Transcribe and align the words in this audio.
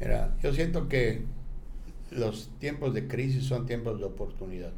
Mira, 0.00 0.34
yo 0.42 0.52
siento 0.54 0.88
que 0.88 1.26
los 2.10 2.50
tiempos 2.58 2.94
de 2.94 3.06
crisis 3.06 3.44
son 3.44 3.66
tiempos 3.66 3.98
de 3.98 4.06
oportunidad. 4.06 4.72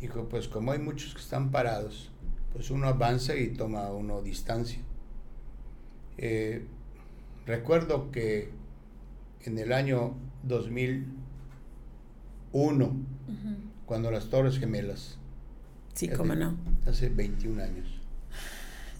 Y 0.00 0.08
pues 0.08 0.48
como 0.48 0.72
hay 0.72 0.80
muchos 0.80 1.14
que 1.14 1.20
están 1.20 1.52
parados, 1.52 2.10
pues 2.52 2.70
uno 2.70 2.88
avanza 2.88 3.36
y 3.36 3.50
toma 3.50 3.92
uno 3.92 4.20
distancia. 4.22 4.80
Eh, 6.16 6.64
recuerdo 7.46 8.10
que 8.10 8.50
en 9.42 9.58
el 9.58 9.72
año 9.72 10.16
2001, 10.42 12.96
cuando 13.86 14.10
las 14.10 14.28
Torres 14.28 14.58
Gemelas. 14.58 15.18
Sí, 15.94 16.08
cómo 16.08 16.34
no. 16.34 16.56
Hace 16.86 17.10
21 17.10 17.62
años. 17.62 17.86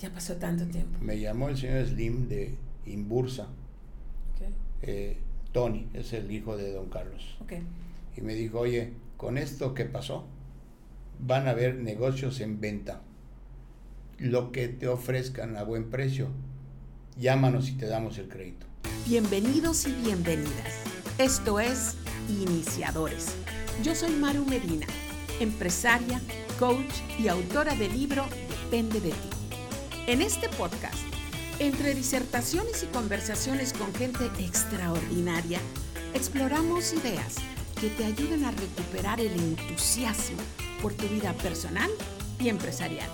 Ya 0.00 0.12
pasó 0.12 0.36
tanto 0.36 0.64
tiempo. 0.66 1.00
Me 1.00 1.18
llamó 1.18 1.48
el 1.48 1.56
señor 1.56 1.84
Slim 1.86 2.28
de 2.28 2.56
Imbursa. 2.86 3.48
Eh, 4.82 5.16
Tony 5.52 5.88
es 5.94 6.12
el 6.12 6.30
hijo 6.30 6.56
de 6.56 6.72
don 6.72 6.88
Carlos. 6.88 7.36
Y 8.16 8.20
me 8.20 8.34
dijo, 8.34 8.60
oye, 8.60 8.92
con 9.16 9.38
esto 9.38 9.74
que 9.74 9.84
pasó, 9.84 10.24
van 11.18 11.46
a 11.48 11.50
haber 11.50 11.76
negocios 11.76 12.40
en 12.40 12.60
venta. 12.60 13.00
Lo 14.18 14.52
que 14.52 14.68
te 14.68 14.88
ofrezcan 14.88 15.56
a 15.56 15.62
buen 15.62 15.90
precio, 15.90 16.28
llámanos 17.16 17.68
y 17.68 17.72
te 17.72 17.86
damos 17.86 18.18
el 18.18 18.28
crédito. 18.28 18.66
Bienvenidos 19.06 19.86
y 19.86 19.92
bienvenidas. 19.92 20.82
Esto 21.18 21.60
es 21.60 21.96
Iniciadores. 22.28 23.34
Yo 23.82 23.94
soy 23.94 24.12
Maru 24.12 24.44
Medina, 24.44 24.86
empresaria, 25.40 26.20
coach 26.58 27.00
y 27.18 27.28
autora 27.28 27.74
del 27.74 27.92
libro 27.92 28.24
Depende 28.68 29.00
de 29.00 29.10
ti. 29.10 29.30
En 30.06 30.20
este 30.20 30.46
podcast 30.50 31.07
entre 31.60 31.94
disertaciones 31.94 32.84
y 32.84 32.86
conversaciones 32.86 33.72
con 33.72 33.92
gente 33.94 34.26
extraordinaria, 34.38 35.58
exploramos 36.14 36.92
ideas 36.92 37.36
que 37.80 37.88
te 37.90 38.04
ayuden 38.04 38.44
a 38.44 38.52
recuperar 38.52 39.20
el 39.20 39.32
entusiasmo 39.32 40.38
por 40.80 40.94
tu 40.94 41.06
vida 41.08 41.32
personal 41.34 41.90
y 42.38 42.48
empresarial. 42.48 43.08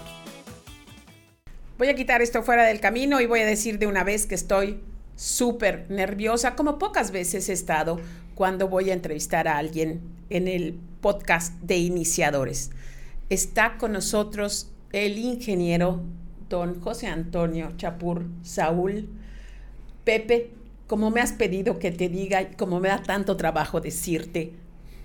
Voy 1.78 1.88
a 1.88 1.94
quitar 1.94 2.22
esto 2.22 2.42
fuera 2.42 2.64
del 2.64 2.80
camino 2.80 3.20
y 3.20 3.26
voy 3.26 3.40
a 3.40 3.46
decir 3.46 3.78
de 3.78 3.86
una 3.86 4.04
vez 4.04 4.26
que 4.26 4.34
estoy 4.34 4.80
súper 5.16 5.86
nerviosa, 5.90 6.54
como 6.54 6.78
pocas 6.78 7.10
veces 7.10 7.48
he 7.48 7.52
estado 7.52 7.98
cuando 8.34 8.68
voy 8.68 8.90
a 8.90 8.94
entrevistar 8.94 9.48
a 9.48 9.56
alguien 9.56 10.02
en 10.28 10.48
el 10.48 10.78
podcast 11.00 11.54
de 11.60 11.78
iniciadores. 11.78 12.70
Está 13.30 13.78
con 13.78 13.92
nosotros 13.92 14.70
el 14.92 15.18
ingeniero 15.18 16.02
don 16.48 16.80
José 16.80 17.06
Antonio 17.06 17.72
Chapur 17.76 18.24
Saúl. 18.42 19.08
Pepe, 20.04 20.50
como 20.86 21.10
me 21.10 21.20
has 21.20 21.32
pedido 21.32 21.78
que 21.78 21.90
te 21.90 22.08
diga 22.08 22.50
como 22.56 22.80
me 22.80 22.88
da 22.88 23.02
tanto 23.02 23.36
trabajo 23.36 23.80
decirte, 23.80 24.52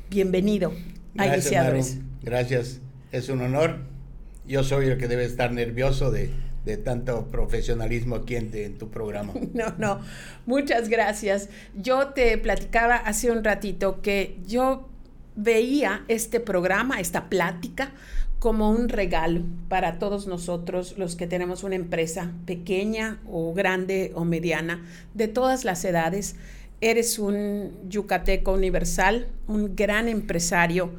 bienvenido 0.10 0.74
a 1.18 1.28
Iniciadores. 1.28 2.00
Gracias, 2.22 2.82
es 3.12 3.30
un 3.30 3.42
honor. 3.42 3.78
Yo 4.48 4.64
soy 4.64 4.88
el 4.88 4.98
que 4.98 5.08
debe 5.08 5.26
estar 5.26 5.52
nervioso 5.52 6.12
de, 6.12 6.32
tanto 6.84 7.32
profesionalismo 7.32 8.16
aquí 8.16 8.36
en, 8.36 8.52
en, 8.54 8.78
tu 8.78 8.90
programa. 8.90 9.34
No, 9.54 9.74
no, 9.78 10.02
muchas 10.46 10.90
gracias. 10.90 11.50
Yo 11.76 12.10
te 12.10 12.38
platicaba 12.38 12.96
hace 12.96 13.32
un 13.32 13.44
ratito 13.44 14.02
que 14.02 14.38
yo 14.46 14.90
veía 15.36 16.04
este 16.08 16.40
programa, 16.40 17.00
esta 17.00 17.30
plática, 17.30 17.92
como 18.40 18.72
un 18.72 18.88
regalo 18.88 19.42
para 19.68 20.00
todos 20.00 20.26
nosotros 20.26 20.98
los 20.98 21.16
que 21.16 21.28
tenemos 21.28 21.64
una 21.64 21.76
empresa 21.76 22.32
pequeña 22.46 23.20
o 23.30 23.54
grande 23.54 24.12
o 24.16 24.24
mediana, 24.24 24.86
de 25.14 25.28
todas 25.28 25.66
las 25.66 25.84
edades. 25.84 26.36
Eres 26.82 27.20
un 27.20 27.72
yucateco 27.90 28.54
universal, 28.54 29.28
un 29.48 29.76
gran 29.76 30.08
empresario, 30.08 30.92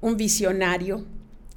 un 0.00 0.16
visionario, 0.16 1.04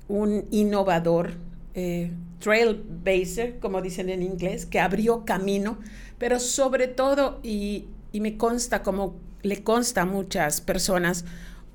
un 0.08 0.46
innovador, 0.52 1.32
eh, 1.74 2.12
trailblazer, 2.40 3.58
como 3.60 3.82
dicen 3.82 4.10
en 4.10 4.22
inglés, 4.22 4.68
que 4.68 4.80
abrió 4.80 5.26
camino, 5.26 5.80
pero 6.20 6.40
sobre 6.40 6.88
todo, 6.88 7.40
y, 7.42 7.86
y 8.12 8.22
me 8.22 8.38
consta 8.38 8.84
como 8.84 9.16
le 9.42 9.64
consta 9.64 10.02
a 10.02 10.06
muchas 10.06 10.62
personas, 10.62 11.26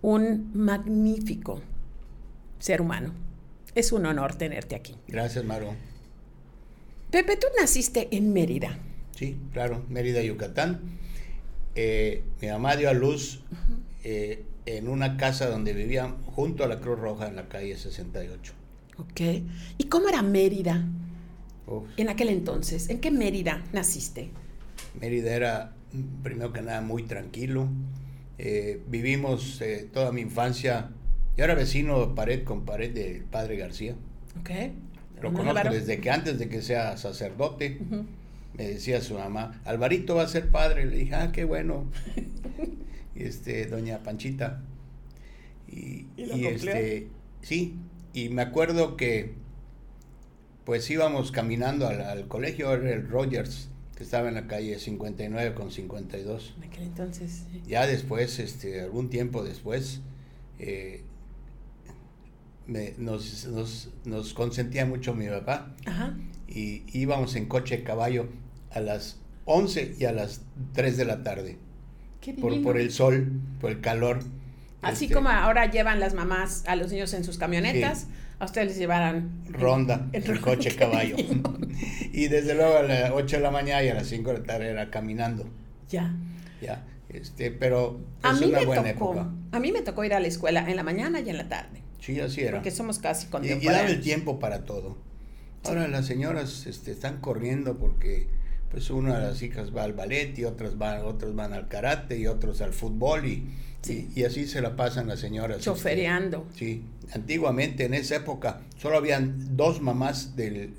un 0.02 0.50
magnífico 0.54 1.60
ser 2.58 2.80
humano. 2.80 3.29
Es 3.74 3.92
un 3.92 4.06
honor 4.06 4.34
tenerte 4.34 4.74
aquí. 4.74 4.96
Gracias, 5.06 5.44
Maro. 5.44 5.74
Pepe, 7.10 7.36
tú 7.36 7.46
naciste 7.60 8.08
en 8.12 8.32
Mérida. 8.32 8.78
Sí, 9.16 9.36
claro, 9.52 9.84
Mérida, 9.88 10.22
Yucatán. 10.22 10.80
Eh, 11.74 12.24
mi 12.40 12.48
mamá 12.48 12.76
dio 12.76 12.88
a 12.88 12.94
luz 12.94 13.42
eh, 14.04 14.44
en 14.66 14.88
una 14.88 15.16
casa 15.16 15.48
donde 15.48 15.72
vivían 15.72 16.22
junto 16.22 16.64
a 16.64 16.68
la 16.68 16.80
Cruz 16.80 16.98
Roja 16.98 17.28
en 17.28 17.36
la 17.36 17.48
calle 17.48 17.76
68. 17.76 18.52
Ok. 18.98 19.20
¿Y 19.78 19.84
cómo 19.84 20.08
era 20.08 20.22
Mérida 20.22 20.86
en 21.96 22.08
aquel 22.08 22.28
entonces? 22.30 22.88
¿En 22.90 23.00
qué 23.00 23.10
Mérida 23.10 23.62
naciste? 23.72 24.30
Mérida 25.00 25.32
era, 25.32 25.72
primero 26.22 26.52
que 26.52 26.62
nada, 26.62 26.80
muy 26.80 27.04
tranquilo. 27.04 27.68
Eh, 28.38 28.82
vivimos 28.88 29.60
toda 29.92 30.12
mi 30.12 30.22
infancia 30.22 30.90
yo 31.40 31.44
era 31.44 31.54
vecino 31.54 32.14
pared 32.14 32.44
con 32.44 32.66
pared 32.66 32.92
del 32.92 33.24
padre 33.24 33.56
García. 33.56 33.94
Ok. 34.40 34.50
Lo 35.22 35.32
conozco 35.32 35.70
desde 35.70 35.98
que 35.98 36.10
antes 36.10 36.38
de 36.38 36.50
que 36.50 36.60
sea 36.60 36.98
sacerdote. 36.98 37.78
Me 38.52 38.68
decía 38.68 39.00
su 39.00 39.14
mamá, 39.14 39.58
Alvarito 39.64 40.16
va 40.16 40.24
a 40.24 40.28
ser 40.28 40.50
padre. 40.50 40.84
Le 40.84 40.96
dije, 40.96 41.14
ah, 41.14 41.32
qué 41.32 41.44
bueno. 41.44 41.86
y 43.16 43.22
este, 43.22 43.64
doña 43.64 44.02
Panchita. 44.02 44.60
Y, 45.66 46.08
¿Y, 46.18 46.44
este, 46.44 47.08
sí, 47.40 47.78
y 48.12 48.28
me 48.28 48.42
acuerdo 48.42 48.98
que 48.98 49.32
pues 50.66 50.90
íbamos 50.90 51.32
caminando 51.32 51.88
al, 51.88 52.28
colegio, 52.28 52.70
era 52.74 52.92
el 52.92 53.08
Rogers, 53.08 53.70
que 53.96 54.04
estaba 54.04 54.28
en 54.28 54.34
la 54.34 54.46
calle 54.46 54.78
59 54.78 55.54
con 55.54 55.70
52. 55.70 56.56
En 56.58 56.64
aquel 56.64 56.82
entonces. 56.82 57.46
Ya 57.66 57.86
después, 57.86 58.38
este, 58.40 58.82
algún 58.82 59.08
tiempo 59.08 59.42
después, 59.42 60.02
eh, 60.58 61.04
nos, 62.66 63.48
nos, 64.04 64.34
consentía 64.34 64.86
mucho 64.86 65.14
mi 65.14 65.28
papá. 65.28 65.74
Y 66.48 66.82
íbamos 66.92 67.36
en 67.36 67.46
coche 67.46 67.78
de 67.78 67.84
caballo 67.84 68.28
a 68.70 68.80
las 68.80 69.18
11 69.44 69.96
y 69.98 70.04
a 70.04 70.12
las 70.12 70.42
3 70.74 70.96
de 70.96 71.04
la 71.04 71.22
tarde. 71.22 71.58
por, 72.40 72.62
por 72.62 72.78
el 72.78 72.90
sol, 72.90 73.32
por 73.60 73.70
el 73.70 73.80
calor. 73.80 74.20
Así 74.82 75.04
este, 75.04 75.14
como 75.14 75.28
ahora 75.28 75.70
llevan 75.70 76.00
las 76.00 76.14
mamás 76.14 76.64
a 76.66 76.76
los 76.76 76.90
niños 76.90 77.12
en 77.12 77.24
sus 77.24 77.36
camionetas, 77.36 78.06
a 78.38 78.46
ustedes 78.46 78.68
les 78.68 78.78
llevarán 78.78 79.42
ronda 79.50 80.08
en, 80.12 80.38
coche 80.38 80.74
caballo. 80.74 81.16
y 82.12 82.28
desde 82.28 82.54
luego 82.54 82.78
a 82.78 82.82
las 82.82 83.10
8 83.10 83.36
de 83.36 83.42
la 83.42 83.50
mañana 83.50 83.82
y 83.84 83.88
a 83.88 83.94
las 83.94 84.06
5 84.06 84.32
de 84.32 84.38
la 84.38 84.44
tarde 84.44 84.70
era 84.70 84.90
caminando. 84.90 85.46
Ya. 85.90 86.14
Ya. 86.62 86.84
Este, 87.10 87.50
pero 87.50 88.00
es 88.24 88.40
una 88.40 88.62
buena 88.62 88.90
época. 88.90 89.28
A 89.52 89.60
mí 89.60 89.72
me 89.72 89.82
tocó 89.82 90.04
ir 90.04 90.14
a 90.14 90.20
la 90.20 90.28
escuela 90.28 90.68
en 90.68 90.76
la 90.76 90.82
mañana 90.82 91.20
y 91.20 91.28
en 91.28 91.36
la 91.36 91.48
tarde. 91.48 91.79
Sí, 92.00 92.18
así 92.20 92.42
era. 92.42 92.52
Porque 92.52 92.70
somos 92.70 92.98
casi 92.98 93.26
contemporáneos. 93.28 93.62
Y, 93.62 93.66
y 93.66 93.70
daba 93.70 93.88
el 93.90 94.00
tiempo 94.00 94.38
para 94.38 94.64
todo. 94.64 94.96
Ahora 95.64 95.88
las 95.88 96.06
señoras 96.06 96.66
este, 96.66 96.90
están 96.90 97.20
corriendo 97.20 97.76
porque 97.76 98.26
pues 98.70 98.88
una 98.90 99.18
de 99.18 99.26
las 99.26 99.42
hijas 99.42 99.76
va 99.76 99.82
al 99.82 99.92
ballet 99.92 100.38
y 100.38 100.44
otras 100.44 100.78
van, 100.78 101.04
otros 101.04 101.34
van 101.34 101.52
al 101.52 101.68
karate 101.68 102.18
y 102.18 102.26
otros 102.26 102.60
al 102.60 102.72
fútbol 102.72 103.26
y, 103.26 103.46
y, 104.14 104.24
así 104.24 104.46
se 104.46 104.62
la 104.62 104.76
pasan 104.76 105.08
las 105.08 105.18
señoras. 105.18 105.58
Este, 105.58 105.70
Chofereando. 105.70 106.46
sí, 106.54 106.84
antiguamente 107.12 107.84
en 107.84 107.94
esa 107.94 108.16
época 108.16 108.60
solo 108.78 108.96
habían 108.96 109.56
dos 109.56 109.80
mamás 109.80 110.36
del, 110.36 110.74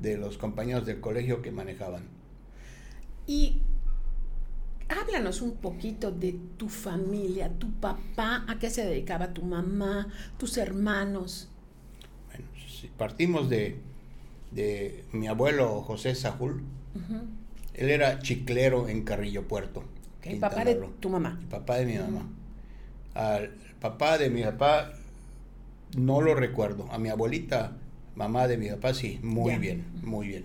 de 0.00 0.16
los 0.16 0.38
compañeros 0.38 0.86
del 0.86 1.00
colegio 1.00 1.42
que 1.42 1.50
manejaban. 1.50 2.04
Y 3.26 3.60
háblanos 4.88 5.42
un 5.42 5.56
poquito 5.56 6.10
de 6.10 6.38
tu 6.56 6.68
familia, 6.68 7.50
tu 7.58 7.70
papá, 7.72 8.44
a 8.48 8.58
qué 8.58 8.70
se 8.70 8.84
dedicaba 8.84 9.32
tu 9.32 9.42
mamá, 9.42 10.08
tus 10.38 10.56
hermanos. 10.56 11.48
Bueno, 12.28 12.46
si 12.68 12.88
partimos 12.88 13.48
de, 13.48 13.76
de 14.50 15.04
mi 15.12 15.28
abuelo 15.28 15.82
José 15.82 16.14
Sajul, 16.14 16.62
él 17.74 17.90
era 17.90 18.18
chiclero 18.20 18.88
en 18.88 19.02
Carrillo 19.02 19.48
Puerto. 19.48 19.84
¿El 20.22 20.38
papá 20.38 20.64
de 20.64 20.76
tu 21.00 21.08
mamá? 21.08 21.38
El 21.40 21.48
papá 21.48 21.76
de 21.78 21.86
mi 21.86 21.98
mamá. 21.98 22.28
Al 23.14 23.50
papá 23.80 24.18
de 24.18 24.30
mi 24.30 24.42
papá 24.42 24.92
no 25.96 26.20
lo 26.20 26.34
recuerdo. 26.34 26.90
A 26.90 26.98
mi 26.98 27.08
abuelita, 27.08 27.76
mamá 28.14 28.46
de 28.46 28.56
mi 28.56 28.68
papá, 28.68 28.94
sí, 28.94 29.18
muy 29.22 29.56
bien, 29.56 29.84
muy 30.02 30.28
bien. 30.28 30.44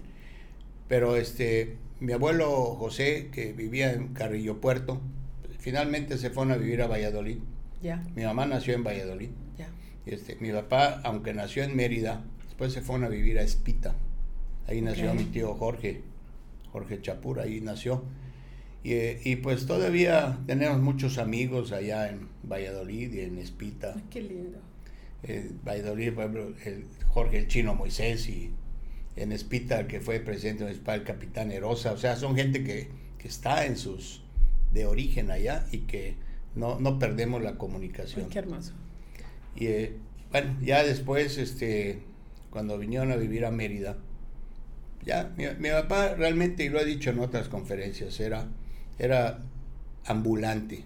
Pero 0.87 1.15
este, 1.15 1.77
mi 1.99 2.13
abuelo 2.13 2.75
José, 2.75 3.29
que 3.31 3.53
vivía 3.53 3.93
en 3.93 4.13
Carrillo 4.13 4.61
Puerto, 4.61 5.01
finalmente 5.59 6.17
se 6.17 6.29
fueron 6.29 6.53
a 6.53 6.57
vivir 6.57 6.81
a 6.81 6.87
Valladolid. 6.87 7.37
Mi 8.15 8.23
mamá 8.23 8.45
nació 8.45 8.73
en 8.75 8.83
Valladolid. 8.83 9.29
Este, 10.05 10.37
mi 10.39 10.51
papá, 10.51 11.01
aunque 11.03 11.33
nació 11.33 11.63
en 11.63 11.75
Mérida, 11.75 12.23
después 12.45 12.71
se 12.71 12.81
fueron 12.81 13.03
a 13.03 13.09
vivir 13.09 13.37
a 13.39 13.41
Espita. 13.41 13.93
Ahí 14.65 14.81
nació 14.81 15.13
mi 15.13 15.25
tío 15.25 15.53
Jorge, 15.55 16.01
Jorge 16.71 17.01
Chapur, 17.01 17.39
ahí 17.39 17.59
nació. 17.59 18.03
Y, 18.83 19.35
pues 19.37 19.65
todavía 19.65 20.39
tenemos 20.47 20.79
muchos 20.79 21.17
amigos 21.17 21.73
allá 21.73 22.09
en 22.09 22.29
Valladolid 22.49 23.13
y 23.13 23.19
en 23.19 23.37
Espita. 23.37 23.95
qué 24.09 24.21
lindo. 24.21 24.59
En 25.23 25.59
Valladolid, 25.65 26.13
por 26.13 26.23
ejemplo, 26.23 26.53
el 26.63 26.85
Jorge 27.09 27.39
el 27.39 27.47
Chino 27.47 27.75
Moisés 27.75 28.29
y 28.29 28.51
en 29.17 29.31
Espita, 29.31 29.87
que 29.87 29.99
fue 29.99 30.19
presidente 30.19 30.63
municipal, 30.63 30.99
el 30.99 31.05
capitán 31.05 31.51
Erosa. 31.51 31.91
O 31.91 31.97
sea, 31.97 32.15
son 32.15 32.35
gente 32.35 32.63
que, 32.63 32.87
que 33.17 33.27
está 33.27 33.65
en 33.65 33.77
sus 33.77 34.21
de 34.73 34.85
origen 34.85 35.31
allá 35.31 35.65
y 35.71 35.79
que 35.79 36.15
no, 36.55 36.79
no 36.79 36.99
perdemos 36.99 37.41
la 37.41 37.57
comunicación. 37.57 38.29
qué 38.29 38.39
hermoso. 38.39 38.73
Y 39.55 39.67
eh, 39.67 39.93
bueno, 40.31 40.55
ya 40.61 40.83
después, 40.83 41.37
este, 41.37 41.99
cuando 42.49 42.77
vinieron 42.77 43.11
a 43.11 43.15
vivir 43.15 43.45
a 43.45 43.51
Mérida, 43.51 43.97
ya, 45.05 45.31
mi, 45.37 45.69
papá 45.69 46.15
realmente, 46.15 46.65
y 46.65 46.69
lo 46.69 46.79
he 46.79 46.85
dicho 46.85 47.09
en 47.11 47.19
otras 47.19 47.47
conferencias, 47.47 48.19
era, 48.19 48.47
era 48.99 49.39
ambulante. 50.05 50.83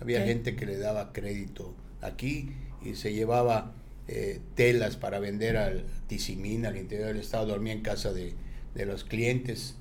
Había 0.00 0.24
gente 0.24 0.56
que 0.56 0.66
le 0.66 0.78
daba 0.78 1.12
crédito 1.12 1.74
aquí 2.00 2.50
y 2.84 2.96
se 2.96 3.14
llevaba 3.14 3.72
eh, 4.08 4.40
telas 4.54 4.96
para 4.96 5.18
vender 5.18 5.56
al 5.56 5.84
Tizimín, 6.06 6.66
al 6.66 6.76
interior. 6.76 7.08
Del 7.08 7.20
estado, 7.20 7.46
dormía 7.46 7.72
en 7.72 7.82
casa 7.82 8.12
de, 8.12 8.34
los 8.74 9.04
clientes. 9.04 9.76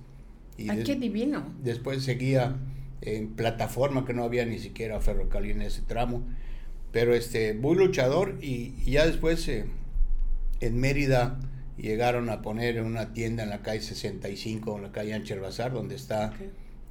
Y 0.58 0.68
qué 0.84 0.96
divino! 0.96 1.54
Después 1.64 2.04
seguía 2.04 2.56
en 3.02 3.30
plataforma, 3.30 4.06
que 4.06 4.14
no 4.14 4.24
había 4.24 4.46
ni 4.46 4.60
siquiera 4.60 5.00
ferrocarril 5.00 5.52
en 5.52 5.62
ese 5.64 5.82
tramo, 5.82 6.24
pero 6.92 7.16
este, 7.16 7.54
muy 7.54 7.76
luchador 7.76 8.38
y, 8.42 8.74
ya 8.86 9.06
después 9.06 9.48
eh, 9.48 9.66
en 10.60 10.80
Mérida 10.80 11.40
llegaron 11.78 12.30
a 12.30 12.42
poner 12.42 12.82
una 12.82 13.14
tienda 13.14 13.44
en 13.44 13.50
la 13.50 13.62
calle 13.62 13.82
65, 13.82 14.78
en 14.78 14.84
la 14.84 14.92
calle 14.92 15.14
Ancher 15.14 15.40
Bazar, 15.40 15.74
donde 15.74 15.96
está 15.96 16.34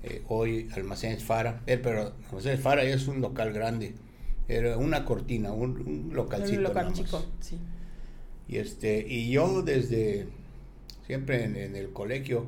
eh, 0.02 0.22
hoy 0.28 0.68
Almacenes 0.74 1.22
Fara, 1.22 1.62
eh, 1.66 1.78
pero 1.78 2.12
Almacenes 2.28 2.60
Fara 2.60 2.82
es 2.82 3.06
un 3.06 3.20
local 3.20 3.52
grande, 3.52 3.94
era 4.56 4.76
una 4.76 5.04
cortina, 5.04 5.52
un, 5.52 5.70
un 5.80 6.10
localcito. 6.14 6.58
Un 6.58 6.64
local 6.64 6.92
chico, 6.92 7.24
sí. 7.40 7.58
Y, 8.48 8.56
este, 8.56 9.06
y 9.08 9.30
yo 9.30 9.62
desde 9.62 10.26
siempre 11.06 11.44
en, 11.44 11.76
el 11.76 11.92
colegio, 11.92 12.46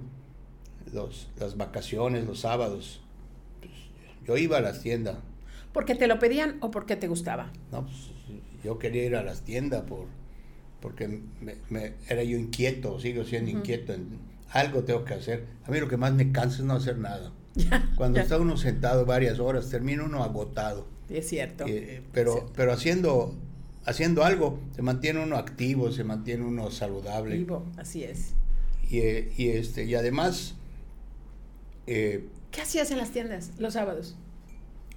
los, 0.93 1.29
las 1.39 1.57
vacaciones, 1.57 2.27
los 2.27 2.41
sábados, 2.41 3.01
pues, 3.61 3.73
yo 4.27 4.37
iba 4.37 4.59
a 4.59 4.61
las 4.61 4.83
tiendas. 4.83 5.19
¿Porque 5.73 5.95
te 5.95 6.07
lo 6.07 6.19
pedían 6.19 6.59
o 6.61 6.71
porque 6.71 6.97
te 6.97 7.09
gustaba? 7.09 7.53
No, 7.71 7.85
pues 7.85 7.97
yo 8.65 8.79
quería 8.79 9.05
ir 9.05 9.17
a 9.17 9.23
las 9.23 9.43
tiendas 9.43 9.83
por 9.83 10.07
porque 10.83 11.21
me, 11.41 11.95
era 12.09 12.25
yo 12.25 12.37
inquieto, 12.37 12.99
sigo 12.99 13.25
siendo 13.25 13.53
inquieto, 13.53 13.95
en, 13.95 14.19
algo 14.51 14.83
tengo 14.83 15.05
que 15.05 15.15
hacer. 15.15 15.47
A 15.65 15.71
mí 15.71 15.81
lo 15.81 15.89
que 15.89 15.97
más 15.97 16.13
me 16.13 16.33
cansa 16.33 16.59
es 16.59 16.65
no 16.65 16.75
hacer 16.75 16.99
nada. 16.99 17.33
Cuando 17.97 18.21
está 18.21 18.39
uno 18.39 18.57
sentado 18.57 19.07
varias 19.07 19.39
horas, 19.39 19.71
termina 19.71 20.05
uno 20.05 20.23
agotado. 20.23 20.87
Es 21.12 21.29
cierto. 21.29 21.64
Eh, 21.67 22.03
pero, 22.12 22.50
pero 22.56 22.73
haciendo, 22.73 23.35
haciendo 23.85 24.25
algo, 24.25 24.59
se 24.75 24.82
mantiene 24.82 25.23
uno 25.23 25.37
activo, 25.37 25.93
se 25.93 26.05
mantiene 26.05 26.44
uno 26.44 26.70
saludable. 26.70 27.37
Vivo, 27.37 27.64
así 27.76 28.05
es. 28.05 28.35
Y, 28.91 28.99
eh, 28.99 29.32
y 29.37 29.49
este, 29.49 29.85
y 29.85 29.94
además... 29.94 30.55
Eh, 31.87 32.26
¿Qué 32.50 32.61
hacías 32.61 32.91
en 32.91 32.99
las 32.99 33.11
tiendas 33.11 33.53
los 33.59 33.75
sábados? 33.75 34.17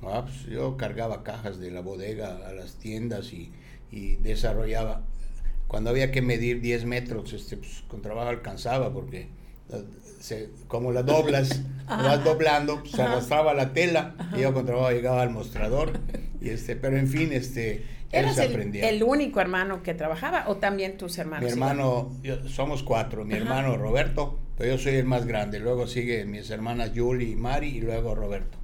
Ah, 0.02 0.26
pues 0.26 0.44
yo 0.46 0.78
cargaba 0.78 1.24
cajas 1.24 1.60
de 1.60 1.72
la 1.72 1.82
bodega 1.82 2.48
a 2.48 2.54
las 2.54 2.76
tiendas 2.76 3.34
y, 3.34 3.52
y 3.92 4.18
desarrollaba 4.18 5.04
cuando 5.68 5.90
había 5.90 6.12
que 6.12 6.22
medir 6.22 6.62
10 6.62 6.86
metros, 6.86 7.34
este, 7.34 7.58
pues, 7.58 7.84
con 7.88 8.02
trabajo 8.02 8.30
alcanzaba 8.30 8.94
porque 8.94 9.28
se, 10.20 10.50
como 10.68 10.92
la 10.92 11.04
doblas, 11.04 11.62
vas 11.88 12.24
doblando, 12.24 12.84
se 12.86 13.02
arrastraba 13.02 13.54
la 13.54 13.74
tela 13.74 14.16
y 14.36 14.42
yo 14.42 14.54
con 14.54 14.66
trabajo 14.66 14.92
llegaba 14.92 15.22
al 15.22 15.30
mostrador. 15.30 16.00
Y 16.42 16.50
este, 16.50 16.76
pero 16.76 16.98
en 16.98 17.08
fin, 17.08 17.32
este, 17.32 17.84
¿Eras 18.12 18.38
el, 18.38 18.76
el, 18.76 19.04
único 19.04 19.42
hermano 19.42 19.84
que 19.84 19.94
trabajaba 19.94 20.46
o 20.48 20.58
también 20.58 20.98
tus 20.98 21.18
hermanos? 21.18 21.46
Mi 21.46 21.52
hermano, 21.52 22.12
somos 22.48 22.84
cuatro, 22.84 23.26
mi 23.26 23.34
hermano 23.34 23.78
Roberto, 23.78 24.40
pero 24.58 24.76
yo 24.76 24.78
soy 24.78 24.96
el 24.96 25.06
más 25.06 25.26
grande. 25.26 25.60
Luego 25.60 25.88
sigue 25.88 26.26
mis 26.26 26.50
hermanas 26.50 26.92
Julie 26.96 27.32
y 27.32 27.36
Mari 27.36 27.70
y 27.70 27.82
luego 27.82 28.16
Roberto. 28.16 28.58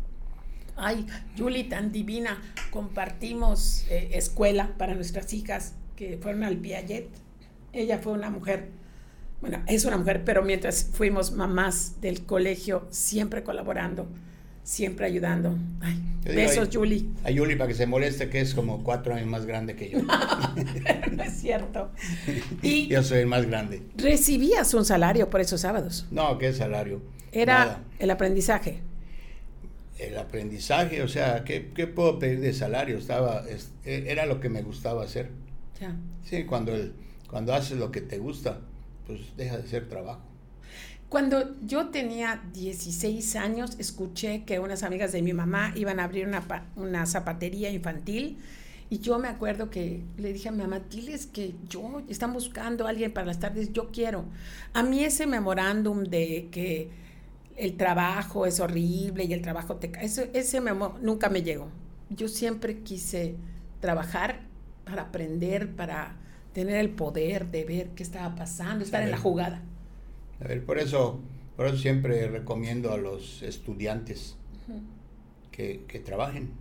Ay, 0.78 1.06
Julie, 1.38 1.66
tan 1.66 1.92
divina. 1.92 2.42
Compartimos 2.72 3.86
eh, 3.90 4.12
escuela 4.14 4.74
para 4.78 4.96
nuestras 4.96 5.34
hijas 5.34 5.76
que 5.96 6.18
fueron 6.18 6.44
al 6.44 6.58
Piaget. 6.58 7.10
Ella 7.74 8.00
fue 8.00 8.14
una 8.14 8.30
mujer, 8.30 8.70
bueno, 9.42 9.64
es 9.68 9.86
una 9.86 9.98
mujer, 9.98 10.24
pero 10.24 10.44
mientras 10.44 10.88
fuimos 10.94 11.32
mamás 11.32 12.00
del 12.00 12.26
colegio, 12.26 12.88
siempre 12.92 13.44
colaborando, 13.44 14.08
siempre 14.64 15.08
ayudando. 15.08 15.58
Ay, 15.82 16.00
besos, 16.24 16.70
Julie. 16.72 17.06
A 17.24 17.32
Julie 17.36 17.58
para 17.58 17.68
que 17.68 17.74
se 17.74 17.88
moleste, 17.88 18.30
que 18.30 18.40
es 18.40 18.54
como 18.54 18.84
cuatro 18.84 19.16
años 19.16 19.28
más 19.28 19.46
grande 19.46 19.76
que 19.76 19.90
yo. 19.90 20.00
no 21.12 21.24
es 21.24 21.34
cierto. 21.34 21.92
Y 22.62 22.88
yo 22.88 23.02
soy 23.02 23.20
el 23.20 23.28
más 23.28 23.48
grande. 23.48 23.82
¿Recibías 23.98 24.74
un 24.76 24.86
salario 24.86 25.30
por 25.30 25.42
esos 25.42 25.62
sábados? 25.62 26.06
No, 26.12 26.38
¿qué 26.38 26.54
salario? 26.54 27.02
Era 27.32 27.82
el 27.98 28.12
aprendizaje 28.12 28.82
el 30.02 30.18
aprendizaje, 30.18 31.04
o 31.04 31.08
sea, 31.08 31.44
¿qué, 31.44 31.70
¿qué, 31.76 31.86
puedo 31.86 32.18
pedir 32.18 32.40
de 32.40 32.54
salario? 32.54 32.98
Estaba, 32.98 33.44
era 33.86 34.26
lo 34.26 34.40
que 34.40 34.50
me 34.50 34.64
gustaba 34.64 35.04
hacer. 35.04 35.30
Sí, 36.24 36.44
cuando, 36.46 36.74
el, 36.74 36.94
cuando 37.28 37.54
haces 37.54 37.78
lo 37.78 37.92
que 37.92 38.02
te 38.02 38.18
gusta, 38.18 38.60
pues 39.12 39.36
deja 39.36 39.58
de 39.58 39.68
ser 39.68 39.90
trabajo. 39.90 40.22
Cuando 41.10 41.60
yo 41.62 41.90
tenía 41.90 42.42
16 42.54 43.36
años, 43.36 43.76
escuché 43.80 44.46
que 44.46 44.60
unas 44.60 44.84
amigas 44.84 45.12
de 45.12 45.22
mi 45.22 45.34
mamá 45.34 45.74
iban 45.76 46.00
a 46.00 46.06
abrir 46.06 46.30
una, 46.78 47.06
zapatería 47.06 47.70
infantil 47.70 48.38
y 48.90 49.00
yo 49.00 49.20
me 49.20 49.28
acuerdo 49.28 49.70
que 49.70 50.04
le 50.18 50.32
dije 50.32 50.48
a 50.48 50.52
mi 50.54 50.60
mamá, 50.60 50.80
diles 50.80 51.26
que 51.26 51.54
yo, 51.68 52.02
están 52.08 52.32
buscando 52.32 52.86
a 52.86 52.90
alguien 52.90 53.12
para 53.12 53.28
las 53.28 53.40
tardes, 53.40 53.74
yo 53.74 53.92
quiero. 53.92 54.24
A 54.74 54.84
mí 54.84 55.04
ese 55.04 55.28
memorándum 55.28 56.04
de 56.04 56.48
que 56.50 56.90
el 57.58 57.76
trabajo 57.76 58.46
es 58.46 58.62
horrible 58.62 59.26
y 59.26 59.34
el 59.34 59.42
trabajo 59.42 59.76
te 59.76 59.92
cae, 59.92 60.06
ese, 60.06 60.32
ese 60.34 60.62
nunca 61.02 61.28
me 61.30 61.44
llegó. 61.44 61.68
Yo 62.10 62.30
siempre 62.30 62.80
quise 62.84 63.36
trabajar 63.82 64.42
para 64.86 65.04
aprender, 65.04 65.76
para 65.76 66.21
tener 66.54 66.78
el 66.78 66.90
poder 66.90 67.50
de 67.52 67.64
ver 67.64 67.90
qué 67.90 68.04
estaba 68.04 68.36
pasando, 68.36 68.84
estar 68.84 69.04
en 69.04 69.12
la 69.12 69.18
jugada. 69.18 69.62
A 70.44 70.48
ver, 70.48 70.66
por 70.66 70.80
eso, 70.80 71.20
por 71.56 71.68
eso 71.68 71.78
siempre 71.78 72.28
recomiendo 72.28 72.92
a 72.92 72.98
los 72.98 73.42
estudiantes 73.44 74.36
que, 75.52 75.84
que 75.88 76.00
trabajen. 76.00 76.52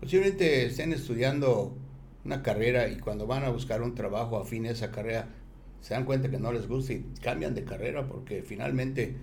Posiblemente 0.00 0.66
estén 0.66 0.92
estudiando 0.92 1.76
una 2.24 2.42
carrera 2.42 2.88
y 2.88 2.96
cuando 2.96 3.26
van 3.26 3.44
a 3.44 3.50
buscar 3.50 3.82
un 3.82 3.94
trabajo 3.94 4.38
afín 4.38 4.66
a 4.66 4.70
esa 4.70 4.90
carrera, 4.90 5.28
se 5.80 5.94
dan 5.94 6.04
cuenta 6.04 6.30
que 6.30 6.38
no 6.38 6.52
les 6.52 6.66
gusta 6.66 6.94
y 6.94 7.04
cambian 7.22 7.54
de 7.54 7.64
carrera 7.64 8.06
porque 8.06 8.42
finalmente 8.42 9.14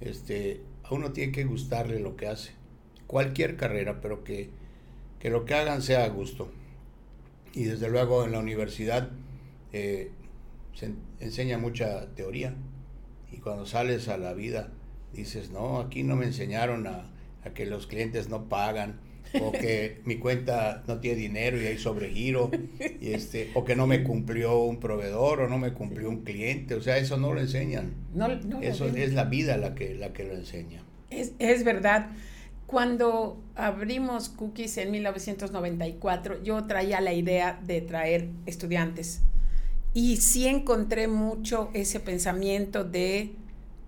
este, 0.00 0.60
a 0.84 0.94
uno 0.94 1.12
tiene 1.12 1.32
que 1.32 1.44
gustarle 1.44 2.00
lo 2.00 2.16
que 2.16 2.26
hace. 2.28 2.52
Cualquier 3.06 3.56
carrera, 3.56 4.00
pero 4.00 4.24
que, 4.24 4.50
que 5.20 5.30
lo 5.30 5.44
que 5.44 5.54
hagan 5.54 5.80
sea 5.80 6.04
a 6.04 6.08
gusto 6.08 6.50
y 7.54 7.64
desde 7.64 7.88
luego 7.88 8.24
en 8.24 8.32
la 8.32 8.40
universidad 8.40 9.10
eh, 9.72 10.10
se 10.74 10.92
enseña 11.20 11.58
mucha 11.58 12.06
teoría. 12.14 12.54
Y 13.32 13.38
cuando 13.38 13.66
sales 13.66 14.08
a 14.08 14.16
la 14.16 14.32
vida 14.32 14.70
dices, 15.12 15.50
no, 15.50 15.80
aquí 15.80 16.02
no 16.02 16.16
me 16.16 16.26
enseñaron 16.26 16.86
a, 16.86 17.10
que 17.54 17.64
los 17.64 17.86
clientes 17.86 18.28
no 18.28 18.46
pagan 18.50 19.00
o 19.40 19.52
que 19.52 20.02
mi 20.04 20.18
cuenta 20.18 20.84
no 20.86 21.00
tiene 21.00 21.16
dinero 21.16 21.60
y 21.60 21.64
hay 21.64 21.78
sobregiro 21.78 22.50
y 23.00 23.12
este 23.12 23.50
o 23.54 23.64
que 23.64 23.74
no 23.74 23.86
me 23.86 24.04
cumplió 24.04 24.58
un 24.58 24.80
proveedor 24.80 25.40
o 25.40 25.48
no 25.48 25.56
me 25.56 25.72
cumplió 25.72 26.10
un 26.10 26.24
cliente 26.24 26.74
o 26.74 26.82
sea 26.82 26.98
eso 26.98 27.16
no 27.16 27.32
lo 27.32 27.40
enseñan. 27.40 27.94
Eso 28.60 28.86
es 28.86 29.14
la 29.14 29.24
vida 29.24 29.56
la 29.56 29.74
que 29.74 29.94
la 29.94 30.12
que 30.12 30.24
lo 30.24 30.34
enseña. 30.34 30.82
Es, 31.08 31.32
es 31.38 31.64
verdad. 31.64 32.10
Cuando 32.66 33.42
abrimos 33.54 34.28
Cookies 34.28 34.76
en 34.76 34.90
1994, 34.90 36.42
yo 36.42 36.66
traía 36.66 37.00
la 37.00 37.14
idea 37.14 37.58
de 37.64 37.80
traer 37.80 38.28
estudiantes 38.44 39.22
y 39.94 40.16
sí 40.18 40.46
encontré 40.46 41.08
mucho 41.08 41.70
ese 41.74 42.00
pensamiento 42.00 42.84
de 42.84 43.34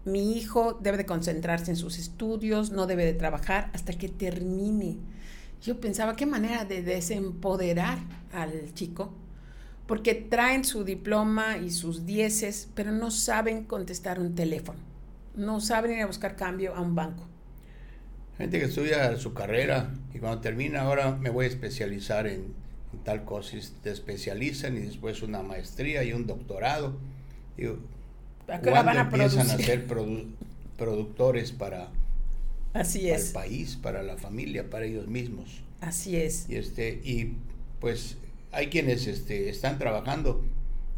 mi 0.04 0.36
hijo 0.36 0.78
debe 0.80 0.96
de 0.96 1.06
concentrarse 1.06 1.70
en 1.70 1.76
sus 1.76 1.98
estudios, 1.98 2.70
no 2.70 2.86
debe 2.86 3.04
de 3.04 3.12
trabajar 3.12 3.70
hasta 3.74 3.92
que 3.92 4.08
termine. 4.08 4.96
Yo 5.62 5.78
pensaba, 5.78 6.16
qué 6.16 6.24
manera 6.24 6.64
de 6.64 6.82
desempoderar 6.82 7.98
al 8.32 8.72
chico, 8.72 9.12
porque 9.86 10.14
traen 10.14 10.64
su 10.64 10.84
diploma 10.84 11.58
y 11.58 11.70
sus 11.70 12.06
dieces, 12.06 12.68
pero 12.74 12.92
no 12.92 13.10
saben 13.10 13.64
contestar 13.64 14.18
un 14.18 14.34
teléfono, 14.34 14.78
no 15.36 15.60
saben 15.60 15.92
ir 15.92 16.02
a 16.02 16.06
buscar 16.06 16.34
cambio 16.34 16.74
a 16.74 16.80
un 16.80 16.94
banco 16.94 17.30
gente 18.40 18.58
que 18.58 18.64
estudia 18.64 19.14
su 19.18 19.34
carrera 19.34 19.90
y 20.14 20.18
cuando 20.18 20.40
termina 20.40 20.80
ahora 20.80 21.14
me 21.14 21.28
voy 21.28 21.44
a 21.44 21.48
especializar 21.48 22.26
en, 22.26 22.54
tal 22.98 23.24
cosa 23.24 23.56
y 23.56 23.60
te 23.82 23.90
especializan 23.90 24.76
y 24.76 24.80
después 24.80 25.22
una 25.22 25.42
maestría 25.42 26.02
y 26.04 26.12
un 26.12 26.26
doctorado. 26.26 26.96
Digo, 27.56 27.78
¿cuándo 28.46 28.92
empiezan 28.92 29.50
a 29.50 29.56
ser 29.56 29.86
productores 30.76 31.52
para, 31.52 31.88
Así 32.72 33.10
es. 33.10 33.30
Para 33.30 33.46
el 33.46 33.50
país, 33.50 33.78
para 33.80 34.02
la 34.02 34.16
familia, 34.16 34.70
para 34.70 34.84
ellos 34.84 35.08
mismos. 35.08 35.62
Así 35.80 36.16
es. 36.16 36.46
Y, 36.48 36.56
este, 36.56 37.00
y 37.04 37.34
pues 37.80 38.16
hay 38.52 38.68
quienes 38.68 39.06
este, 39.06 39.48
están 39.48 39.78
trabajando 39.78 40.44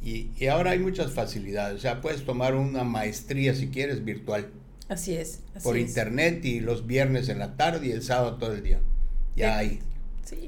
y, 0.02 0.30
y, 0.36 0.46
ahora 0.48 0.72
hay 0.72 0.78
muchas 0.78 1.12
facilidades. 1.12 1.76
O 1.76 1.80
sea, 1.80 2.00
puedes 2.00 2.24
tomar 2.24 2.54
una 2.54 2.84
maestría 2.84 3.54
si 3.54 3.68
quieres 3.68 4.04
virtual. 4.04 4.50
Así 4.88 5.14
es. 5.14 5.40
por 5.62 5.78
internet 5.78 6.44
y 6.44 6.60
los 6.60 6.86
viernes 6.86 7.28
en 7.28 7.38
la 7.38 7.56
tarde 7.56 7.86
y 7.86 7.90
el 7.92 8.02
sábado 8.02 8.36
todo 8.36 8.52
el 8.52 8.62
día. 8.62 8.80
Ya 9.36 9.56
hay 9.56 9.80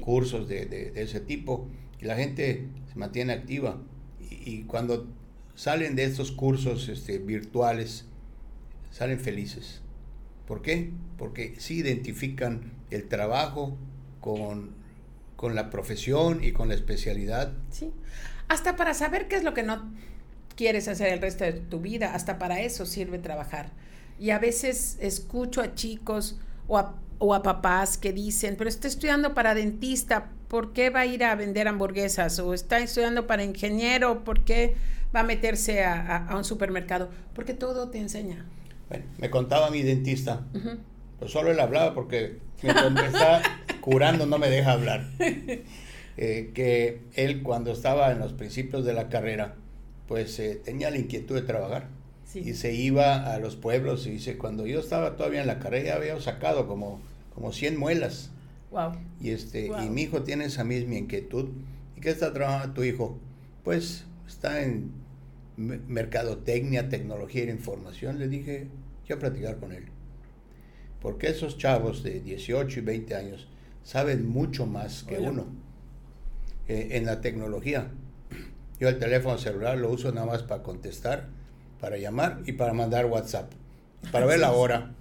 cursos 0.01 0.47
de, 0.47 0.65
de, 0.65 0.93
ese 0.95 1.19
tipo 1.19 1.67
y 1.99 2.05
la 2.05 2.15
gente 2.15 2.67
se 2.91 2.99
mantiene 2.99 3.33
activa. 3.33 3.81
Y, 4.29 4.49
y 4.49 4.63
cuando 4.63 5.07
salen 5.55 5.95
de 5.95 6.03
estos 6.03 6.31
cursos 6.31 6.89
este, 6.89 7.17
virtuales, 7.17 8.05
salen 8.91 9.19
felices. 9.19 9.81
¿Por 10.47 10.61
qué? 10.61 10.91
Porque 11.17 11.55
sí 11.57 11.75
identifican 11.75 12.71
el 12.91 13.07
trabajo 13.07 13.77
con, 14.21 14.71
con 15.35 15.55
la 15.55 15.69
profesión 15.69 16.43
y 16.43 16.51
con 16.51 16.69
la 16.69 16.75
especialidad. 16.75 17.53
Sí. 17.71 17.91
Hasta 18.47 18.75
para 18.75 18.93
saber 18.93 19.27
qué 19.27 19.35
es 19.35 19.43
lo 19.43 19.53
que 19.53 19.63
no 19.63 19.91
quieres 20.55 20.87
hacer 20.87 21.11
el 21.11 21.21
resto 21.21 21.43
de 21.43 21.53
tu 21.53 21.79
vida, 21.79 22.13
hasta 22.13 22.37
para 22.37 22.61
eso 22.61 22.85
sirve 22.85 23.19
trabajar. 23.19 23.71
Y 24.19 24.29
a 24.29 24.39
veces 24.39 24.97
escucho 25.01 25.61
a 25.61 25.75
chicos 25.75 26.39
o 26.67 26.77
a, 26.77 26.95
o 27.19 27.33
a 27.33 27.43
papás 27.43 27.97
que 27.97 28.13
dicen, 28.13 28.55
pero 28.57 28.69
está 28.69 28.87
estudiando 28.87 29.33
para 29.33 29.55
dentista, 29.55 30.31
¿por 30.47 30.73
qué 30.73 30.89
va 30.89 31.01
a 31.01 31.05
ir 31.05 31.23
a 31.23 31.35
vender 31.35 31.67
hamburguesas? 31.67 32.39
O 32.39 32.53
está 32.53 32.79
estudiando 32.79 33.27
para 33.27 33.43
ingeniero, 33.43 34.23
¿por 34.23 34.43
qué 34.43 34.75
va 35.15 35.21
a 35.21 35.23
meterse 35.23 35.83
a, 35.83 36.27
a 36.27 36.37
un 36.37 36.43
supermercado? 36.43 37.09
Porque 37.33 37.53
todo 37.53 37.89
te 37.89 37.99
enseña. 37.99 38.45
Bueno, 38.89 39.05
me 39.17 39.29
contaba 39.29 39.71
mi 39.71 39.81
dentista, 39.81 40.43
pues 41.19 41.31
solo 41.31 41.51
él 41.51 41.59
hablaba 41.59 41.93
porque 41.93 42.39
me 42.61 42.69
está 43.07 43.41
curando 43.81 44.25
no 44.25 44.37
me 44.37 44.49
deja 44.49 44.73
hablar. 44.73 45.07
Eh, 46.17 46.51
que 46.53 47.01
él 47.15 47.43
cuando 47.43 47.73
estaba 47.73 48.09
en 48.11 48.19
los 48.19 48.31
principios 48.31 48.85
de 48.85 48.93
la 48.93 49.09
carrera, 49.09 49.55
pues 50.07 50.39
eh, 50.39 50.61
tenía 50.63 50.89
la 50.89 50.97
inquietud 50.97 51.35
de 51.35 51.41
trabajar. 51.41 51.89
Y 52.35 52.53
se 52.53 52.73
iba 52.73 53.33
a 53.33 53.39
los 53.39 53.55
pueblos 53.55 54.05
y 54.07 54.11
dice, 54.11 54.37
cuando 54.37 54.65
yo 54.67 54.79
estaba 54.79 55.15
todavía 55.15 55.41
en 55.41 55.47
la 55.47 55.59
carrera 55.59 55.95
había 55.95 56.19
sacado 56.19 56.67
como, 56.67 56.99
como 57.33 57.53
100 57.53 57.77
muelas. 57.77 58.31
Wow. 58.71 58.91
Y, 59.21 59.29
este, 59.29 59.67
y 59.67 59.89
mi 59.89 60.03
hijo 60.03 60.23
tiene 60.23 60.45
esa 60.45 60.63
misma 60.63 60.95
inquietud. 60.95 61.49
¿Y 61.95 62.01
qué 62.01 62.09
está 62.09 62.33
trabajando 62.33 62.73
tu 62.73 62.83
hijo? 62.83 63.17
Pues 63.63 64.05
está 64.27 64.63
en 64.63 64.91
mercadotecnia, 65.57 66.89
tecnología 66.89 67.45
y 67.45 67.49
información, 67.49 68.19
le 68.19 68.27
dije, 68.27 68.67
quiero 69.05 69.21
platicar 69.21 69.57
con 69.57 69.71
él. 69.71 69.85
Porque 71.01 71.27
esos 71.27 71.57
chavos 71.57 72.03
de 72.03 72.19
18 72.19 72.79
y 72.79 72.83
20 72.83 73.15
años 73.15 73.47
saben 73.83 74.27
mucho 74.27 74.65
más 74.65 75.03
que 75.03 75.19
uno 75.19 75.45
eh, 76.67 76.89
en 76.91 77.05
la 77.05 77.21
tecnología. 77.21 77.91
Yo 78.79 78.89
el 78.89 78.97
teléfono 78.97 79.37
celular 79.37 79.77
lo 79.77 79.91
uso 79.91 80.11
nada 80.11 80.27
más 80.27 80.43
para 80.43 80.63
contestar, 80.63 81.29
para 81.85 81.99
llamar 81.99 82.39
y 82.47 82.53
para 82.53 82.73
mandar 82.73 83.05
WhatsApp, 83.05 83.51
para 84.11 84.25
ver 84.25 84.39
la 84.39 84.53
hora. 84.53 84.95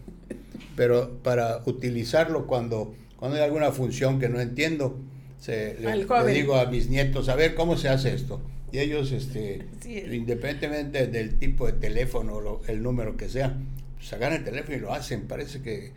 Pero 0.77 1.17
para 1.23 1.63
utilizarlo 1.65 2.47
cuando, 2.47 2.95
cuando 3.17 3.39
hay 3.39 3.43
alguna 3.43 3.73
función 3.73 4.21
que 4.21 4.29
no 4.29 4.39
entiendo, 4.39 5.01
se, 5.41 5.79
le 5.81 6.33
digo 6.35 6.57
a 6.57 6.67
mis 6.67 6.91
nietos, 6.91 7.31
a 7.31 7.37
ver 7.37 7.55
cómo 7.55 7.79
se 7.79 7.89
hace 7.89 8.13
esto 8.13 8.43
y 8.71 8.81
ellos, 8.81 9.13
este, 9.13 9.65
independientemente 9.87 11.07
del 11.07 11.39
tipo 11.39 11.65
de 11.65 11.73
teléfono, 11.73 12.35
o 12.35 12.61
el 12.67 12.83
número 12.83 13.17
que 13.17 13.31
sea, 13.31 13.57
sacan 14.03 14.35
el 14.35 14.45
teléfono 14.45 14.77
y 14.77 14.81
lo 14.81 14.93
hacen. 14.93 15.23
Parece 15.23 15.63
que, 15.63 15.93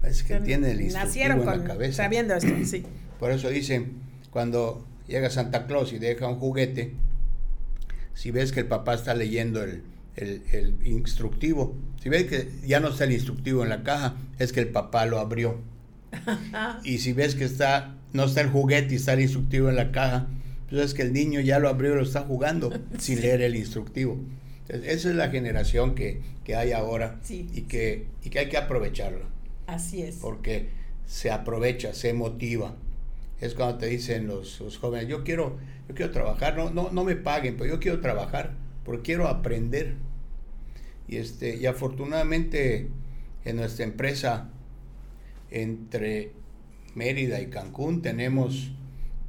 parece 0.00 0.24
que 0.24 0.40
tienen 0.40 0.70
el 0.70 0.80
instructivo 0.80 1.24
en 1.26 1.44
la 1.44 1.62
cabeza. 1.62 2.04
Sabiendo 2.04 2.34
esto, 2.36 2.54
sí. 2.64 2.86
Por 3.20 3.32
eso 3.32 3.50
dicen, 3.50 4.00
cuando 4.30 4.82
llega 5.06 5.28
Santa 5.28 5.66
Claus 5.66 5.92
y 5.92 5.98
deja 5.98 6.26
un 6.26 6.36
juguete, 6.36 6.94
si 8.14 8.30
ves 8.30 8.52
que 8.52 8.60
el 8.60 8.66
papá 8.66 8.94
está 8.94 9.12
leyendo 9.12 9.62
el, 9.62 9.82
el, 10.16 10.42
el, 10.52 10.86
instructivo. 10.86 11.76
Si 12.02 12.08
ves 12.08 12.24
que 12.24 12.50
ya 12.66 12.80
no 12.80 12.88
está 12.88 13.04
el 13.04 13.12
instructivo 13.12 13.62
en 13.62 13.68
la 13.68 13.82
caja, 13.82 14.16
es 14.38 14.52
que 14.52 14.60
el 14.60 14.68
papá 14.68 15.06
lo 15.06 15.18
abrió. 15.18 15.60
y 16.84 16.98
si 16.98 17.12
ves 17.12 17.34
que 17.34 17.44
está 17.44 17.96
no 18.16 18.24
está 18.24 18.40
el 18.40 18.48
juguete 18.48 18.94
y 18.94 18.96
está 18.96 19.12
el 19.12 19.20
instructivo 19.20 19.68
en 19.68 19.76
la 19.76 19.92
caja, 19.92 20.26
pues 20.68 20.82
es 20.82 20.94
que 20.94 21.02
el 21.02 21.12
niño 21.12 21.40
ya 21.40 21.58
lo 21.58 21.68
abrió 21.68 21.92
y 21.92 21.96
lo 21.96 22.02
está 22.02 22.22
jugando 22.22 22.72
sin 22.98 23.20
leer 23.20 23.42
el 23.42 23.54
instructivo. 23.54 24.18
esa 24.68 25.10
es 25.10 25.14
la 25.14 25.28
generación 25.28 25.94
que, 25.94 26.22
hay 26.56 26.72
ahora 26.72 27.20
y, 27.28 27.62
que, 27.62 28.06
y 28.24 28.30
que 28.30 28.38
hay 28.38 28.48
que 28.48 28.56
aprovecharla. 28.56 29.26
Así 29.66 30.02
es. 30.02 30.16
Porque 30.16 30.68
se 31.06 31.30
aprovecha, 31.30 31.92
se 31.92 32.12
motiva. 32.14 32.76
Es 33.40 33.54
cuando 33.54 33.78
te 33.78 33.86
dicen 33.86 34.28
los, 34.28 34.60
jóvenes, 34.80 35.08
yo 35.08 35.24
quiero, 35.24 35.58
yo 35.88 35.94
quiero 35.94 36.12
trabajar, 36.12 36.56
no, 36.56 36.70
no, 36.70 36.90
no 36.90 37.04
me 37.04 37.16
paguen, 37.16 37.56
pero 37.56 37.68
yo 37.68 37.80
quiero 37.80 38.00
trabajar 38.00 38.52
porque 38.84 39.02
quiero 39.02 39.28
aprender. 39.28 39.96
Y, 41.08 41.16
este, 41.16 41.56
y 41.56 41.66
afortunadamente 41.66 42.88
en 43.44 43.56
nuestra 43.56 43.84
empresa, 43.84 44.50
entre 45.50 46.32
Mérida 46.94 47.40
y 47.40 47.46
Cancún, 47.46 48.02
tenemos 48.02 48.72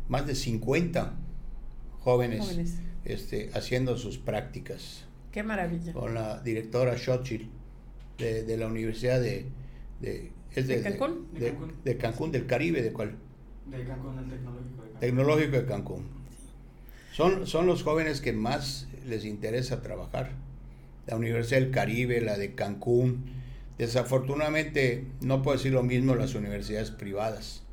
más 0.09 0.25
de 0.25 0.35
50 0.35 1.13
jóvenes, 1.99 2.79
Este, 3.05 3.51
haciendo 3.53 3.97
sus 3.97 4.17
prácticas. 4.17 5.05
Qué 5.31 5.43
maravilla. 5.43 5.93
Con 5.93 6.13
la 6.13 6.41
directora 6.41 6.97
Xochitl 6.97 7.45
de, 8.17 8.57
la 8.57 8.67
Universidad 8.67 9.21
de, 9.21 9.45
de, 10.01 10.31
Cancún? 10.81 11.27
De, 11.83 11.97
Cancún? 11.97 12.31
del 12.31 12.45
Caribe, 12.47 12.81
¿de 12.81 12.91
cuál? 12.91 13.15
De 13.65 13.83
Cancún, 13.85 14.17
el 14.19 14.29
tecnológico 14.29 14.81
de 14.81 14.89
Cancún. 14.89 14.99
Tecnológico 14.99 15.51
de 15.51 15.65
Cancún. 15.65 16.07
Son, 17.13 17.47
son 17.47 17.65
los 17.65 17.83
jóvenes 17.83 18.19
que 18.19 18.33
más 18.33 18.87
les 19.05 19.25
interesa 19.25 19.81
trabajar. 19.81 20.31
La 21.07 21.15
Universidad 21.15 21.61
del 21.61 21.71
Caribe, 21.71 22.21
la 22.21 22.37
de 22.37 22.53
Cancún. 22.53 23.25
Desafortunadamente, 23.77 25.05
no 25.21 25.41
puedo 25.41 25.57
decir 25.57 25.71
lo 25.71 25.83
mismo 25.83 26.15
las 26.15 26.35
universidades 26.35 26.91
privadas 26.91 27.63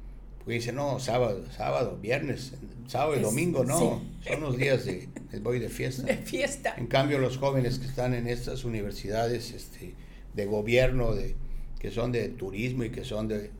porque 0.44 0.56
dice, 0.56 0.72
no, 0.72 1.00
sábado, 1.00 1.42
sábado, 1.56 1.98
viernes, 2.02 2.52
sábado 2.86 3.16
y 3.16 3.20
domingo, 3.20 3.64
no, 3.64 4.02
son 4.28 4.40
los 4.42 4.58
días 4.58 4.84
de, 4.84 5.08
voy 5.40 5.58
de 5.58 5.70
fiesta. 5.70 6.02
De 6.06 6.18
fiesta. 6.18 6.74
En 6.76 6.86
cambio, 6.86 7.18
los 7.18 7.38
jóvenes 7.38 7.78
que 7.78 7.86
están 7.86 8.12
en 8.12 8.28
estas 8.28 8.64
universidades 8.64 9.52
este, 9.52 9.94
de 10.34 10.44
gobierno, 10.44 11.14
de, 11.14 11.34
que 11.78 11.90
son 11.90 12.12
de 12.12 12.28
turismo 12.28 12.84
y 12.84 12.90
que 12.90 13.04
son 13.04 13.26
de, 13.26 13.50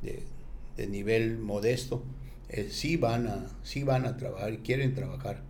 de, 0.00 0.86
nivel 0.86 1.36
modesto, 1.36 2.02
eh, 2.48 2.68
sí, 2.70 2.96
van 2.96 3.26
a, 3.26 3.46
sí 3.62 3.82
van 3.82 4.06
a 4.06 4.16
trabajar 4.16 4.54
y 4.54 4.58
quieren 4.58 4.94
trabajar. 4.94 5.42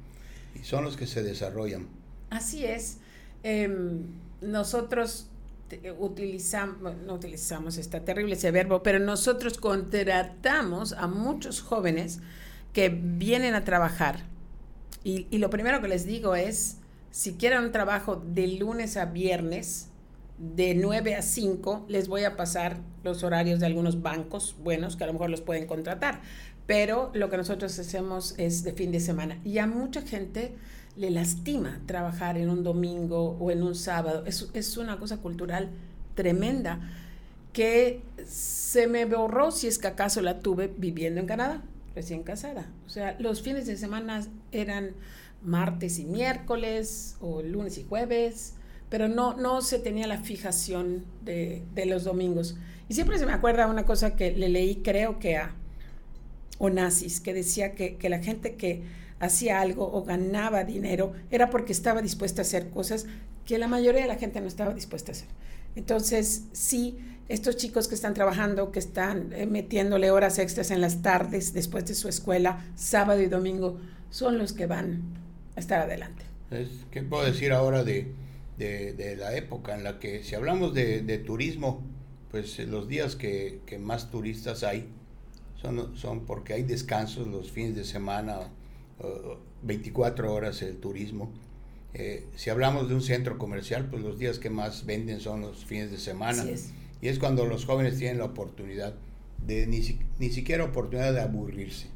Y 0.60 0.64
son 0.64 0.82
los 0.82 0.96
que 0.96 1.06
se 1.06 1.22
desarrollan. 1.22 1.86
Así 2.30 2.64
es. 2.64 2.98
Em, 3.42 4.06
nosotros 4.40 5.28
utilizamos, 5.98 6.96
no 7.06 7.14
utilizamos, 7.14 7.78
está 7.78 8.04
terrible 8.04 8.34
ese 8.34 8.50
verbo, 8.50 8.82
pero 8.82 8.98
nosotros 8.98 9.56
contratamos 9.58 10.92
a 10.92 11.06
muchos 11.06 11.60
jóvenes 11.60 12.20
que 12.72 12.88
vienen 12.88 13.54
a 13.54 13.64
trabajar. 13.64 14.24
Y, 15.04 15.26
y, 15.30 15.38
lo 15.38 15.48
primero 15.48 15.80
que 15.80 15.88
les 15.88 16.06
digo 16.06 16.34
es, 16.34 16.78
si 17.10 17.34
quieren 17.34 17.64
un 17.64 17.72
trabajo 17.72 18.16
de 18.16 18.48
lunes 18.48 18.96
a 18.96 19.06
viernes, 19.06 19.90
de 20.40 20.74
9 20.74 21.16
a 21.16 21.22
5, 21.22 21.84
les 21.88 22.08
voy 22.08 22.24
a 22.24 22.34
pasar 22.34 22.78
los 23.04 23.22
horarios 23.22 23.60
de 23.60 23.66
algunos 23.66 24.00
bancos 24.00 24.56
buenos 24.58 24.96
que 24.96 25.04
a 25.04 25.06
lo 25.06 25.12
mejor 25.12 25.28
los 25.28 25.42
pueden 25.42 25.66
contratar. 25.66 26.22
Pero 26.66 27.10
lo 27.14 27.28
que 27.28 27.36
nosotros 27.36 27.78
hacemos 27.78 28.34
es 28.38 28.62
de 28.62 28.72
fin 28.72 28.90
de 28.90 29.00
semana. 29.00 29.38
Y 29.44 29.58
a 29.58 29.66
mucha 29.66 30.00
gente 30.02 30.54
le 30.96 31.10
lastima 31.10 31.80
trabajar 31.86 32.36
en 32.36 32.50
un 32.50 32.62
domingo 32.62 33.36
o 33.38 33.50
en 33.50 33.62
un 33.62 33.74
sábado. 33.74 34.24
Es, 34.26 34.48
es 34.54 34.76
una 34.76 34.98
cosa 34.98 35.18
cultural 35.18 35.70
tremenda 36.14 36.80
que 37.52 38.02
se 38.26 38.86
me 38.86 39.04
borró 39.04 39.50
si 39.50 39.66
es 39.66 39.78
que 39.78 39.88
acaso 39.88 40.20
la 40.20 40.40
tuve 40.40 40.72
viviendo 40.76 41.20
en 41.20 41.26
Canadá, 41.26 41.62
recién 41.94 42.22
casada. 42.22 42.70
O 42.86 42.90
sea, 42.90 43.16
los 43.18 43.42
fines 43.42 43.66
de 43.66 43.76
semana 43.76 44.24
eran 44.52 44.90
martes 45.42 45.98
y 45.98 46.04
miércoles 46.04 47.16
o 47.20 47.42
lunes 47.42 47.78
y 47.78 47.84
jueves, 47.84 48.54
pero 48.88 49.08
no, 49.08 49.36
no 49.36 49.62
se 49.62 49.78
tenía 49.78 50.06
la 50.06 50.18
fijación 50.18 51.04
de, 51.24 51.64
de 51.74 51.86
los 51.86 52.04
domingos. 52.04 52.56
Y 52.88 52.94
siempre 52.94 53.18
se 53.18 53.26
me 53.26 53.32
acuerda 53.32 53.66
una 53.66 53.84
cosa 53.84 54.16
que 54.16 54.32
le 54.32 54.48
leí, 54.48 54.76
creo 54.76 55.18
que 55.18 55.36
a 55.36 55.54
Onassis, 56.58 57.20
que 57.20 57.32
decía 57.32 57.74
que, 57.74 57.96
que 57.96 58.08
la 58.08 58.18
gente 58.18 58.56
que 58.56 58.82
hacía 59.20 59.60
algo 59.60 59.90
o 59.92 60.02
ganaba 60.02 60.64
dinero, 60.64 61.12
era 61.30 61.50
porque 61.50 61.72
estaba 61.72 62.02
dispuesta 62.02 62.40
a 62.40 62.44
hacer 62.44 62.70
cosas 62.70 63.06
que 63.44 63.58
la 63.58 63.68
mayoría 63.68 64.02
de 64.02 64.08
la 64.08 64.16
gente 64.16 64.40
no 64.40 64.48
estaba 64.48 64.74
dispuesta 64.74 65.12
a 65.12 65.14
hacer. 65.14 65.28
Entonces, 65.76 66.44
sí, 66.52 66.98
estos 67.28 67.56
chicos 67.56 67.86
que 67.86 67.94
están 67.94 68.14
trabajando, 68.14 68.72
que 68.72 68.80
están 68.80 69.32
eh, 69.32 69.46
metiéndole 69.46 70.10
horas 70.10 70.38
extras 70.38 70.70
en 70.70 70.80
las 70.80 71.02
tardes 71.02 71.52
después 71.52 71.84
de 71.86 71.94
su 71.94 72.08
escuela, 72.08 72.64
sábado 72.74 73.20
y 73.20 73.26
domingo, 73.26 73.78
son 74.10 74.38
los 74.38 74.52
que 74.52 74.66
van 74.66 75.02
a 75.54 75.60
estar 75.60 75.80
adelante. 75.80 76.24
¿Qué 76.90 77.02
puedo 77.02 77.24
decir 77.24 77.52
ahora 77.52 77.84
de, 77.84 78.12
de, 78.58 79.16
la 79.16 79.36
época 79.36 79.76
en 79.76 79.84
la 79.84 80.00
que, 80.00 80.24
si 80.24 80.34
hablamos 80.34 80.74
de, 80.74 81.02
de 81.02 81.18
turismo, 81.18 81.82
pues 82.30 82.58
los 82.58 82.88
días 82.88 83.14
que, 83.14 83.60
que 83.66 83.78
más 83.78 84.10
turistas 84.10 84.64
hay 84.64 84.88
son, 85.60 85.96
son 85.96 86.26
porque 86.26 86.54
hay 86.54 86.62
descansos 86.62 87.26
los 87.26 87.50
fines 87.50 87.76
de 87.76 87.84
semana, 87.84 88.50
24 89.62 90.32
horas 90.32 90.62
el 90.62 90.78
turismo. 90.78 91.30
Eh, 91.92 92.26
si 92.36 92.50
hablamos 92.50 92.88
de 92.88 92.94
un 92.94 93.02
centro 93.02 93.38
comercial, 93.38 93.88
pues 93.90 94.02
los 94.02 94.18
días 94.18 94.38
que 94.38 94.50
más 94.50 94.86
venden 94.86 95.20
son 95.20 95.40
los 95.40 95.64
fines 95.64 95.90
de 95.90 95.98
semana. 95.98 96.44
Y 97.02 97.08
es 97.08 97.18
cuando 97.18 97.46
los 97.46 97.64
jóvenes 97.64 97.98
tienen 97.98 98.18
la 98.18 98.26
oportunidad 98.26 98.94
de 99.46 99.66
ni, 99.66 99.80
ni 100.18 100.30
siquiera 100.30 100.64
oportunidad 100.64 101.12
de 101.12 101.20
aburrirse, 101.20 101.88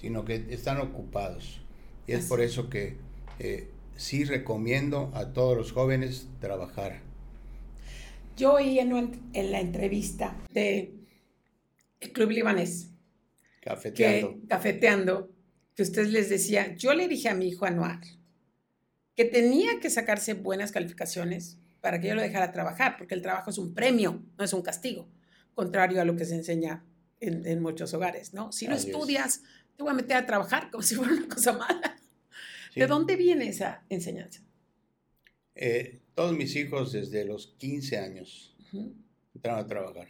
sino 0.00 0.24
que 0.24 0.46
están 0.50 0.78
ocupados. 0.78 1.60
Y 2.06 2.12
es 2.12 2.26
por 2.26 2.40
eso 2.40 2.68
que 2.68 2.96
eh, 3.38 3.68
sí 3.96 4.24
recomiendo 4.24 5.10
a 5.14 5.32
todos 5.32 5.56
los 5.56 5.72
jóvenes 5.72 6.28
trabajar. 6.40 7.00
Yo 8.36 8.54
oí 8.54 8.78
en, 8.78 9.20
en 9.32 9.52
la 9.52 9.60
entrevista 9.60 10.36
de 10.50 10.94
el 12.00 12.12
Club 12.12 12.30
Libanés 12.30 12.92
Cafeteando. 13.62 14.40
Que, 14.40 14.46
cafeteando, 14.48 15.30
que 15.74 15.82
usted 15.82 16.06
les 16.08 16.28
decía, 16.28 16.74
yo 16.76 16.94
le 16.94 17.08
dije 17.08 17.28
a 17.28 17.34
mi 17.34 17.48
hijo 17.48 17.64
Anuar 17.64 18.00
que 19.14 19.24
tenía 19.24 19.78
que 19.80 19.90
sacarse 19.90 20.34
buenas 20.34 20.72
calificaciones 20.72 21.58
para 21.80 22.00
que 22.00 22.08
yo 22.08 22.14
lo 22.14 22.22
dejara 22.22 22.52
trabajar, 22.52 22.96
porque 22.96 23.14
el 23.14 23.22
trabajo 23.22 23.50
es 23.50 23.58
un 23.58 23.74
premio, 23.74 24.22
no 24.38 24.44
es 24.44 24.52
un 24.52 24.62
castigo, 24.62 25.08
contrario 25.54 26.00
a 26.00 26.04
lo 26.04 26.16
que 26.16 26.24
se 26.24 26.34
enseña 26.34 26.84
en, 27.20 27.60
muchos 27.60 27.92
hogares, 27.94 28.34
¿no? 28.34 28.50
Si 28.52 28.66
no 28.66 28.74
estudias, 28.74 29.42
te 29.76 29.82
voy 29.82 29.92
a 29.92 29.94
meter 29.94 30.16
a 30.16 30.26
trabajar 30.26 30.70
como 30.70 30.82
si 30.82 30.94
fuera 30.94 31.12
una 31.12 31.28
cosa 31.28 31.52
mala. 31.52 31.96
¿De 32.74 32.86
dónde 32.86 33.16
viene 33.16 33.48
esa 33.48 33.84
enseñanza? 33.90 34.40
Eh, 35.54 36.00
todos 36.14 36.34
mis 36.34 36.56
hijos 36.56 36.92
desde 36.92 37.24
los 37.24 37.54
15 37.58 37.98
años 37.98 38.56
entraron 39.34 39.60
a 39.60 39.66
trabajar. 39.66 40.08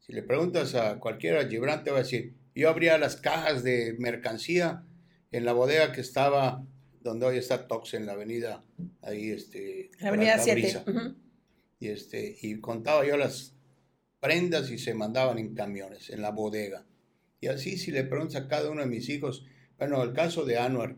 Si 0.00 0.12
le 0.12 0.22
preguntas 0.22 0.74
a 0.74 0.98
cualquiera, 0.98 1.46
Gibran 1.46 1.84
te 1.84 1.90
va 1.90 1.98
a 1.98 2.02
decir, 2.02 2.34
yo 2.54 2.68
abría 2.68 2.98
las 2.98 3.16
cajas 3.16 3.64
de 3.64 3.96
mercancía 3.98 4.84
en 5.32 5.44
la 5.44 5.52
bodega 5.52 5.92
que 5.92 6.00
estaba 6.00 6.64
donde 7.00 7.26
hoy 7.26 7.38
está 7.38 7.66
Tox 7.66 7.94
en 7.94 8.06
la 8.06 8.12
avenida 8.12 8.64
ahí 9.02 9.30
este 9.30 9.90
la 10.00 10.08
avenida 10.08 10.38
7 10.38 10.84
y 11.80 11.88
este 11.88 12.36
y 12.40 12.60
contaba 12.60 13.04
yo 13.04 13.16
las 13.16 13.54
prendas 14.20 14.70
y 14.70 14.78
se 14.78 14.94
mandaban 14.94 15.38
en 15.38 15.54
camiones 15.54 16.08
en 16.08 16.22
la 16.22 16.30
bodega. 16.30 16.86
Y 17.40 17.48
así 17.48 17.76
si 17.76 17.90
le 17.90 18.04
preguntas 18.04 18.42
a 18.42 18.48
cada 18.48 18.70
uno 18.70 18.80
de 18.80 18.86
mis 18.86 19.08
hijos 19.08 19.44
bueno 19.76 20.02
el 20.02 20.12
caso 20.12 20.44
de 20.44 20.58
Anwar 20.58 20.96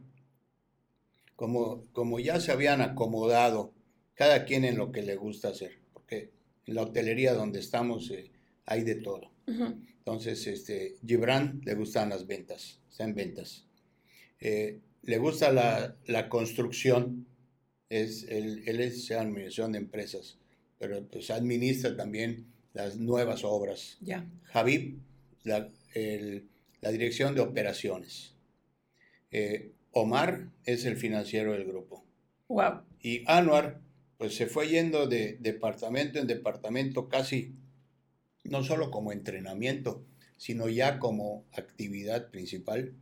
como 1.35 1.85
como 1.93 2.21
ya 2.21 2.39
se 2.41 2.53
habían 2.53 2.83
acomodado 2.83 3.75
cada 4.15 4.45
quien 4.45 4.65
en 4.65 4.77
lo 4.77 4.93
que 4.93 5.03
le 5.03 5.17
gusta 5.17 5.49
hacer 5.49 5.81
porque 5.93 6.31
en 6.67 6.75
la 6.75 6.83
hotelería 6.83 7.33
donde 7.33 7.59
estamos 7.61 8.11
eh, 8.11 8.31
hay 8.65 8.85
de 8.85 8.97
todo 8.97 9.36
entonces, 9.47 10.47
este, 10.47 10.97
Gibran 11.07 11.61
le 11.65 11.75
gustan 11.75 12.11
las 12.11 12.27
ventas, 12.27 12.81
está 12.91 13.05
en 13.05 13.15
ventas. 13.15 13.65
Eh, 14.41 14.81
le 15.03 15.19
gusta 15.19 15.53
la, 15.53 15.97
la 16.07 16.29
construcción, 16.29 17.27
es, 17.89 18.25
él, 18.25 18.65
él, 18.67 18.81
es 18.81 19.11
administración 19.13 19.73
de 19.73 19.79
empresas, 19.79 20.39
pero 20.79 21.07
pues 21.07 21.31
administra 21.31 21.97
también 21.97 22.47
las 22.73 22.99
nuevas 22.99 23.45
obras. 23.45 23.99
Ya. 24.01 24.29
Javib, 24.45 24.99
la, 25.45 25.71
la, 26.81 26.91
dirección 26.91 27.35
de 27.35 27.41
operaciones. 27.41 28.35
Eh, 29.31 29.73
Omar 29.93 30.51
es 30.65 30.85
el 30.85 30.97
financiero 30.97 31.53
del 31.53 31.65
grupo. 31.65 32.05
Wow. 32.49 32.83
Y 33.01 33.23
Anwar, 33.27 33.81
pues 34.19 34.35
se 34.35 34.47
fue 34.47 34.69
yendo 34.69 35.07
de 35.07 35.39
departamento 35.41 36.19
en 36.19 36.27
departamento 36.27 37.09
casi 37.09 37.55
no 38.49 38.65
solo 38.65 38.91
como 38.91 39.13
entrenamiento, 39.13 40.05
sino 40.37 40.69
ya 40.69 40.99
como 40.99 41.45
actividad 41.53 42.31
principal, 42.31 42.95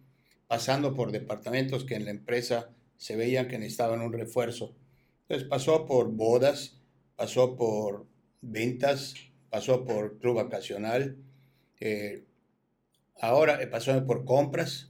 pasando 0.47 0.95
por 0.95 1.13
departamentos 1.13 1.85
que 1.85 1.95
en 1.95 2.05
la 2.05 2.11
empresa 2.11 2.71
se 2.97 3.17
veían 3.17 3.49
que 3.49 3.59
necesitaban 3.59 4.01
un 4.01 4.13
refuerzo. 4.13 4.75
Entonces 5.23 5.49
pasó 5.49 5.87
por 5.87 6.11
bodas, 6.13 6.81
pasó 7.17 7.57
por 7.57 8.07
ventas, 8.41 9.15
pasó 9.51 9.85
por 9.85 10.19
club 10.19 10.37
vacacional, 10.37 11.17
eh, 11.81 12.25
ahora 13.21 13.63
eh, 13.63 13.67
pasó 13.67 14.07
por 14.07 14.25
compras 14.25 14.89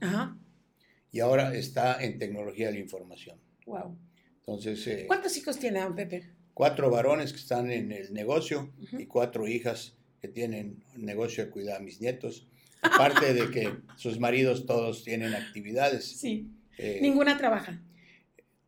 y 1.11 1.19
ahora 1.19 1.55
está 1.55 2.03
en 2.03 2.19
tecnología 2.19 2.67
de 2.67 2.73
la 2.73 2.79
información. 2.79 3.39
Wow. 3.65 3.97
Entonces, 4.39 4.85
eh, 4.87 5.05
¿Cuántos 5.07 5.35
hijos 5.37 5.57
tiene 5.57 5.81
Pepe? 5.95 6.29
Cuatro 6.53 6.89
varones 6.89 7.33
que 7.33 7.39
están 7.39 7.71
en 7.71 7.91
el 7.91 8.13
negocio 8.13 8.71
y 8.91 9.07
cuatro 9.07 9.47
hijas 9.47 9.94
tienen 10.33 10.83
un 10.95 11.05
negocio 11.05 11.45
de 11.45 11.51
cuidar 11.51 11.77
a 11.77 11.83
mis 11.83 12.01
nietos. 12.01 12.47
Aparte 12.81 13.33
de 13.33 13.49
que 13.51 13.73
sus 13.95 14.19
maridos 14.19 14.65
todos 14.65 15.03
tienen 15.03 15.33
actividades. 15.33 16.05
Sí. 16.05 16.49
Eh, 16.77 16.99
Ninguna 17.01 17.37
trabaja. 17.37 17.81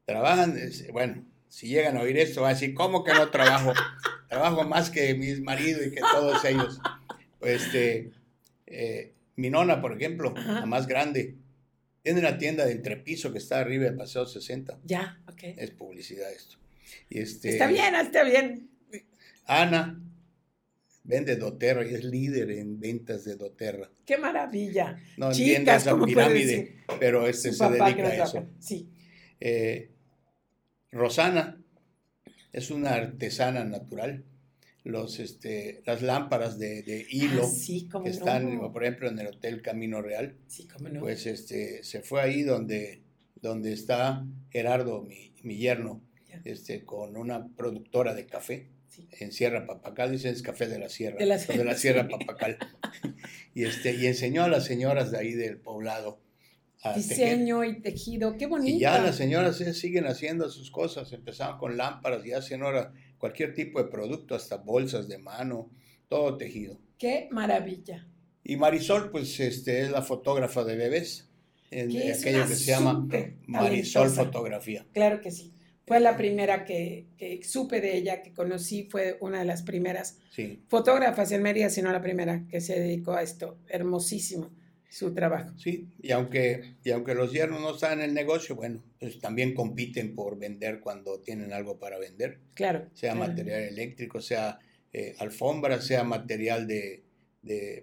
Trabajan, 0.05 0.57
bueno, 0.93 1.25
si 1.49 1.67
llegan 1.67 1.97
a 1.97 2.01
oír 2.01 2.17
esto, 2.17 2.41
van 2.41 2.51
a 2.51 2.53
decir, 2.53 2.73
¿cómo 2.73 3.03
que 3.03 3.13
no 3.13 3.29
trabajo? 3.29 3.73
trabajo 4.27 4.63
más 4.63 4.89
que 4.89 5.13
mis 5.15 5.41
maridos 5.41 5.87
y 5.87 5.91
que 5.91 6.01
todos 6.01 6.43
ellos. 6.45 6.79
Este, 7.41 8.11
eh, 8.65 9.13
mi 9.35 9.49
nona, 9.49 9.81
por 9.81 9.93
ejemplo, 9.93 10.33
la 10.35 10.65
más 10.65 10.87
grande, 10.87 11.35
tiene 12.03 12.19
una 12.19 12.37
tienda 12.37 12.65
de 12.65 12.73
entrepiso 12.73 13.31
que 13.31 13.37
está 13.37 13.59
arriba 13.59 13.85
del 13.85 13.95
Paseo 13.95 14.25
60. 14.25 14.79
Ya, 14.83 15.19
ok. 15.27 15.43
Es 15.57 15.71
publicidad 15.71 16.31
esto. 16.31 16.57
Y 17.09 17.19
este, 17.19 17.49
está 17.49 17.67
bien, 17.67 17.95
está 17.95 18.23
bien. 18.23 18.69
Ana, 19.45 19.99
vende 21.07 21.37
doTERRA 21.37 21.87
y 21.89 21.95
es 21.95 22.03
líder 22.03 22.51
en 22.51 22.79
ventas 22.79 23.23
de 23.23 23.37
doTERRA. 23.37 23.89
¡Qué 24.05 24.17
maravilla! 24.17 25.01
No 25.17 25.31
entiendo 25.31 25.71
esa 25.71 25.99
pirámide, 25.99 26.75
pero 26.99 27.27
este 27.27 27.53
se 27.53 27.63
dedica 27.69 28.07
a 28.07 28.23
eso. 28.25 28.45
Sí. 28.59 28.91
Eh, 29.39 29.89
Rosana 30.91 31.63
es 32.51 32.69
una 32.69 32.93
artesana 32.93 33.63
natural. 33.63 34.25
Los, 34.83 35.19
este, 35.19 35.81
las 35.85 36.01
lámparas 36.01 36.57
de, 36.59 36.81
de 36.81 37.05
hilo 37.09 37.43
ah, 37.43 38.01
que 38.03 38.09
están, 38.09 38.71
por 38.71 38.83
ejemplo, 38.83 39.09
en 39.09 39.19
el 39.19 39.27
Hotel 39.27 39.61
Camino 39.61 40.01
Real, 40.01 40.37
sí, 40.47 40.65
no. 40.79 41.01
pues 41.01 41.25
este, 41.25 41.83
se 41.83 42.01
fue 42.01 42.21
ahí 42.21 42.43
donde, 42.43 43.03
donde 43.41 43.73
está 43.73 44.25
Gerardo, 44.49 45.01
mi, 45.01 45.33
mi 45.43 45.57
yerno, 45.57 46.01
este, 46.45 46.85
con 46.85 47.17
una 47.17 47.49
productora 47.49 48.13
de 48.13 48.27
café 48.27 48.69
en 49.19 49.31
Sierra 49.31 49.65
Papacal, 49.65 50.11
dicen 50.11 50.33
es 50.33 50.41
café 50.41 50.67
de 50.67 50.79
la 50.79 50.89
Sierra, 50.89 51.17
de 51.17 51.25
la, 51.25 51.75
Sierra 51.75 52.07
Papacal. 52.07 52.57
y, 53.53 53.63
este, 53.63 53.95
y 53.95 54.05
enseñó 54.07 54.43
a 54.43 54.47
las 54.47 54.65
señoras 54.65 55.11
de 55.11 55.17
ahí 55.17 55.33
del 55.33 55.57
poblado 55.57 56.21
a 56.83 56.93
Diseño 56.93 57.63
y 57.63 57.81
tejido, 57.81 58.37
qué 58.37 58.45
bonito. 58.45 58.77
Y 58.77 58.79
ya 58.79 59.01
las 59.01 59.15
señoras 59.15 59.57
siguen 59.57 60.05
haciendo 60.05 60.49
sus 60.49 60.69
cosas, 60.69 61.11
empezaron 61.11 61.57
con 61.57 61.75
lámparas 61.75 62.25
y 62.25 62.33
hacen 62.33 62.61
ahora 62.61 62.93
cualquier 63.17 63.53
tipo 63.53 63.81
de 63.81 63.89
producto, 63.89 64.35
hasta 64.35 64.57
bolsas 64.57 65.07
de 65.07 65.17
mano, 65.17 65.71
todo 66.07 66.37
tejido. 66.37 66.79
Qué 66.97 67.27
maravilla. 67.31 68.07
Y 68.43 68.55
Marisol, 68.57 69.11
pues 69.11 69.39
este, 69.39 69.81
es 69.81 69.91
la 69.91 70.01
fotógrafa 70.01 70.63
de 70.63 70.75
bebés, 70.75 71.29
en 71.71 71.89
aquello 71.89 72.47
que 72.47 72.55
se 72.55 72.71
llama 72.71 73.07
Marisol 73.47 74.09
Fotografía. 74.09 74.85
Claro 74.93 75.19
que 75.19 75.31
sí. 75.31 75.53
Fue 75.87 76.01
la 76.01 76.17
primera 76.17 76.65
que, 76.65 77.07
supe 77.43 77.79
de 77.79 77.95
ella, 77.95 78.21
que 78.21 78.33
conocí, 78.33 78.89
fue 78.91 79.17
una 79.21 79.39
de 79.39 79.45
las 79.45 79.63
primeras 79.63 80.19
fotógrafas 80.67 81.31
en 81.31 81.41
Mérida, 81.41 81.69
sino 81.69 81.93
la 81.93 82.01
primera 82.01 82.45
que 82.49 82.59
se 82.59 82.77
dedicó 82.77 83.13
a 83.13 83.23
esto. 83.23 83.57
Hermosísimo 83.69 84.51
su 84.89 85.13
trabajo. 85.13 85.57
Sí, 85.57 85.87
y 86.01 86.11
aunque, 86.11 86.75
y 86.83 86.91
aunque 86.91 87.13
los 87.13 87.31
yernos 87.31 87.61
no 87.61 87.75
están 87.75 87.99
en 87.99 88.09
el 88.09 88.13
negocio, 88.13 88.55
bueno, 88.55 88.83
pues 88.99 89.19
también 89.19 89.53
compiten 89.53 90.13
por 90.13 90.37
vender 90.37 90.81
cuando 90.81 91.21
tienen 91.21 91.53
algo 91.53 91.79
para 91.79 91.97
vender. 91.99 92.39
Claro. 92.53 92.89
Sea 92.93 93.15
material 93.15 93.63
eléctrico, 93.63 94.19
sea 94.19 94.59
eh, 94.91 95.15
alfombra, 95.19 95.81
sea 95.81 96.03
material 96.03 96.67
de, 96.67 97.03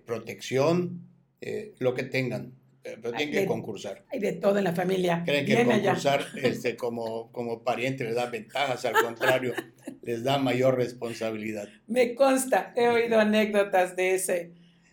protección, 0.05 1.09
eh, 1.41 1.73
lo 1.79 1.95
que 1.95 2.03
tengan 2.03 2.53
pero 2.85 3.13
tienen 3.13 3.33
que 3.33 3.47
concursar. 3.47 4.05
Hay 4.13 4.21
de 4.21 4.33
todo 4.33 4.59
en 4.59 4.65
la 4.65 4.75
familia. 4.75 5.23
Creen 5.25 5.47
que 5.47 5.65
concursar 5.65 6.27
este, 6.43 6.77
como, 6.77 7.33
como 7.33 7.63
pariente 7.63 8.05
les 8.05 8.15
da 8.15 8.27
ventajas, 8.27 8.85
al 8.85 8.93
contrario, 9.03 9.55
les 10.03 10.23
da 10.23 10.37
mayor 10.37 10.77
responsabilidad. 10.77 11.67
Me 11.87 12.15
consta, 12.15 12.75
he 12.77 12.89
oído 12.89 13.19
anécdotas 13.19 13.97
de 13.97 14.15
ese, 14.15 14.53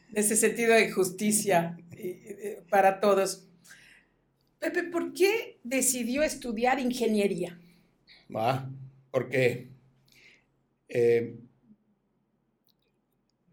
de 0.10 0.22
ese 0.22 0.38
sentido 0.38 0.74
de 0.74 0.90
justicia 0.90 1.78
para 2.70 3.02
todos. 3.02 3.48
Pepe, 4.60 4.84
¿por 4.84 5.14
qué 5.14 5.60
decidió 5.64 6.24
estudiar 6.24 6.80
ingeniería? 6.80 7.60
Ah, 8.34 8.70
porque 9.12 9.68
eh, 10.88 11.36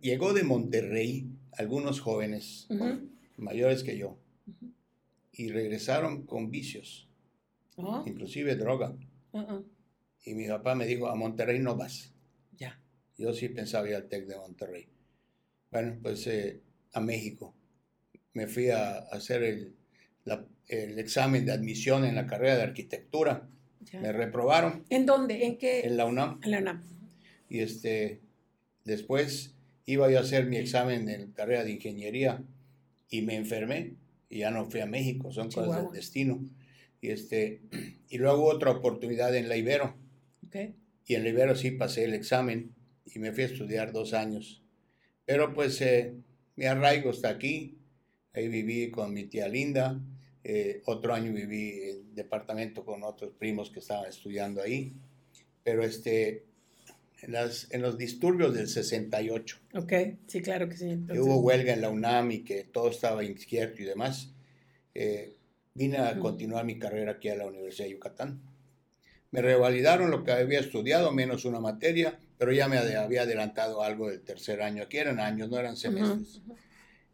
llegó 0.00 0.32
de 0.32 0.44
Monterrey 0.44 1.28
algunos 1.52 2.00
jóvenes 2.00 2.68
mayores 3.36 3.82
que 3.82 3.98
yo 3.98 4.16
y 5.38 5.50
regresaron 5.50 6.26
con 6.26 6.50
vicios, 6.50 7.08
ah. 7.78 8.02
inclusive 8.04 8.56
droga. 8.56 8.94
Uh-uh. 9.32 9.64
Y 10.24 10.34
mi 10.34 10.48
papá 10.48 10.74
me 10.74 10.84
dijo, 10.84 11.06
a 11.06 11.14
Monterrey 11.14 11.60
no 11.60 11.76
vas. 11.76 12.12
Ya. 12.58 12.78
Yo 13.16 13.32
sí 13.32 13.48
pensaba 13.48 13.88
ir 13.88 13.94
al 13.94 14.08
TEC 14.08 14.26
de 14.26 14.36
Monterrey. 14.36 14.88
Bueno, 15.70 15.96
pues 16.02 16.26
eh, 16.26 16.60
a 16.92 17.00
México. 17.00 17.54
Me 18.32 18.48
fui 18.48 18.70
a, 18.70 18.98
hacer 19.12 19.44
el, 19.44 19.76
el, 20.66 20.98
examen 20.98 21.46
de 21.46 21.52
admisión 21.52 22.04
en 22.04 22.16
la 22.16 22.26
carrera 22.26 22.56
de 22.56 22.62
arquitectura. 22.64 23.48
Me 23.92 24.12
reprobaron. 24.12 24.84
¿En 24.90 25.06
dónde? 25.06 25.46
¿En 25.46 25.56
qué? 25.56 25.82
En 25.82 25.96
la 25.96 26.04
UNAM. 26.04 26.40
En 26.42 26.50
la 26.50 26.58
UNAM. 26.58 26.82
Y 27.48 27.60
este, 27.60 28.20
después 28.84 29.54
iba 29.86 30.10
yo 30.10 30.18
a 30.18 30.22
hacer 30.22 30.46
mi 30.46 30.56
examen 30.56 31.08
en 31.08 31.28
la 31.28 31.34
carrera 31.34 31.62
de 31.62 31.70
ingeniería 31.70 32.42
y 33.08 33.22
me 33.22 33.36
enfermé 33.36 33.94
y 34.28 34.40
ya 34.40 34.50
no 34.50 34.70
fui 34.70 34.80
a 34.80 34.86
México, 34.86 35.32
son 35.32 35.50
cosas 35.50 35.82
del 35.82 35.92
destino. 35.92 36.44
Y, 37.00 37.10
este, 37.10 37.62
y 38.08 38.18
luego 38.18 38.44
otra 38.44 38.70
oportunidad 38.70 39.34
en 39.34 39.48
la 39.48 39.56
Ibero. 39.56 39.94
Y 41.06 41.14
en 41.14 41.22
la 41.22 41.28
Ibero 41.30 41.56
sí 41.56 41.70
pasé 41.70 42.04
el 42.04 42.14
examen 42.14 42.74
y 43.04 43.18
me 43.18 43.32
fui 43.32 43.44
a 43.44 43.46
estudiar 43.46 43.92
dos 43.92 44.12
años. 44.12 44.62
Pero 45.24 45.54
pues 45.54 45.80
eh, 45.80 46.14
mi 46.56 46.66
arraigo 46.66 47.10
está 47.10 47.30
aquí. 47.30 47.78
Ahí 48.32 48.48
viví 48.48 48.90
con 48.90 49.12
mi 49.12 49.24
tía 49.24 49.48
Linda. 49.48 50.00
Eh, 50.44 50.82
otro 50.86 51.14
año 51.14 51.32
viví 51.32 51.80
en 51.90 52.14
departamento 52.14 52.84
con 52.84 53.02
otros 53.02 53.32
primos 53.38 53.70
que 53.70 53.80
estaban 53.80 54.08
estudiando 54.08 54.62
ahí. 54.62 54.94
Pero 55.62 55.82
este, 55.82 56.46
en, 57.22 57.32
las, 57.32 57.70
en 57.72 57.82
los 57.82 57.98
disturbios 57.98 58.54
del 58.54 58.68
68. 58.68 59.58
Ok, 59.74 59.92
sí, 60.26 60.40
claro 60.40 60.68
que 60.68 60.76
sí. 60.76 60.98
hubo 61.18 61.38
huelga 61.40 61.72
en 61.72 61.80
la 61.80 61.90
UNAM 61.90 62.30
y 62.30 62.44
que 62.44 62.64
todo 62.64 62.90
estaba 62.90 63.24
incierto 63.24 63.82
y 63.82 63.86
demás. 63.86 64.32
Eh, 64.94 65.36
vine 65.74 65.98
a 65.98 66.18
continuar 66.18 66.64
mi 66.64 66.78
carrera 66.78 67.12
aquí 67.12 67.28
a 67.28 67.36
la 67.36 67.46
Universidad 67.46 67.86
de 67.86 67.92
Yucatán. 67.92 68.40
Me 69.30 69.42
revalidaron 69.42 70.10
lo 70.10 70.24
que 70.24 70.32
había 70.32 70.60
estudiado, 70.60 71.12
menos 71.12 71.44
una 71.44 71.60
materia, 71.60 72.18
pero 72.38 72.52
ya 72.52 72.68
me 72.68 72.78
había 72.78 73.22
adelantado 73.22 73.82
algo 73.82 74.08
del 74.08 74.22
tercer 74.22 74.62
año. 74.62 74.82
Aquí 74.82 74.96
eran 74.96 75.20
años, 75.20 75.50
no 75.50 75.58
eran 75.58 75.76
semestres. 75.76 76.40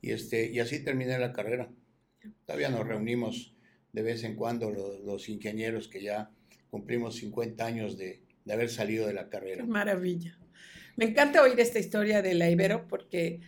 Y, 0.00 0.12
este, 0.12 0.50
y 0.50 0.60
así 0.60 0.84
terminé 0.84 1.18
la 1.18 1.32
carrera. 1.32 1.68
Todavía 2.46 2.68
nos 2.68 2.86
reunimos 2.86 3.54
de 3.92 4.02
vez 4.02 4.22
en 4.22 4.36
cuando 4.36 4.70
los, 4.70 5.00
los 5.00 5.28
ingenieros 5.28 5.88
que 5.88 6.02
ya 6.02 6.30
cumplimos 6.70 7.16
50 7.16 7.64
años 7.64 7.96
de, 7.96 8.23
de 8.44 8.52
haber 8.52 8.70
salido 8.70 9.06
de 9.06 9.14
la 9.14 9.28
carrera. 9.28 9.64
maravilla. 9.64 10.38
Me 10.96 11.06
encanta 11.06 11.42
oír 11.42 11.58
esta 11.58 11.78
historia 11.78 12.22
de 12.22 12.34
la 12.34 12.50
Ibero 12.50 12.86
porque 12.86 13.40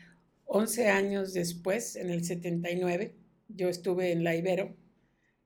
11 0.47 0.89
años 0.89 1.33
después, 1.33 1.97
en 1.97 2.11
el 2.11 2.25
79, 2.25 3.15
yo 3.49 3.69
estuve 3.69 4.13
en 4.13 4.25
la 4.25 4.35
Ibero 4.35 4.77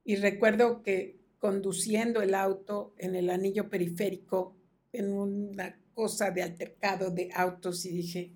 y 0.04 0.16
recuerdo 0.16 0.82
que 0.82 1.18
conduciendo 1.38 2.22
el 2.22 2.34
auto 2.34 2.94
en 2.98 3.14
el 3.14 3.30
anillo 3.30 3.68
periférico, 3.68 4.56
en 4.92 5.12
una 5.12 5.78
cosa 5.94 6.30
de 6.30 6.42
altercado 6.42 7.10
de 7.10 7.30
autos 7.34 7.84
y 7.86 7.90
dije, 7.90 8.32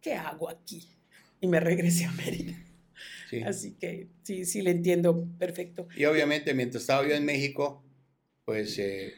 ¿qué 0.00 0.14
hago 0.14 0.48
aquí? 0.48 0.88
Y 1.40 1.46
me 1.46 1.60
regresé 1.60 2.04
a 2.04 2.12
Mérida. 2.12 2.54
Así 3.46 3.72
que 3.72 4.08
sí, 4.22 4.44
sí 4.44 4.62
le 4.62 4.70
entiendo 4.70 5.26
perfecto. 5.38 5.88
Y 5.96 6.04
obviamente 6.04 6.54
mientras 6.54 6.82
estaba 6.82 7.06
yo 7.06 7.14
en 7.14 7.24
México, 7.24 7.84
pues 8.44 8.78
eh, 8.78 9.14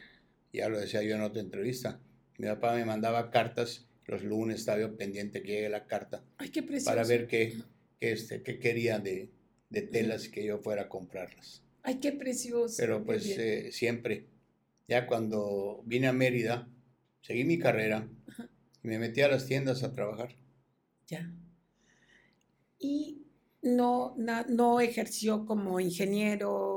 ya 0.53 0.69
lo 0.69 0.79
decía 0.79 1.03
yo 1.03 1.15
en 1.15 1.21
otra 1.21 1.41
entrevista, 1.41 1.99
mi 2.37 2.47
papá 2.47 2.75
me 2.75 2.85
mandaba 2.85 3.31
cartas, 3.31 3.87
los 4.05 4.23
lunes 4.23 4.59
estaba 4.59 4.79
yo 4.79 4.95
pendiente 4.95 5.41
que 5.41 5.53
llegue 5.53 5.69
la 5.69 5.85
carta. 5.85 6.23
Ay, 6.37 6.49
qué 6.49 6.63
Para 6.85 7.03
ver 7.03 7.27
qué, 7.27 7.57
qué, 7.99 8.11
este, 8.11 8.41
qué 8.41 8.59
quería 8.59 8.99
de, 8.99 9.31
de 9.69 9.81
telas 9.81 10.29
que 10.29 10.45
yo 10.45 10.59
fuera 10.59 10.83
a 10.83 10.89
comprarlas. 10.89 11.63
Ay, 11.83 11.95
qué 11.95 12.11
precioso. 12.11 12.75
Pero 12.77 13.03
pues 13.03 13.25
eh, 13.37 13.71
siempre, 13.71 14.27
ya 14.87 15.07
cuando 15.07 15.83
vine 15.85 16.07
a 16.07 16.13
Mérida, 16.13 16.69
seguí 17.21 17.43
mi 17.43 17.57
carrera 17.59 18.07
y 18.83 18.87
me 18.87 18.99
metí 18.99 19.21
a 19.21 19.29
las 19.29 19.45
tiendas 19.45 19.83
a 19.83 19.93
trabajar. 19.93 20.35
Ya. 21.07 21.31
Y 22.79 23.23
no, 23.61 24.15
no 24.17 24.79
ejerció 24.79 25.45
como 25.45 25.79
ingeniero 25.79 26.76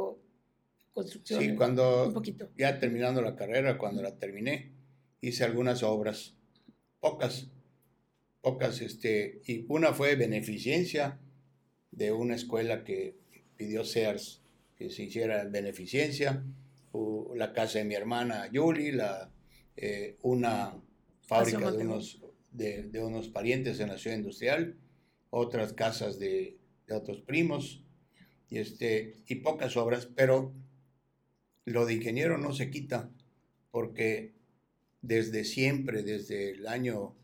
construcción. 1.02 1.40
Sí, 1.40 1.54
cuando 1.54 2.08
un 2.08 2.14
poquito. 2.14 2.50
ya 2.56 2.78
terminando 2.78 3.22
la 3.22 3.36
carrera, 3.36 3.78
cuando 3.78 4.02
la 4.02 4.16
terminé, 4.18 4.72
hice 5.20 5.44
algunas 5.44 5.82
obras, 5.82 6.34
pocas, 7.00 7.48
pocas, 8.40 8.80
este, 8.80 9.40
y 9.46 9.64
una 9.68 9.92
fue 9.92 10.16
beneficencia 10.16 11.18
de 11.90 12.12
una 12.12 12.34
escuela 12.34 12.84
que 12.84 13.16
pidió 13.56 13.84
Sears 13.84 14.42
que 14.76 14.90
se 14.90 15.02
hiciera 15.04 15.44
beneficencia, 15.44 16.42
la 17.34 17.52
casa 17.52 17.78
de 17.78 17.84
mi 17.84 17.94
hermana 17.94 18.50
Yuli, 18.50 18.92
la, 18.92 19.30
eh, 19.76 20.16
una 20.22 20.74
fábrica 21.20 21.70
de 21.70 21.84
unos, 21.84 22.22
de, 22.50 22.84
de, 22.84 23.04
unos 23.04 23.28
parientes 23.28 23.78
en 23.80 23.88
la 23.88 23.98
ciudad 23.98 24.16
industrial, 24.16 24.76
otras 25.28 25.74
casas 25.74 26.18
de, 26.18 26.58
de 26.86 26.94
otros 26.94 27.20
primos, 27.20 27.84
y, 28.48 28.58
este, 28.58 29.16
y 29.26 29.36
pocas 29.36 29.76
obras, 29.76 30.08
pero 30.14 30.52
lo 31.64 31.86
de 31.86 31.94
ingeniero 31.94 32.38
no 32.38 32.52
se 32.52 32.70
quita, 32.70 33.10
porque 33.70 34.32
desde 35.02 35.44
siempre, 35.44 36.02
desde 36.02 36.50
el 36.50 36.66
año 36.66 37.14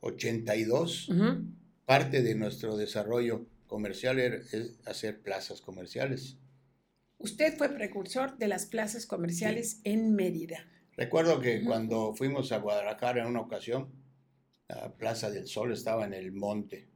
82, 0.00 1.10
parte 1.84 2.22
de 2.22 2.34
nuestro 2.34 2.76
desarrollo 2.76 3.46
comercial 3.66 4.18
es 4.18 4.78
hacer 4.86 5.20
plazas 5.20 5.60
comerciales. 5.60 6.36
Usted 7.18 7.56
fue 7.56 7.68
precursor 7.70 8.38
de 8.38 8.48
las 8.48 8.66
plazas 8.66 9.06
comerciales 9.06 9.80
en 9.84 10.14
Mérida. 10.14 10.66
Recuerdo 10.96 11.40
que 11.40 11.62
cuando 11.64 12.14
fuimos 12.14 12.52
a 12.52 12.58
Guadalajara 12.58 13.22
en 13.22 13.28
una 13.28 13.40
ocasión, 13.40 13.88
la 14.68 14.92
Plaza 14.94 15.30
del 15.30 15.46
Sol 15.46 15.72
estaba 15.72 16.04
en 16.04 16.14
el 16.14 16.32
monte. 16.32 16.88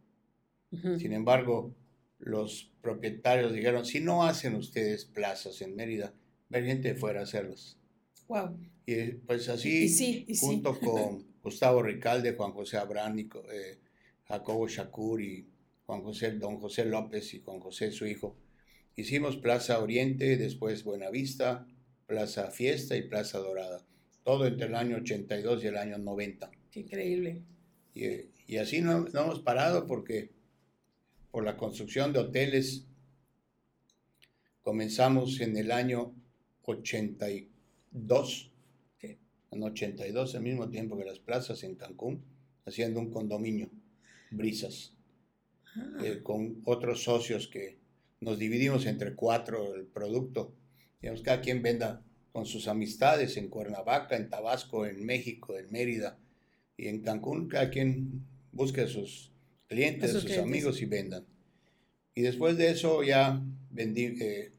Sin 0.71 1.13
embargo, 1.13 1.75
los 2.23 2.71
propietarios 2.81 3.53
dijeron, 3.53 3.85
si 3.85 4.01
no 4.01 4.25
hacen 4.25 4.55
ustedes 4.55 5.05
plazas 5.05 5.61
en 5.61 5.75
Mérida, 5.75 6.15
ver 6.49 6.65
gente 6.65 6.95
fuera 6.95 7.21
a 7.21 7.23
hacerlas. 7.25 7.77
Wow. 8.29 8.57
Y 8.87 9.13
pues 9.27 9.49
así, 9.49 10.37
junto 10.39 10.79
con 10.79 11.27
Gustavo 11.43 11.83
Ricalde, 11.83 12.35
Juan 12.35 12.53
José 12.53 12.77
Abrán, 12.77 13.19
eh, 13.19 13.79
Jacobo 14.25 14.69
Shakur 14.69 15.21
y 15.21 15.49
Juan 15.85 16.03
José, 16.03 16.33
don 16.33 16.59
José 16.59 16.85
López 16.85 17.35
y 17.35 17.41
Juan 17.41 17.59
José, 17.59 17.91
su 17.91 18.07
hijo, 18.07 18.37
hicimos 18.95 19.37
Plaza 19.37 19.81
Oriente, 19.81 20.37
después 20.37 20.85
Buenavista, 20.85 21.67
Plaza 22.07 22.51
Fiesta 22.51 22.97
y 22.97 23.03
Plaza 23.03 23.39
Dorada. 23.39 23.85
Todo 24.23 24.47
entre 24.47 24.69
el 24.69 24.77
año 24.77 24.99
82 24.99 25.65
y 25.65 25.67
el 25.67 25.77
año 25.77 25.99
90. 25.99 26.51
Qué 26.71 26.81
increíble. 26.81 27.43
Y, 27.95 28.57
así 28.59 28.81
no, 28.81 29.01
no 29.01 29.23
hemos 29.23 29.41
parado 29.41 29.87
porque 29.87 30.31
por 31.33 31.45
la 31.45 31.57
construcción 31.57 32.13
de 32.13 32.21
hoteles. 32.21 32.87
Comenzamos 34.61 35.41
en 35.41 35.57
el 35.57 35.73
año 35.73 36.15
82, 36.63 38.53
en 39.01 39.63
82, 39.63 40.35
al 40.37 40.43
mismo 40.43 40.69
tiempo 40.69 40.97
que 40.97 41.05
las 41.05 41.19
plazas 41.19 41.65
en 41.65 41.75
Cancún, 41.75 42.23
haciendo 42.65 43.01
un 43.01 43.11
condominio, 43.11 43.71
Brisas, 44.31 44.95
ah. 45.75 46.05
eh, 46.05 46.21
con 46.23 46.63
otros 46.65 47.03
socios 47.03 47.49
que 47.49 47.79
nos 48.21 48.39
dividimos 48.39 48.87
entre 48.87 49.15
cuatro 49.15 49.75
el 49.75 49.87
producto. 49.87 50.55
Digamos, 51.01 51.23
cada 51.23 51.41
quien 51.41 51.63
venda 51.63 52.05
con 52.31 52.47
sus 52.47 52.69
amistades 52.69 53.37
en 53.37 53.49
Cuernavaca, 53.49 54.17
en 54.17 54.31
Tabasco, 54.31 54.87
en 54.87 55.05
México, 55.05 55.59
en 55.59 55.71
Mérida 55.73 56.19
y 56.77 56.89
en 56.89 57.03
Cancún, 57.03 57.49
cada 57.49 57.69
quien 57.71 58.25
busque 58.53 58.87
sus 58.87 59.32
clientes, 59.73 60.13
sus, 60.13 60.39
amigos 60.39 60.81
y 60.83 60.87
vendan. 60.87 61.27
Y 62.15 62.23
después 62.23 62.57
de 62.57 62.71
eso 62.71 63.03
ya 63.03 63.43
vendí, 63.71 64.05
eh, 64.21 64.53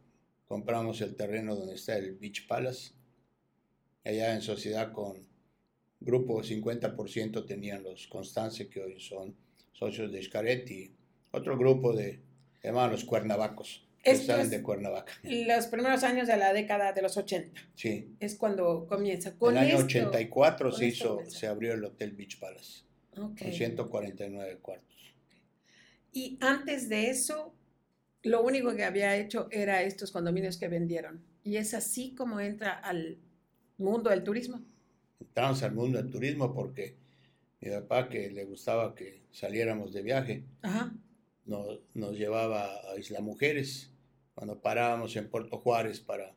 compramos 0.47 1.01
el 1.01 1.15
terreno 1.15 1.55
donde 1.55 1.75
está 1.75 1.97
el 1.97 2.15
Beach 2.15 2.47
Palace. 2.47 2.93
Allá 4.03 4.33
en 4.33 4.41
sociedad 4.41 4.91
con 4.91 5.27
grupo 5.99 6.41
50% 6.41 7.45
tenían 7.45 7.83
los 7.83 8.07
Constance, 8.07 8.67
que 8.67 8.81
hoy 8.81 8.99
son 8.99 9.35
socios 9.71 10.11
de 10.11 10.21
Xcaret, 10.21 10.69
y 10.69 10.91
otro 11.31 11.57
grupo 11.57 11.93
de, 11.93 12.19
llamaban 12.61 12.91
los 12.91 13.05
Cuernavacos, 13.05 13.87
que 14.03 14.15
salen 14.15 14.49
de 14.49 14.61
Cuernavaca. 14.61 15.13
Los 15.23 15.67
primeros 15.67 16.03
años 16.03 16.27
de 16.27 16.35
la 16.35 16.51
década 16.51 16.91
de 16.91 17.01
los 17.01 17.15
80. 17.15 17.61
Sí. 17.75 18.15
Es 18.19 18.35
cuando 18.35 18.85
comienza. 18.87 19.37
Con 19.37 19.55
el 19.55 19.63
año 19.63 19.77
84 19.77 20.71
se, 20.73 20.87
hizo, 20.87 21.21
se 21.29 21.47
abrió 21.47 21.73
el 21.73 21.83
Hotel 21.85 22.11
Beach 22.11 22.37
Palace. 22.39 22.81
Con 23.15 23.37
149 23.37 24.57
cuartos. 24.61 24.92
Y 26.13 26.37
antes 26.41 26.89
de 26.89 27.09
eso, 27.09 27.53
lo 28.21 28.43
único 28.43 28.75
que 28.75 28.83
había 28.83 29.17
hecho 29.17 29.47
era 29.51 29.81
estos 29.81 30.11
condominios 30.11 30.57
que 30.57 30.67
vendieron. 30.67 31.23
Y 31.43 31.57
es 31.57 31.73
así 31.73 32.13
como 32.15 32.39
entra 32.39 32.71
al 32.71 33.17
mundo 33.77 34.09
del 34.11 34.23
turismo. 34.23 34.63
Entramos 35.19 35.63
al 35.63 35.73
mundo 35.73 35.97
del 35.97 36.09
turismo 36.09 36.53
porque 36.53 36.95
mi 37.59 37.71
papá, 37.71 38.09
que 38.09 38.29
le 38.29 38.45
gustaba 38.45 38.93
que 38.93 39.23
saliéramos 39.31 39.93
de 39.93 40.01
viaje, 40.03 40.43
Nos, 41.45 41.79
nos, 41.93 42.17
llevaba 42.17 42.69
a 42.89 42.97
Isla 42.97 43.19
Mujeres. 43.19 43.91
Cuando 44.35 44.61
parábamos 44.61 45.15
en 45.15 45.29
Puerto 45.29 45.57
Juárez 45.57 45.99
para, 45.99 46.35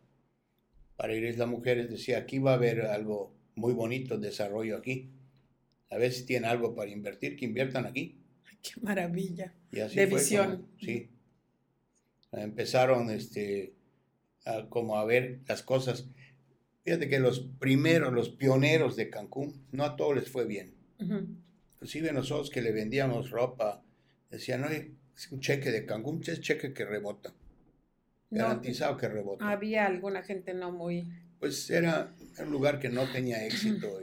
para 0.96 1.14
ir 1.14 1.24
a 1.24 1.30
Isla 1.30 1.46
Mujeres, 1.46 1.90
decía, 1.90 2.18
aquí 2.18 2.38
va 2.38 2.52
a 2.52 2.54
haber 2.54 2.82
algo 2.82 3.36
muy 3.54 3.72
bonito, 3.74 4.18
desarrollo 4.18 4.76
aquí. 4.76 5.12
a 5.90 5.98
ver 5.98 6.12
si 6.12 6.24
tienen 6.26 6.50
algo 6.50 6.74
para 6.74 6.90
invertir, 6.90 7.36
que 7.36 7.44
inviertan 7.44 7.86
aquí. 7.86 8.20
Qué 8.62 8.80
maravilla. 8.80 9.54
Y 9.76 9.80
así 9.80 9.96
de 9.96 10.06
visión. 10.06 10.66
sí. 10.80 11.10
Empezaron 12.32 13.10
este, 13.10 13.74
a, 14.44 14.68
como 14.68 14.98
a 14.98 15.04
ver 15.04 15.40
las 15.46 15.62
cosas. 15.62 16.08
Fíjate 16.84 17.08
que 17.08 17.18
los 17.18 17.40
primeros, 17.58 18.12
los 18.12 18.28
pioneros 18.30 18.96
de 18.96 19.10
Cancún, 19.10 19.66
no 19.72 19.84
a 19.84 19.96
todos 19.96 20.16
les 20.16 20.30
fue 20.30 20.44
bien. 20.44 20.74
Inclusive 21.74 22.12
nosotros 22.12 22.50
que 22.50 22.62
le 22.62 22.72
vendíamos 22.72 23.30
ropa, 23.30 23.82
decían, 24.30 24.64
oye, 24.64 24.92
es 25.16 25.32
un 25.32 25.40
cheque 25.40 25.70
de 25.70 25.86
Cancún, 25.86 26.22
es 26.26 26.40
cheque 26.40 26.72
que 26.72 26.84
rebota. 26.84 27.34
Garantizado 28.30 28.96
que 28.96 29.08
rebota. 29.08 29.50
Había 29.50 29.86
alguna 29.86 30.22
gente 30.22 30.52
no 30.52 30.72
muy... 30.72 31.08
Pues 31.38 31.70
era 31.70 32.14
un 32.38 32.50
lugar 32.50 32.78
que 32.78 32.88
no 32.88 33.10
tenía 33.10 33.44
éxito. 33.46 34.00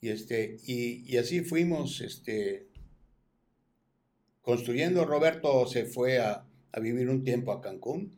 y, 0.00 0.08
este, 0.08 0.56
y, 0.64 1.16
así 1.16 1.40
fuimos 1.40 2.00
este, 2.00 2.65
construyendo. 4.46 5.04
Roberto 5.04 5.66
se 5.66 5.86
fue 5.86 6.20
a, 6.20 6.46
vivir 6.80 7.08
un 7.08 7.24
tiempo 7.24 7.50
a 7.52 7.60
Cancún. 7.60 8.16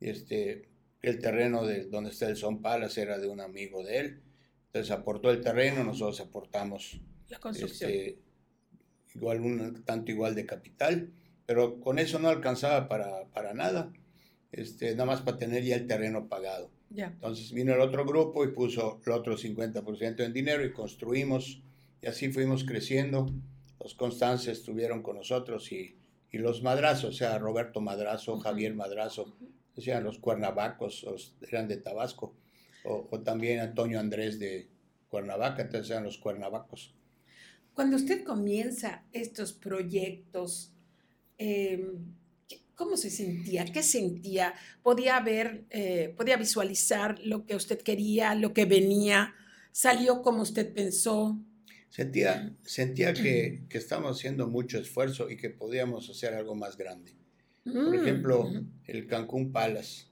Este, 0.00 0.68
el 1.00 1.20
terreno 1.20 1.64
de 1.64 1.84
donde 1.84 2.10
está 2.10 2.28
el 2.28 2.36
Son 2.36 2.60
Palace 2.60 3.00
era 3.00 3.18
de 3.18 3.28
un 3.28 3.40
amigo 3.40 3.84
de 3.84 3.98
él. 3.98 4.22
Entonces 4.66 4.90
aportó 4.90 5.30
el 5.30 5.40
terreno, 5.40 5.84
nosotros 5.84 6.20
aportamos 6.20 7.00
la 7.28 7.38
construcción. 7.38 7.88
Este, 7.90 8.18
igual 9.14 9.40
un 9.40 9.84
tanto 9.84 10.10
igual 10.10 10.34
de 10.34 10.44
capital, 10.44 11.12
pero 11.46 11.80
con 11.80 12.00
eso 12.00 12.18
no 12.18 12.28
alcanzaba 12.28 12.88
para, 12.88 13.26
para 13.26 13.54
nada, 13.54 13.92
este, 14.50 14.90
nada 14.92 15.04
más 15.04 15.20
para 15.20 15.38
tener 15.38 15.62
ya 15.62 15.76
el 15.76 15.86
terreno 15.86 16.28
pagado. 16.28 16.72
Entonces 16.90 17.52
vino 17.52 17.74
el 17.74 17.80
otro 17.80 18.04
grupo 18.04 18.44
y 18.44 18.48
puso 18.48 19.00
el 19.06 19.12
otro 19.12 19.36
50% 19.36 20.24
en 20.24 20.32
dinero 20.32 20.64
y 20.64 20.72
construimos 20.72 21.62
y 22.02 22.08
así 22.08 22.32
fuimos 22.32 22.64
creciendo. 22.64 23.26
Los 23.88 23.94
Constances 23.94 24.58
estuvieron 24.58 25.02
con 25.02 25.16
nosotros 25.16 25.72
y, 25.72 25.96
y 26.30 26.36
los 26.36 26.62
Madrazos, 26.62 27.08
o 27.08 27.12
sea, 27.16 27.38
Roberto 27.38 27.80
Madrazo, 27.80 28.38
Javier 28.38 28.74
Madrazo, 28.74 29.34
decían 29.74 30.04
los 30.04 30.18
Cuernavacos, 30.18 31.06
eran 31.40 31.68
de 31.68 31.78
Tabasco, 31.78 32.34
o, 32.84 33.08
o, 33.10 33.20
también 33.20 33.60
Antonio 33.60 33.98
Andrés 33.98 34.38
de 34.38 34.68
Cuernavaca, 35.08 35.62
entonces 35.62 35.90
eran 35.90 36.04
los 36.04 36.18
Cuernavacos. 36.18 36.94
Cuando 37.72 37.96
usted 37.96 38.24
comienza 38.24 39.04
estos 39.10 39.54
proyectos, 39.54 40.70
em, 41.38 42.14
¿cómo 42.74 42.98
se 42.98 43.08
sentía? 43.08 43.64
¿Qué 43.64 43.82
sentía? 43.82 44.52
¿Podía 44.82 45.18
ver, 45.20 45.64
eh, 45.70 46.12
podía 46.14 46.36
visualizar 46.36 47.18
lo 47.24 47.46
que 47.46 47.56
usted 47.56 47.80
quería, 47.80 48.34
lo 48.34 48.52
que 48.52 48.66
venía? 48.66 49.34
¿Salió 49.72 50.20
como 50.20 50.42
usted 50.42 50.74
pensó? 50.74 51.38
Sentía, 51.90 52.52
sentía 52.64 53.14
que, 53.14 53.62
que 53.68 53.78
estábamos 53.78 54.18
haciendo 54.18 54.46
mucho 54.46 54.78
esfuerzo 54.78 55.30
y 55.30 55.36
que 55.36 55.50
podíamos 55.50 56.08
hacer 56.10 56.34
algo 56.34 56.54
más 56.54 56.76
grande. 56.76 57.18
Por 57.64 57.90
mm, 57.90 57.94
ejemplo, 57.94 58.50
el 58.84 59.06
Cancún 59.06 59.52
Palace 59.52 60.06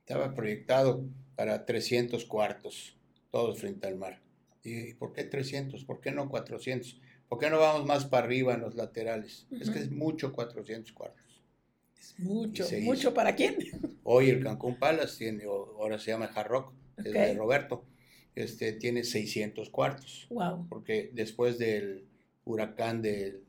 estaba 0.00 0.34
proyectado 0.34 1.04
para 1.36 1.64
300 1.64 2.24
cuartos, 2.24 2.96
todos 3.30 3.58
frente 3.58 3.86
al 3.86 3.96
mar. 3.96 4.20
¿Y 4.62 4.94
por 4.94 5.12
qué 5.12 5.24
300? 5.24 5.84
¿Por 5.84 6.00
qué 6.00 6.10
no 6.10 6.28
400? 6.28 7.00
¿Por 7.28 7.38
qué 7.38 7.50
no 7.50 7.58
vamos 7.58 7.86
más 7.86 8.06
para 8.06 8.26
arriba 8.26 8.54
en 8.54 8.60
los 8.60 8.74
laterales? 8.74 9.46
Es 9.60 9.70
que 9.70 9.78
es 9.78 9.90
mucho 9.90 10.32
400 10.32 10.92
cuartos. 10.92 11.42
Es 11.98 12.18
mucho, 12.18 12.66
mucho 12.82 13.14
para 13.14 13.34
quién. 13.34 13.56
Hoy 14.04 14.30
el 14.30 14.42
Cancún 14.42 14.78
Palace 14.78 15.16
tiene, 15.18 15.44
ahora 15.44 15.98
se 15.98 16.10
llama 16.10 16.30
Hard 16.34 16.48
Rock, 16.48 16.72
es 16.98 17.12
de 17.12 17.34
Roberto, 17.34 17.84
este, 18.34 18.72
tiene 18.72 19.04
600 19.04 19.70
cuartos. 19.70 20.26
Wow. 20.30 20.66
Porque 20.68 21.10
después 21.12 21.58
del 21.58 22.04
huracán 22.44 23.02
del 23.02 23.42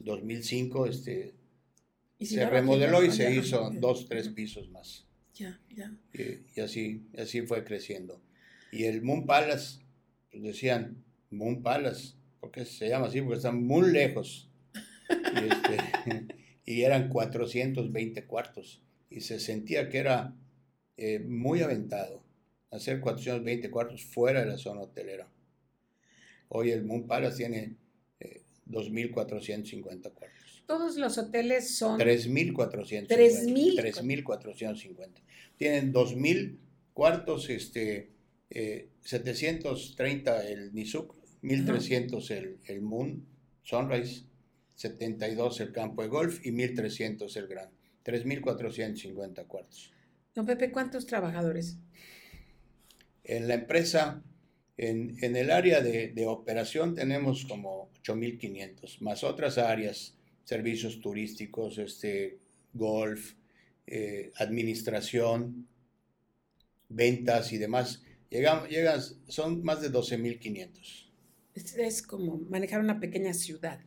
2005, 0.00 0.86
este, 0.86 1.34
se 2.20 2.48
remodeló 2.48 3.04
y 3.04 3.10
se 3.10 3.34
hizo 3.34 3.70
dos, 3.70 4.08
tres 4.08 4.28
pisos 4.28 4.68
más. 4.70 5.06
Ya, 5.34 5.60
ya. 5.74 5.92
Y, 6.12 6.58
y, 6.58 6.60
así, 6.60 7.06
así 7.18 7.42
fue 7.42 7.64
creciendo. 7.64 8.20
Y 8.70 8.84
el 8.84 9.02
Moon 9.02 9.26
Palace 9.26 9.80
pues, 10.30 10.42
decían 10.42 11.04
Moon 11.30 11.62
Palace, 11.62 12.14
porque 12.40 12.64
se 12.64 12.88
llama 12.88 13.06
así, 13.06 13.20
porque 13.20 13.36
están 13.36 13.64
muy 13.64 13.90
lejos. 13.90 14.48
Y, 15.08 15.38
este, 15.38 16.26
eran 16.84 17.08
420 17.08 18.24
cuartos. 18.26 18.82
Y 19.10 19.20
se 19.20 19.38
sentía 19.38 19.88
que 19.88 19.98
era 19.98 20.34
eh, 20.96 21.20
muy 21.20 21.62
aventado 21.62 22.23
hacer 22.74 23.00
420 23.00 23.70
cuartos 23.70 24.04
fuera 24.04 24.40
de 24.40 24.46
la 24.46 24.58
zona 24.58 24.82
hotelera. 24.82 25.26
Hoy 26.48 26.70
el 26.70 26.84
Moon 26.84 27.06
Palace 27.06 27.38
tiene 27.38 27.76
2.450 28.66 30.06
eh, 30.06 30.10
cuartos. 30.12 30.64
Todos 30.66 30.96
los 30.96 31.16
hoteles 31.18 31.76
son... 31.76 32.00
3.450. 32.00 33.08
3.450. 33.08 35.08
Tienen 35.56 35.92
2.000 35.92 36.58
cuartos 36.92 37.48
este, 37.50 38.10
730 38.50 40.44
eh, 40.44 40.52
el 40.52 40.74
Nizuk, 40.74 41.14
1300 41.42 42.30
el, 42.30 42.58
el 42.66 42.80
Moon 42.80 43.26
Sunrise, 43.62 44.24
72 44.74 45.60
el 45.60 45.72
campo 45.72 46.02
de 46.02 46.08
golf 46.08 46.44
y 46.44 46.50
1300 46.52 47.36
el 47.36 47.46
Gran. 47.46 47.70
3.450 48.04 49.46
cuartos. 49.46 49.92
Don 50.34 50.46
Pepe, 50.46 50.70
¿cuántos 50.70 51.06
trabajadores? 51.06 51.78
En 53.24 53.48
la 53.48 53.54
empresa, 53.54 54.22
en, 54.76 55.16
en 55.22 55.36
el 55.36 55.50
área 55.50 55.80
de, 55.80 56.08
de, 56.08 56.26
operación 56.26 56.94
tenemos 56.94 57.44
como 57.46 57.90
8.500, 58.02 59.00
más 59.00 59.24
otras 59.24 59.58
áreas, 59.58 60.14
servicios 60.44 61.00
turísticos, 61.00 61.78
este, 61.78 62.38
golf, 62.74 63.34
eh, 63.86 64.32
administración, 64.36 65.66
ventas 66.88 67.52
y 67.52 67.58
demás. 67.58 68.02
Llegan, 68.30 68.68
llegan, 68.68 69.00
son 69.28 69.62
más 69.62 69.80
de 69.80 69.90
12.500. 69.90 71.10
Es, 71.54 71.76
es 71.76 72.02
como 72.02 72.38
manejar 72.38 72.80
una 72.80 73.00
pequeña 73.00 73.32
ciudad. 73.32 73.80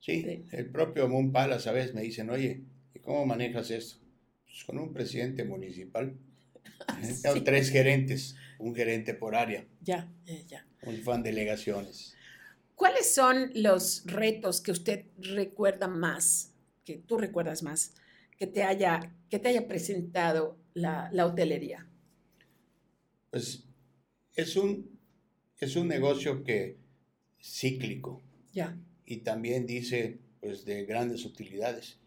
Sí, 0.00 0.44
el 0.52 0.70
propio 0.70 1.08
Moon 1.08 1.32
Palace 1.32 1.68
a 1.68 1.72
veces 1.72 1.94
me 1.94 2.02
dicen, 2.02 2.30
oye, 2.30 2.62
¿y 2.94 2.98
cómo 3.00 3.26
manejas 3.26 3.70
esto? 3.70 3.98
Pues 4.44 4.64
con 4.64 4.78
un 4.78 4.92
presidente 4.92 5.44
municipal. 5.44 6.16
Tengo 7.22 7.42
tres 7.44 7.70
gerentes, 7.70 8.36
un 8.58 8.74
gerente 8.74 9.14
por 9.14 9.34
área. 9.34 9.66
Ya, 9.80 10.10
ya, 10.24 10.40
ya. 10.46 10.66
Un 10.82 10.98
fan 10.98 11.22
delegaciones. 11.22 12.14
¿Cuáles 12.74 13.12
son 13.12 13.50
los 13.54 14.04
retos 14.06 14.60
que 14.60 14.70
usted 14.70 15.06
recuerda 15.18 15.88
más, 15.88 16.52
que 16.84 16.98
tú 16.98 17.18
recuerdas 17.18 17.62
más, 17.62 17.94
que 18.36 18.46
te 18.46 18.62
haya, 18.62 19.12
que 19.28 19.38
te 19.38 19.48
haya 19.48 19.66
presentado 19.66 20.56
la, 20.74 21.10
la 21.12 21.26
hotelería? 21.26 21.88
Pues 23.30 23.64
es 24.34 24.56
un, 24.56 24.98
es 25.58 25.74
un 25.74 25.88
negocio 25.88 26.44
que 26.44 26.78
cíclico. 27.42 28.22
Ya. 28.52 28.78
Y 29.04 29.18
también 29.18 29.66
dice, 29.66 30.18
pues, 30.40 30.64
de 30.64 30.84
grandes 30.84 31.24
utilidades, 31.24 31.98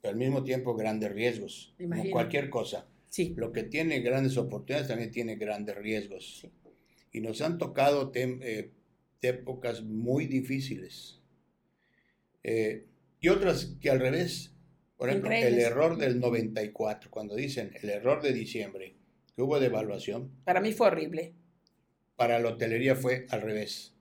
pero 0.00 0.12
al 0.12 0.18
mismo 0.18 0.44
tiempo 0.44 0.74
grandes 0.74 1.12
riesgos. 1.12 1.74
Como 1.78 2.10
cualquier 2.10 2.50
cosa. 2.50 2.86
Sí. 3.08 3.34
Lo 3.36 3.52
que 3.52 3.64
tiene 3.64 4.00
grandes 4.00 4.36
oportunidades 4.36 4.88
también 4.88 5.10
tiene 5.10 5.36
grandes 5.36 5.76
riesgos. 5.76 6.46
Y 7.12 7.20
nos 7.20 7.40
han 7.40 7.58
tocado 7.58 8.12
eh, 8.14 8.70
épocas 9.22 9.82
muy 9.82 10.26
difíciles. 10.26 11.20
Eh, 12.44 12.86
y 13.20 13.28
otras 13.28 13.76
que 13.80 13.90
al 13.90 14.00
revés. 14.00 14.54
Por 14.96 15.10
ejemplo, 15.10 15.30
el 15.30 15.58
error 15.60 15.96
del 15.96 16.18
94, 16.18 17.08
cuando 17.08 17.36
dicen 17.36 17.70
el 17.80 17.88
error 17.88 18.20
de 18.20 18.32
diciembre, 18.32 18.96
que 19.36 19.42
hubo 19.42 19.60
devaluación. 19.60 20.32
Para 20.44 20.60
mí 20.60 20.72
fue 20.72 20.88
horrible 20.88 21.34
para 22.18 22.40
la 22.40 22.48
hotelería 22.48 22.96
fue 22.96 23.26
al 23.30 23.42
revés. 23.42 23.94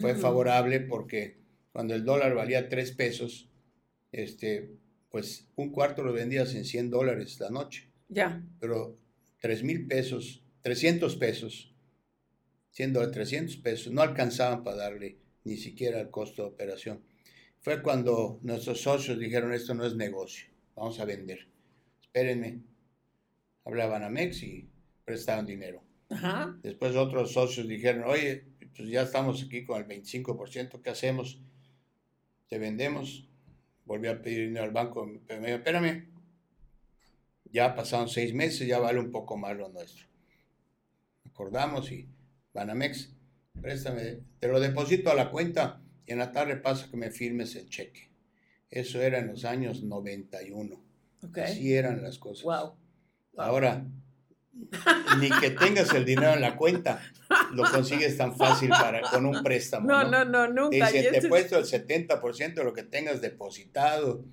Fue 0.00 0.14
mm. 0.14 0.18
favorable 0.18 0.78
porque 0.78 1.36
cuando 1.72 1.96
el 1.96 2.04
dólar 2.04 2.32
valía 2.32 2.68
3 2.68 2.92
pesos, 2.92 3.50
este, 4.12 4.70
pues 5.10 5.48
un 5.56 5.70
cuarto 5.70 6.04
lo 6.04 6.12
vendías 6.12 6.54
en 6.54 6.64
100 6.64 6.90
dólares 6.90 7.40
la 7.40 7.50
noche. 7.50 7.90
Ya. 8.08 8.42
Pero 8.60 8.98
3 9.40 9.62
mil 9.62 9.86
pesos, 9.86 10.42
300 10.62 11.16
pesos, 11.16 11.74
siendo 12.70 13.08
300 13.10 13.56
pesos, 13.58 13.92
no 13.92 14.02
alcanzaban 14.02 14.62
para 14.62 14.76
darle 14.76 15.18
ni 15.44 15.56
siquiera 15.56 16.00
el 16.00 16.10
costo 16.10 16.42
de 16.42 16.48
operación. 16.48 17.02
Fue 17.60 17.82
cuando 17.82 18.38
nuestros 18.42 18.80
socios 18.80 19.18
dijeron, 19.18 19.52
esto 19.52 19.74
no 19.74 19.84
es 19.84 19.96
negocio, 19.96 20.48
vamos 20.74 21.00
a 21.00 21.04
vender. 21.04 21.48
Espérenme. 22.00 22.62
Hablaban 23.64 24.04
a 24.04 24.08
Mex 24.08 24.42
y 24.42 24.68
prestaban 25.04 25.46
dinero. 25.46 25.82
Después 26.62 26.94
otros 26.94 27.32
socios 27.32 27.66
dijeron, 27.66 28.04
oye, 28.04 28.44
pues 28.76 28.88
ya 28.88 29.02
estamos 29.02 29.42
aquí 29.42 29.64
con 29.64 29.78
el 29.80 29.88
25%, 29.88 30.80
¿qué 30.82 30.90
hacemos? 30.90 31.40
Te 32.48 32.58
vendemos. 32.58 33.28
Volví 33.84 34.08
a 34.08 34.20
pedir 34.20 34.48
dinero 34.48 34.64
al 34.64 34.72
banco, 34.72 35.10
pero 35.26 35.40
me 35.40 35.48
dijo, 35.48 35.58
espérame, 35.58 36.08
ya 37.52 37.74
pasaron 37.74 38.08
seis 38.08 38.34
meses, 38.34 38.66
ya 38.66 38.78
vale 38.78 38.98
un 39.00 39.10
poco 39.10 39.36
más 39.36 39.56
lo 39.56 39.68
nuestro. 39.68 40.06
Acordamos 41.24 41.90
y 41.92 42.08
Banamex 42.52 43.16
préstame, 43.60 44.20
te 44.38 44.48
lo 44.48 44.60
deposito 44.60 45.10
a 45.10 45.14
la 45.14 45.30
cuenta 45.30 45.80
y 46.06 46.12
en 46.12 46.18
la 46.18 46.32
tarde 46.32 46.56
pasa 46.56 46.88
que 46.90 46.96
me 46.96 47.10
firmes 47.10 47.56
el 47.56 47.68
cheque. 47.68 48.10
Eso 48.70 49.00
era 49.00 49.18
en 49.18 49.28
los 49.28 49.44
años 49.44 49.82
91. 49.82 50.82
Así 51.42 51.74
eran 51.74 52.02
las 52.02 52.18
cosas. 52.18 52.44
Wow. 52.44 52.74
Ahora, 53.36 53.84
ni 55.18 55.30
que 55.40 55.50
tengas 55.50 55.92
el 55.94 56.04
dinero 56.04 56.32
en 56.32 56.40
la 56.40 56.56
cuenta, 56.56 57.00
lo 57.52 57.64
consigues 57.64 58.16
tan 58.16 58.36
fácil 58.36 58.70
para, 58.70 59.02
con 59.02 59.26
un 59.26 59.42
préstamo. 59.42 59.86
No, 59.86 60.04
no, 60.08 60.24
no, 60.24 60.48
nunca. 60.48 60.90
Y 60.90 60.92
si 60.92 61.10
te 61.10 61.18
he 61.18 61.28
puesto 61.28 61.58
el 61.58 61.64
70% 61.64 62.54
de 62.54 62.64
lo 62.64 62.72
que 62.72 62.82
tengas 62.82 63.20
depositado, 63.20 64.24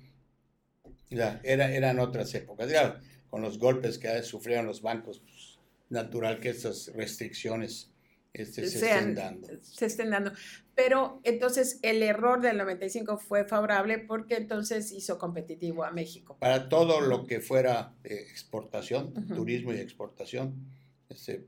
ya, 1.10 1.40
era, 1.44 1.72
eran 1.72 1.98
otras 1.98 2.34
épocas. 2.34 2.70
Ya, 2.70 3.00
con 3.28 3.42
los 3.42 3.58
golpes 3.58 3.98
que 3.98 4.22
sufrieron 4.22 4.66
los 4.66 4.82
bancos, 4.82 5.20
pues, 5.20 5.58
natural 5.90 6.40
que 6.40 6.50
estas 6.50 6.90
restricciones 6.94 7.94
este, 8.34 8.66
se 8.66 8.86
estén 8.86 9.14
dando. 9.14 9.48
Se 9.62 9.86
estén 9.86 10.10
dando. 10.10 10.32
Pero 10.74 11.20
entonces 11.22 11.78
el 11.82 12.02
error 12.02 12.40
del 12.40 12.58
95 12.58 13.16
fue 13.18 13.44
favorable 13.44 13.98
porque 13.98 14.34
entonces 14.34 14.90
hizo 14.90 15.18
competitivo 15.18 15.84
a 15.84 15.92
México. 15.92 16.36
Para 16.40 16.68
todo 16.68 17.00
lo 17.00 17.26
que 17.26 17.40
fuera 17.40 17.94
exportación, 18.02 19.14
turismo 19.28 19.72
y 19.72 19.76
exportación, 19.76 20.68
este, 21.08 21.46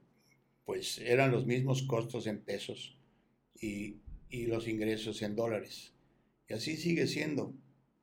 pues 0.64 0.98
eran 0.98 1.32
los 1.32 1.44
mismos 1.44 1.82
costos 1.82 2.28
en 2.28 2.40
pesos 2.40 2.96
y, 3.60 3.96
y, 4.30 4.46
los 4.46 4.68
ingresos 4.68 5.22
en 5.22 5.34
dólares. 5.34 5.92
Y 6.48 6.54
así 6.54 6.76
sigue 6.76 7.08
siendo. 7.08 7.52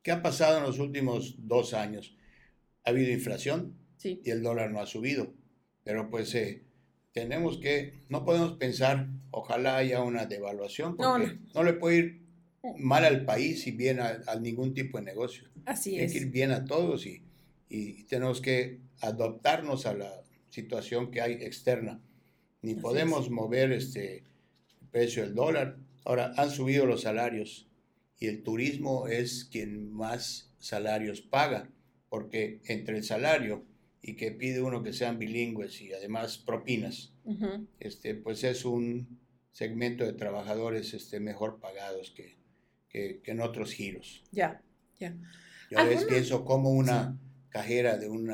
¿Qué 0.03 0.11
ha 0.11 0.21
pasado 0.21 0.57
en 0.59 0.63
los 0.63 0.79
últimos 0.79 1.35
dos 1.39 1.73
años? 1.73 2.15
Ha 2.85 2.91
habido 2.91 3.11
inflación 3.11 3.75
y 4.03 4.29
el 4.29 4.43
dólar 4.43 4.71
no 4.71 4.79
ha 4.79 4.85
subido, 4.85 5.33
pero 5.83 6.09
pues... 6.09 6.35
Eh, 6.35 6.63
tenemos 7.13 7.59
que, 7.59 7.93
no 8.09 8.25
podemos 8.25 8.53
pensar, 8.53 9.07
ojalá 9.31 9.77
haya 9.77 10.01
una 10.01 10.25
devaluación, 10.25 10.97
porque 10.97 11.37
no, 11.53 11.63
le 11.63 11.73
puede 11.73 11.97
ir 11.97 12.21
mal 12.77 13.05
al 13.05 13.23
país 13.23 13.65
y 13.67 13.71
bien 13.71 13.99
a, 13.99 14.35
ningún 14.41 14.73
tipo 14.73 14.97
de 14.97 15.05
negocio. 15.05 15.47
Así 15.65 15.91
Tiene 15.91 16.11
que 16.11 16.17
ir 16.17 16.31
bien 16.31 16.51
a 16.51 16.65
todos 16.65 17.05
y, 17.05 17.23
y, 17.69 18.03
tenemos 18.05 18.41
que 18.41 18.79
adaptarnos 19.01 19.85
a 19.85 19.93
la 19.93 20.11
situación 20.49 21.11
que 21.11 21.21
hay 21.21 21.33
externa. 21.33 22.01
Ni 22.63 22.73
podemos 22.73 23.29
mover 23.29 23.71
este 23.71 24.23
precio 24.91 25.23
del 25.23 25.35
dólar. 25.35 25.77
Ahora, 26.05 26.33
han 26.35 26.49
subido 26.49 26.85
los 26.85 27.01
salarios 27.01 27.67
y 28.19 28.27
el 28.27 28.43
turismo 28.43 29.07
es 29.07 29.45
quien 29.45 29.91
más 29.91 30.53
salarios 30.59 31.21
paga, 31.21 31.69
porque 32.09 32.61
entre 32.65 32.97
el 32.97 33.03
salario 33.03 33.65
y 34.01 34.15
que 34.15 34.31
pide 34.31 34.61
uno 34.61 34.83
que 34.83 34.93
sean 34.93 35.17
bilingües 35.17 35.81
y 35.81 35.93
además 35.93 36.37
propinas, 36.37 37.13
este, 37.79 38.15
pues 38.15 38.43
es 38.43 38.65
un 38.65 39.19
segmento 39.51 40.03
de 40.05 40.13
trabajadores 40.13 40.93
este, 40.93 41.19
mejor 41.19 41.59
pagados 41.59 42.11
que, 42.11 42.37
que, 42.89 43.21
en 43.25 43.39
otros 43.39 43.73
giros. 43.73 44.23
Ya, 44.31 44.61
ya. 44.99 45.15
Yo 45.71 45.85
ves 45.85 46.05
que 46.05 46.17
eso 46.17 46.43
como 46.43 46.71
una 46.71 47.17
cajera 47.49 47.97
de 47.97 48.09
un 48.09 48.33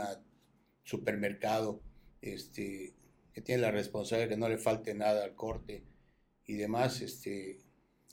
supermercado 0.83 1.81
este, 2.21 2.93
que 3.33 3.41
tiene 3.41 3.61
la 3.61 3.71
responsabilidad 3.71 4.27
de 4.27 4.35
que 4.35 4.39
no 4.39 4.49
le 4.49 4.57
falte 4.57 4.93
nada 4.93 5.23
al 5.23 5.35
corte 5.35 5.83
y 6.45 6.55
demás. 6.55 7.01
Este, 7.01 7.59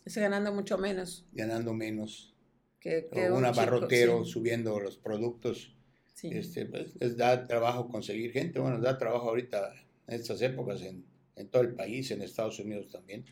Está 0.07 0.21
ganando 0.21 0.53
mucho 0.53 0.79
menos. 0.79 1.27
Ganando 1.33 1.75
menos. 1.75 2.33
Que, 2.81 3.09
un, 3.33 3.45
abarrotero 3.45 4.25
subiendo 4.25 4.79
los 4.79 4.97
productos 4.97 5.77
este, 6.23 6.66
pues, 6.66 6.95
les 7.01 7.16
da 7.16 7.47
trabajo 7.47 7.88
conseguir 7.88 8.33
gente. 8.33 8.61
Bueno, 8.61 8.79
da 8.81 8.97
trabajo 8.97 9.29
ahorita 9.29 9.75
en 10.07 10.14
estas 10.14 10.40
épocas 10.40 10.81
en, 10.83 11.05
en 11.35 11.49
todo 11.49 11.62
el 11.62 11.75
país, 11.75 12.11
en 12.12 12.23
Estados 12.23 12.59
Unidos 12.61 12.90
también. 12.90 13.25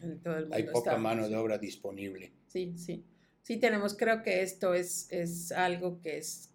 Hay 0.51 0.65
poca 0.65 0.97
mano 0.97 1.29
de 1.29 1.37
obra 1.37 1.59
disponible. 1.59 2.33
Sí, 2.49 2.75
sí. 2.77 3.05
Sí, 3.43 3.59
tenemos, 3.59 3.95
creo 3.95 4.23
que 4.23 4.43
esto 4.43 4.75
es, 4.75 5.07
es 5.11 5.53
algo 5.53 6.01
que 6.01 6.19
es, 6.19 6.51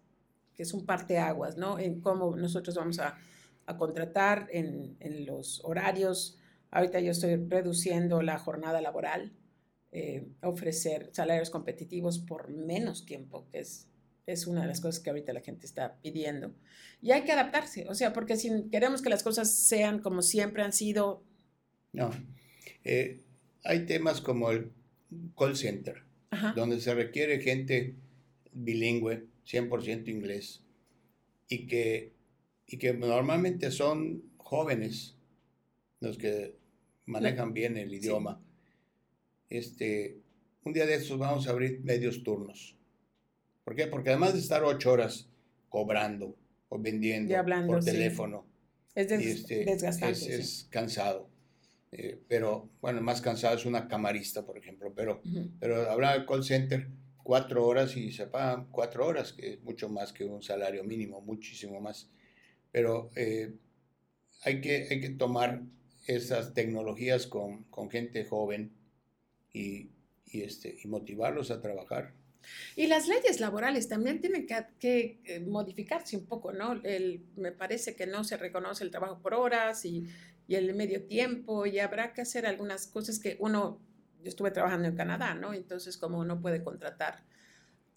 que 0.54 0.64
es 0.64 0.74
un 0.74 0.84
parteaguas, 0.84 1.56
¿no? 1.56 1.78
En 1.78 2.00
cómo 2.00 2.36
nosotros 2.36 2.74
vamos 2.74 2.98
a, 2.98 3.16
a 3.66 3.76
contratar, 3.76 4.48
en, 4.52 4.96
en, 4.98 5.24
los 5.24 5.64
horarios. 5.64 6.36
Ahorita 6.70 7.00
yo 7.00 7.12
estoy 7.12 7.36
reduciendo 7.36 8.22
la 8.22 8.38
jornada 8.38 8.80
laboral, 8.80 9.32
eh, 9.92 10.26
ofrecer 10.42 11.10
salarios 11.12 11.50
competitivos 11.50 12.18
por 12.18 12.48
menos 12.48 13.06
tiempo, 13.06 13.46
que 13.50 13.60
es 13.60 13.90
es 14.32 14.46
una 14.46 14.62
de 14.62 14.68
las 14.68 14.80
cosas 14.80 15.02
que 15.02 15.10
ahorita 15.10 15.32
la 15.32 15.40
gente 15.40 15.66
está 15.66 15.96
pidiendo. 16.02 16.54
Y 17.02 17.12
hay 17.12 17.22
que 17.24 17.32
adaptarse, 17.32 17.86
o 17.88 17.94
sea, 17.94 18.12
porque 18.12 18.36
si 18.36 18.50
queremos 18.70 19.02
que 19.02 19.10
las 19.10 19.22
cosas 19.22 19.52
sean 19.52 20.00
como 20.00 20.22
siempre 20.22 20.62
han 20.62 20.72
sido... 20.72 21.22
No, 21.92 22.10
eh, 22.84 23.20
hay 23.64 23.86
temas 23.86 24.20
como 24.20 24.50
el 24.50 24.72
call 25.36 25.56
center, 25.56 26.04
donde 26.54 26.80
se 26.80 26.94
requiere 26.94 27.40
gente 27.40 27.96
bilingüe, 28.52 29.26
100% 29.46 30.08
inglés, 30.08 30.62
y 31.48 31.66
que, 31.66 32.12
y 32.66 32.78
que 32.78 32.94
normalmente 32.94 33.70
son 33.70 34.22
jóvenes 34.36 35.16
los 35.98 36.16
que 36.16 36.56
manejan 37.06 37.52
bien 37.52 37.76
el 37.76 37.92
idioma. 37.92 38.40
Este, 39.50 40.16
un 40.64 40.72
día 40.72 40.86
de 40.86 40.94
estos 40.94 41.18
vamos 41.18 41.46
a 41.46 41.50
abrir 41.50 41.80
medios 41.82 42.22
turnos 42.22 42.80
¿Por 43.70 43.76
qué? 43.76 43.86
Porque 43.86 44.10
además 44.10 44.32
de 44.32 44.40
estar 44.40 44.64
ocho 44.64 44.90
horas 44.90 45.28
cobrando 45.68 46.36
o 46.68 46.78
vendiendo 46.80 47.32
por 47.68 47.84
teléfono, 47.84 48.44
es 48.96 49.12
este, 49.12 49.64
desgastante. 49.64 50.34
Es, 50.34 50.66
cansado. 50.70 51.30
Eh, 51.92 52.20
pero, 52.26 52.68
bueno, 52.80 53.00
más 53.00 53.20
cansado 53.20 53.54
es 53.56 53.64
una 53.66 53.86
camarista, 53.86 54.44
por 54.44 54.58
ejemplo. 54.58 54.92
Pero, 54.92 55.22
pero 55.60 55.88
hablar 55.88 56.18
del 56.18 56.26
call 56.26 56.42
center, 56.42 56.88
cuatro 57.22 57.64
horas 57.64 57.96
y 57.96 58.10
se 58.10 58.26
pagan 58.26 58.66
cuatro 58.72 59.06
horas, 59.06 59.32
que 59.32 59.52
es 59.52 59.62
mucho 59.62 59.88
más 59.88 60.12
que 60.12 60.24
un 60.24 60.42
salario 60.42 60.82
mínimo, 60.82 61.20
muchísimo 61.20 61.80
más. 61.80 62.10
Pero 62.72 63.10
eh, 63.14 63.54
hay, 64.42 64.60
que, 64.60 64.88
hay 64.90 65.00
que 65.00 65.10
tomar 65.10 65.62
esas 66.08 66.54
tecnologías 66.54 67.28
con, 67.28 67.62
con 67.64 67.88
gente 67.88 68.24
joven 68.24 68.72
y, 69.52 69.90
y, 70.26 70.42
este, 70.42 70.76
y 70.82 70.88
motivarlos 70.88 71.50
a 71.50 71.60
trabajar. 71.60 72.14
Y 72.76 72.86
las 72.86 73.08
leyes 73.08 73.40
laborales 73.40 73.88
también 73.88 74.20
tienen 74.20 74.46
que, 74.78 75.20
eh, 75.24 75.40
modificarse 75.40 76.16
un 76.16 76.26
poco, 76.26 76.52
¿no? 76.52 76.72
El, 76.82 77.24
me 77.36 77.52
parece 77.52 77.94
que 77.94 78.06
no 78.06 78.24
se 78.24 78.36
reconoce 78.36 78.84
el 78.84 78.90
trabajo 78.90 79.20
por 79.20 79.34
horas 79.34 79.84
y, 79.84 80.06
y, 80.46 80.54
el 80.54 80.74
medio 80.74 81.04
tiempo 81.04 81.66
y 81.66 81.78
habrá 81.78 82.12
que 82.12 82.22
hacer 82.22 82.46
algunas 82.46 82.86
cosas 82.86 83.18
que 83.18 83.36
uno, 83.40 83.80
yo 84.22 84.28
estuve 84.28 84.50
trabajando 84.50 84.88
en 84.88 84.96
Canadá, 84.96 85.34
¿no? 85.34 85.52
Entonces, 85.52 85.96
como 85.96 86.18
uno 86.18 86.40
puede 86.40 86.62
contratar 86.62 87.24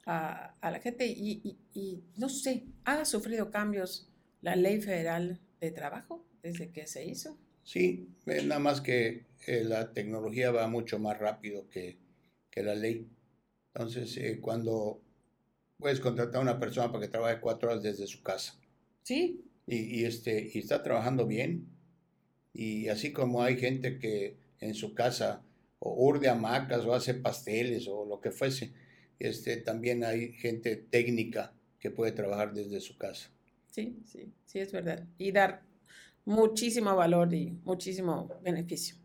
a, 0.06 0.56
a 0.60 0.72
la 0.72 0.80
gente 0.80 1.06
y, 1.08 1.58
y, 1.74 2.04
no 2.18 2.30
sé, 2.30 2.66
¿ha 2.84 3.06
sufrido 3.06 3.50
cambios 3.50 4.10
la 4.42 4.56
ley 4.56 4.82
federal 4.82 5.40
de 5.62 5.72
trabajo 5.72 6.26
desde 6.42 6.72
que 6.72 6.88
se 6.88 7.06
hizo? 7.06 7.38
Sí, 7.64 8.10
nada 8.26 8.60
más 8.60 8.82
que 8.82 9.26
eh, 9.48 9.64
la 9.64 9.94
tecnología 9.94 10.52
va 10.52 10.68
mucho 10.68 11.00
más 11.00 11.18
rápido 11.18 11.68
que, 11.70 11.98
que 12.50 12.64
la 12.64 12.76
ley. 12.76 13.08
Entonces, 13.74 14.16
eh, 14.18 14.40
cuando 14.42 15.02
puedes 15.78 16.00
contratar 16.00 16.38
a 16.38 16.42
una 16.42 16.60
persona 16.60 16.92
para 16.92 17.06
que 17.06 17.12
trabaje 17.12 17.40
cuatro 17.42 17.70
horas 17.70 17.84
desde 17.84 18.08
su 18.08 18.22
casa. 18.22 18.60
Sí. 19.02 19.44
Y, 19.66 20.04
este, 20.04 20.52
y 20.54 20.60
está 20.60 20.84
trabajando 20.84 21.26
bien. 21.26 21.68
Y 22.54 22.90
así 22.90 23.12
como 23.12 23.42
hay 23.42 23.58
gente 23.58 23.98
que 23.98 24.38
en 24.60 24.76
su 24.76 24.94
casa 24.94 25.44
o 25.80 25.94
urde 25.94 26.30
hamacas 26.30 26.86
o 26.86 26.94
hace 26.94 27.14
pasteles 27.14 27.88
o 27.88 28.06
lo 28.06 28.22
que 28.22 28.32
fuese, 28.32 28.74
este, 29.20 29.58
también 29.58 30.04
hay 30.04 30.34
gente 30.34 30.76
técnica 30.76 31.54
que 31.80 31.92
puede 31.92 32.12
trabajar 32.12 32.54
desde 32.54 32.80
su 32.80 32.98
casa. 32.98 33.30
Sí, 33.72 34.00
sí, 34.06 34.32
sí, 34.46 34.60
es 34.60 34.72
verdad. 34.72 35.08
Y 35.18 35.32
dar 35.32 35.64
muchísimo 36.26 36.96
valor 36.96 37.34
y 37.34 37.52
muchísimo 37.64 38.30
beneficio 38.44 38.96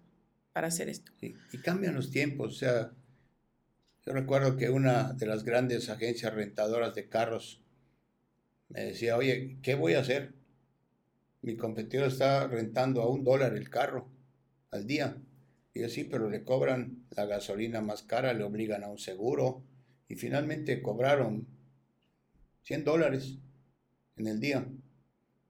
para 0.52 0.68
hacer 0.68 0.88
esto. 0.88 1.12
y 1.20 1.58
cambian 1.58 1.94
los 1.94 2.10
tiempos, 2.10 2.56
o 2.56 2.58
sea, 2.58 2.92
yo 4.08 4.14
recuerdo 4.14 4.56
que 4.56 4.70
una 4.70 5.12
de 5.12 5.26
las 5.26 5.44
grandes 5.44 5.90
agencias 5.90 6.32
rentadoras 6.32 6.94
de 6.94 7.10
carros 7.10 7.60
me 8.70 8.84
decía, 8.84 9.18
oye, 9.18 9.58
¿qué 9.62 9.74
voy 9.74 9.94
a 9.94 10.00
hacer? 10.00 10.32
Mi 11.42 11.56
competidor 11.56 12.08
está 12.08 12.46
rentando 12.46 13.02
a 13.02 13.10
un 13.10 13.22
dólar 13.22 13.54
el 13.54 13.68
carro 13.68 14.08
al 14.70 14.86
día. 14.86 15.16
Y 15.74 15.80
yo 15.80 15.90
sí, 15.90 16.04
pero 16.04 16.30
le 16.30 16.42
cobran 16.42 17.04
la 17.14 17.26
gasolina 17.26 17.82
más 17.82 18.02
cara, 18.02 18.32
le 18.32 18.44
obligan 18.44 18.82
a 18.82 18.88
un 18.88 18.98
seguro 18.98 19.62
y 20.08 20.16
finalmente 20.16 20.80
cobraron 20.80 21.46
100 22.62 22.84
dólares 22.84 23.36
en 24.16 24.26
el 24.26 24.40
día. 24.40 24.66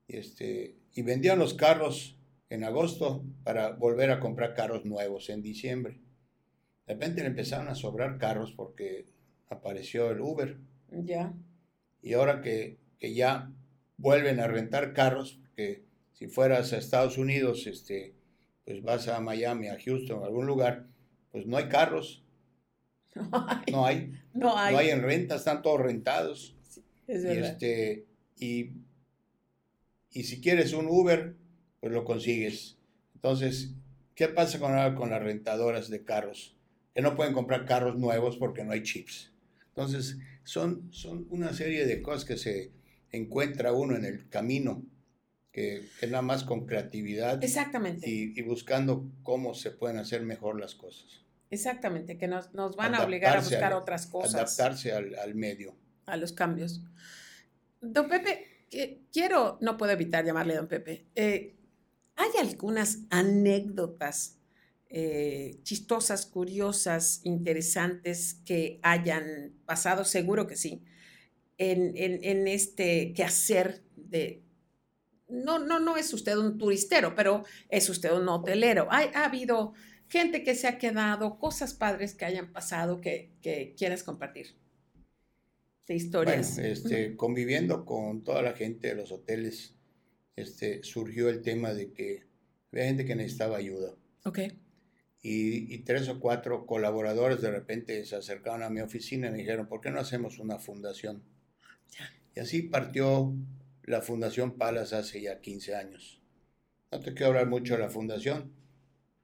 Y, 0.08 0.16
este, 0.16 0.77
y 0.94 1.02
vendían 1.02 1.38
los 1.38 1.54
carros 1.54 2.16
en 2.50 2.64
agosto 2.64 3.24
para 3.44 3.72
volver 3.72 4.10
a 4.10 4.20
comprar 4.20 4.54
carros 4.54 4.84
nuevos 4.84 5.28
en 5.28 5.42
diciembre. 5.42 6.00
De 6.86 6.94
repente 6.94 7.20
le 7.20 7.28
empezaron 7.28 7.68
a 7.68 7.74
sobrar 7.74 8.18
carros 8.18 8.52
porque 8.52 9.06
apareció 9.50 10.10
el 10.10 10.20
Uber. 10.20 10.56
Ya. 10.90 11.34
Y 12.02 12.14
ahora 12.14 12.40
que, 12.40 12.78
ya 13.00 13.50
vuelven 13.96 14.40
a 14.40 14.46
rentar 14.46 14.94
carros, 14.94 15.38
porque 15.42 15.84
si 16.12 16.28
fueras 16.28 16.72
a 16.72 16.78
Estados 16.78 17.18
Unidos, 17.18 17.66
este, 17.66 18.14
pues 18.64 18.82
vas 18.82 19.08
a 19.08 19.20
Miami, 19.20 19.68
a 19.68 19.78
Houston, 19.78 20.22
a 20.22 20.26
algún 20.26 20.46
lugar, 20.46 20.86
pues 21.30 21.46
no 21.46 21.56
hay 21.56 21.68
carros. 21.68 22.24
No 23.72 23.84
hay. 23.84 24.12
No 24.32 24.56
hay. 24.56 24.72
No 24.72 24.78
hay, 24.78 24.90
en 24.90 25.02
renta, 25.02 25.34
están 25.34 25.60
todos 25.60 25.80
rentados. 25.80 26.54
es 27.08 27.24
y, 27.24 27.28
este, 27.28 28.06
y, 28.38 28.70
y 30.10 30.24
si 30.24 30.40
quieres 30.40 30.72
un 30.72 30.86
Uber, 30.86 31.36
pues 31.80 31.92
lo 31.92 32.04
consigues. 32.04 32.76
Entonces, 33.14 33.72
¿qué 34.14 34.28
pasa 34.28 34.58
con, 34.58 34.94
con 34.94 35.10
las 35.10 35.22
rentadoras 35.22 35.90
de 35.90 36.04
carros? 36.04 36.56
Que 36.94 37.02
no 37.02 37.14
pueden 37.16 37.34
comprar 37.34 37.66
carros 37.66 37.96
nuevos 37.96 38.36
porque 38.36 38.64
no 38.64 38.72
hay 38.72 38.82
chips. 38.82 39.32
Entonces, 39.68 40.18
son, 40.42 40.88
son 40.92 41.26
una 41.30 41.52
serie 41.52 41.86
de 41.86 42.02
cosas 42.02 42.24
que 42.24 42.36
se 42.36 42.72
encuentra 43.12 43.72
uno 43.72 43.96
en 43.96 44.04
el 44.04 44.28
camino, 44.28 44.82
que 45.52 45.84
es 46.00 46.10
nada 46.10 46.22
más 46.22 46.44
con 46.44 46.66
creatividad. 46.66 47.42
Exactamente. 47.42 48.08
Y, 48.08 48.42
buscando 48.42 49.10
cómo 49.22 49.54
se 49.54 49.70
pueden 49.70 49.98
hacer 49.98 50.22
mejor 50.22 50.58
las 50.58 50.74
cosas. 50.74 51.24
Exactamente, 51.50 52.18
que 52.18 52.28
nos, 52.28 52.50
van 52.76 52.94
a 52.94 53.04
obligar 53.04 53.36
a 53.36 53.40
buscar 53.40 53.72
otras 53.72 54.06
cosas. 54.06 54.34
Adaptarse 54.34 54.92
al, 54.92 55.34
medio. 55.34 55.76
A 56.06 56.16
los 56.16 56.32
cambios. 56.32 56.82
Don 57.80 58.08
Pepe, 58.08 58.47
quiero, 59.12 59.58
no 59.60 59.76
puedo 59.76 59.92
evitar 59.92 60.24
llamarle 60.24 60.54
don 60.54 60.68
Pepe. 60.68 61.06
Eh, 61.14 61.56
¿Hay 62.16 62.30
algunas 62.40 63.00
anécdotas 63.10 64.38
eh, 64.88 65.60
chistosas, 65.62 66.26
curiosas, 66.26 67.20
interesantes 67.24 68.34
que 68.44 68.80
hayan 68.82 69.54
pasado? 69.66 70.04
Seguro 70.04 70.46
que 70.46 70.56
sí. 70.56 70.84
En, 71.58 72.46
este 72.48 73.12
quehacer 73.14 73.82
de... 73.96 74.42
No, 75.28 75.58
no, 75.58 75.78
no 75.78 75.96
es 75.96 76.12
usted 76.14 76.36
un 76.36 76.56
turistero, 76.56 77.14
pero 77.14 77.44
es 77.68 77.88
usted 77.88 78.12
un 78.12 78.28
hotelero. 78.28 78.88
¿Ha, 78.90 79.02
ha 79.14 79.24
habido 79.24 79.74
gente 80.08 80.42
que 80.42 80.54
se 80.54 80.66
ha 80.66 80.78
quedado, 80.78 81.38
cosas 81.38 81.74
padres 81.74 82.14
que 82.14 82.24
hayan 82.24 82.52
pasado 82.52 83.00
que, 83.00 83.32
que 83.42 83.74
quieras 83.76 84.02
compartir? 84.02 84.56
De 85.88 85.94
historias. 85.94 86.54
Bueno, 86.54 86.68
este, 86.68 87.16
conviviendo 87.16 87.84
con 87.84 88.22
toda 88.22 88.42
la 88.42 88.52
gente 88.52 88.88
de 88.88 88.94
los 88.94 89.10
hoteles, 89.10 89.74
este, 90.36 90.82
surgió 90.84 91.28
el 91.28 91.42
tema 91.42 91.72
de 91.72 91.92
que 91.92 92.24
había 92.70 92.84
gente 92.84 93.04
que 93.04 93.16
necesitaba 93.16 93.56
ayuda. 93.56 93.94
Ok. 94.24 94.40
Y, 95.22 95.74
y, 95.74 95.78
tres 95.78 96.08
o 96.08 96.20
cuatro 96.20 96.64
colaboradores 96.66 97.40
de 97.40 97.50
repente 97.50 98.04
se 98.04 98.14
acercaron 98.14 98.62
a 98.62 98.70
mi 98.70 98.80
oficina 98.80 99.28
y 99.28 99.30
me 99.32 99.38
dijeron, 99.38 99.66
¿por 99.66 99.80
qué 99.80 99.90
no 99.90 99.98
hacemos 99.98 100.38
una 100.38 100.58
fundación? 100.58 101.24
Y 102.36 102.40
así 102.40 102.62
partió 102.62 103.34
la 103.82 104.02
Fundación 104.02 104.52
Palas 104.52 104.92
hace 104.92 105.20
ya 105.20 105.40
15 105.40 105.74
años. 105.74 106.20
No 106.92 107.00
te 107.00 107.14
quiero 107.14 107.28
hablar 107.28 107.46
mucho 107.46 107.74
de 107.74 107.80
la 107.80 107.88
fundación. 107.88 108.52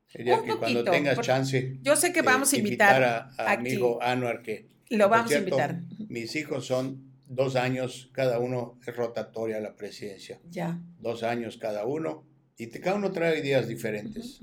Sería 0.06 0.42
que 0.42 0.56
cuando 0.56 0.84
tengas 0.84 1.20
chance. 1.20 1.78
Yo 1.82 1.96
sé 1.96 2.12
que 2.12 2.22
vamos 2.22 2.52
a 2.52 2.56
invitar, 2.56 3.02
a, 3.02 3.30
a 3.38 3.52
amigo 3.52 4.02
Anuar 4.02 4.42
que. 4.42 4.73
Lo 4.90 5.08
vamos 5.08 5.32
a 5.32 5.38
invitar. 5.38 5.82
Mis 6.08 6.36
hijos 6.36 6.66
son 6.66 7.12
dos 7.26 7.56
años, 7.56 8.10
cada 8.12 8.38
uno 8.38 8.78
es 8.86 8.94
rotatoria 8.94 9.58
a 9.58 9.60
la 9.60 9.76
presidencia. 9.76 10.40
Ya. 10.50 10.80
Dos 11.00 11.22
años 11.22 11.56
cada 11.56 11.86
uno. 11.86 12.24
Y 12.56 12.68
te, 12.68 12.80
cada 12.80 12.96
uno 12.96 13.12
trae 13.12 13.40
ideas 13.40 13.66
diferentes. 13.66 14.40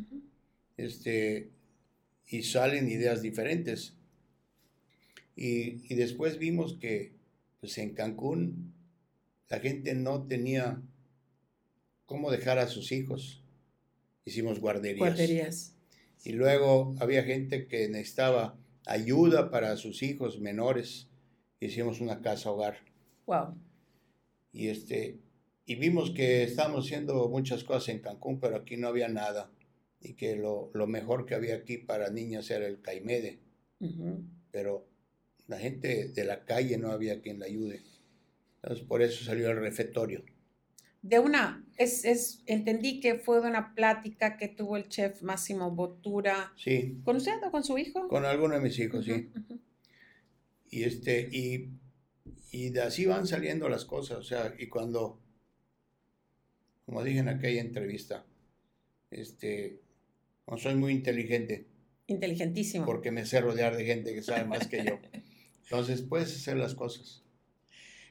Este, 0.77 1.49
y 2.27 2.43
salen 2.43 2.89
ideas 2.89 3.21
diferentes. 3.21 3.93
Y, 5.35 5.91
y, 5.91 5.95
después 5.95 6.37
vimos 6.37 6.77
que 6.79 7.13
pues 7.59 7.77
en 7.77 7.93
Cancún 7.93 8.73
la 9.49 9.59
gente 9.59 9.93
no 9.93 10.23
tenía 10.23 10.81
cómo 12.05 12.31
dejar 12.31 12.59
a 12.59 12.67
sus 12.67 12.91
hijos. 12.91 13.43
Hicimos 14.25 14.59
guarderías. 14.59 14.99
Guarderías. 14.99 15.75
Y 16.23 16.33
luego 16.33 16.95
había 16.99 17.23
gente 17.23 17.67
que 17.67 17.87
necesitaba 17.87 18.57
ayuda 18.85 19.49
para 19.49 19.75
sus 19.77 20.03
hijos 20.03 20.39
menores 20.39 21.09
hicimos 21.59 22.01
una 22.01 22.21
casa 22.21 22.51
hogar. 22.51 22.77
Wow. 23.25 23.55
Y 24.51 24.67
este 24.67 25.19
y 25.65 25.75
vimos 25.75 26.11
que 26.11 26.43
estábamos 26.43 26.85
haciendo 26.85 27.29
muchas 27.29 27.63
cosas 27.63 27.89
en 27.89 27.99
Cancún, 27.99 28.39
pero 28.39 28.57
aquí 28.57 28.77
no 28.77 28.87
había 28.87 29.07
nada. 29.07 29.51
Y 30.01 30.15
que 30.15 30.35
lo, 30.35 30.71
mejor 30.87 31.25
que 31.25 31.35
había 31.35 31.55
aquí 31.55 31.77
para 31.77 32.09
niñas 32.09 32.49
era 32.49 32.67
el 32.67 32.81
caimede. 32.81 33.39
Pero 34.51 34.87
la 35.47 35.59
gente 35.59 36.09
de 36.09 36.25
la 36.25 36.43
calle 36.45 36.77
no 36.77 36.91
había 36.91 37.21
quien 37.21 37.39
la 37.39 37.45
ayude. 37.45 37.83
Entonces 38.61 38.85
por 38.85 39.01
eso 39.01 39.23
salió 39.23 39.49
el 39.51 39.57
refectorio. 39.57 40.23
De 41.01 41.17
una, 41.17 41.65
es, 41.77 42.05
es, 42.05 42.43
entendí 42.45 42.99
que 42.99 43.15
fue 43.15 43.41
de 43.41 43.47
una 43.47 43.73
plática 43.73 44.37
que 44.37 44.47
tuvo 44.47 44.77
el 44.77 44.87
chef 44.87 45.23
Máximo 45.23 45.71
Botura. 45.71 46.53
Sí. 46.55 46.99
¿Con 47.03 47.15
usted 47.15 47.33
o 47.43 47.49
con 47.49 47.63
su 47.63 47.77
hijo? 47.77 48.07
Con 48.07 48.23
alguno 48.25 48.53
de 48.53 48.61
mis 48.61 48.77
hijos, 48.77 49.05
sí. 49.05 49.29
Y, 50.69 50.83
este, 50.83 51.27
y, 51.31 51.69
y 52.51 52.69
de 52.69 52.81
así 52.81 53.05
van 53.05 53.25
saliendo 53.25 53.67
las 53.67 53.85
cosas. 53.85 54.19
O 54.19 54.23
sea, 54.23 54.53
y 54.57 54.67
cuando, 54.67 55.19
como 56.85 57.03
dije 57.03 57.19
en 57.19 57.29
aquella 57.29 57.61
entrevista, 57.61 58.25
este, 59.09 59.81
no 60.47 60.57
soy 60.57 60.75
muy 60.75 60.93
inteligente. 60.93 61.65
Inteligentísimo. 62.07 62.85
Porque 62.85 63.11
me 63.11 63.25
sé 63.25 63.41
rodear 63.41 63.75
de 63.75 63.85
gente 63.85 64.13
que 64.13 64.21
sabe 64.21 64.45
más 64.45 64.67
que 64.67 64.85
yo. 64.85 64.99
Entonces 65.63 66.01
puedes 66.03 66.35
hacer 66.35 66.57
las 66.57 66.75
cosas. 66.75 67.23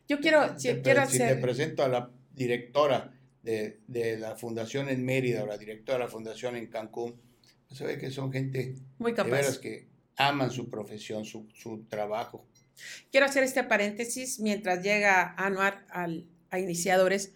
Yo 0.08 0.18
quiero, 0.20 0.58
si, 0.58 0.68
quiero 0.82 1.02
hacer... 1.02 1.28
Si 1.28 1.34
te 1.34 1.40
presento 1.40 1.84
a 1.84 1.88
la 1.88 2.10
directora 2.40 3.12
de, 3.42 3.80
de, 3.86 4.18
la 4.18 4.34
fundación 4.34 4.88
en 4.88 5.04
Mérida 5.04 5.44
o 5.44 5.46
la 5.46 5.58
directora 5.58 5.98
de 5.98 6.04
la 6.04 6.10
fundación 6.10 6.56
en 6.56 6.68
Cancún, 6.68 7.20
pues 7.68 7.78
se 7.78 7.84
ve 7.84 7.98
que 7.98 8.10
son 8.10 8.32
gente 8.32 8.76
muy 8.98 9.12
capaz. 9.12 9.28
De 9.28 9.36
veras 9.36 9.58
que 9.58 9.88
aman 10.16 10.50
su 10.50 10.70
profesión, 10.70 11.26
su, 11.26 11.48
su 11.52 11.84
trabajo. 11.84 12.46
Quiero 13.10 13.26
hacer 13.26 13.42
este 13.44 13.62
paréntesis 13.62 14.40
mientras 14.40 14.82
llega 14.82 15.34
Anuar 15.36 15.86
al, 15.90 16.26
a 16.50 16.58
Iniciadores, 16.58 17.34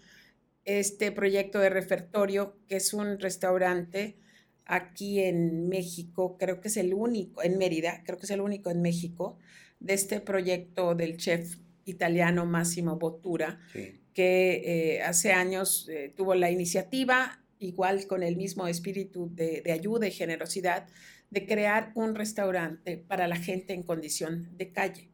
este 0.64 1.12
proyecto 1.12 1.58
de 1.58 1.68
refertorio, 1.68 2.56
que 2.66 2.76
es 2.76 2.94
un 2.94 3.18
restaurante 3.18 4.16
aquí 4.64 5.20
en 5.20 5.68
México, 5.68 6.38
creo 6.38 6.62
que 6.62 6.68
es 6.68 6.78
el 6.78 6.94
único, 6.94 7.42
en 7.42 7.58
Mérida, 7.58 8.02
creo 8.06 8.16
que 8.16 8.24
es 8.24 8.30
el 8.30 8.40
único 8.40 8.70
en 8.70 8.80
México, 8.80 9.36
de 9.80 9.92
este 9.92 10.20
proyecto 10.20 10.94
del 10.94 11.18
chef 11.18 11.58
italiano 11.84 12.46
Massimo 12.46 12.96
Bottura, 12.96 13.60
que 14.14 14.96
eh, 14.96 15.02
hace 15.02 15.32
años 15.32 15.88
eh, 15.90 16.12
tuvo 16.16 16.34
la 16.34 16.50
iniciativa, 16.50 17.42
igual 17.58 18.06
con 18.06 18.22
el 18.22 18.36
mismo 18.36 18.66
espíritu 18.66 19.30
de, 19.34 19.60
de 19.62 19.72
ayuda 19.72 20.06
y 20.06 20.12
generosidad, 20.12 20.86
de 21.30 21.46
crear 21.46 21.92
un 21.94 22.14
restaurante 22.14 22.96
para 22.96 23.28
la 23.28 23.36
gente 23.36 23.74
en 23.74 23.82
condición 23.82 24.56
de 24.56 24.72
calle 24.72 25.10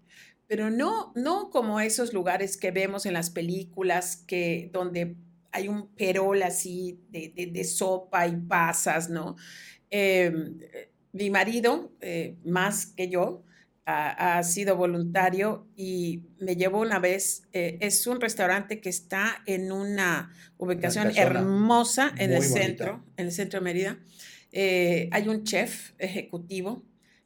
pero 0.51 0.68
no, 0.68 1.12
no 1.14 1.48
como 1.51 1.78
esos 1.78 2.12
lugares 2.12 2.57
que 2.57 2.72
vemos 2.72 3.07
en 3.07 3.12
las 3.12 3.30
películas 3.30 4.16
que 4.16 4.68
donde 4.72 5.14
hay 5.53 5.68
un 5.68 5.94
perol 5.94 6.42
así 6.42 6.98
de, 7.11 7.62
sopa 7.62 8.26
y 8.26 8.34
pasas, 8.34 9.11
¿no? 9.11 9.36
Em, 9.90 10.59
mi 11.12 11.30
marido, 11.30 11.92
eh, 12.01 12.36
más 12.44 12.86
que 12.86 13.09
yo, 13.09 13.44
ha, 13.87 14.43
sido 14.45 14.76
voluntario 14.76 15.66
y 15.74 16.22
me 16.39 16.55
llevó 16.55 16.81
una 16.81 16.99
vez, 16.99 17.49
eh, 17.53 17.78
es 17.81 18.07
un 18.07 18.20
restaurante 18.20 18.81
que 18.81 18.89
está 18.89 19.43
en 19.47 19.72
una 19.72 20.33
ubicación 20.59 21.11
hermosa 21.16 22.12
en 22.18 22.33
el 22.33 22.43
centro, 22.43 23.05
en 23.16 23.26
el 23.26 23.33
centro 23.33 23.59
de 23.59 23.64
Mérida. 23.64 23.99
Eh, 24.53 25.09
hay 25.12 25.28
un 25.28 25.43
chef 25.45 25.93
ejecutivo 25.99 26.85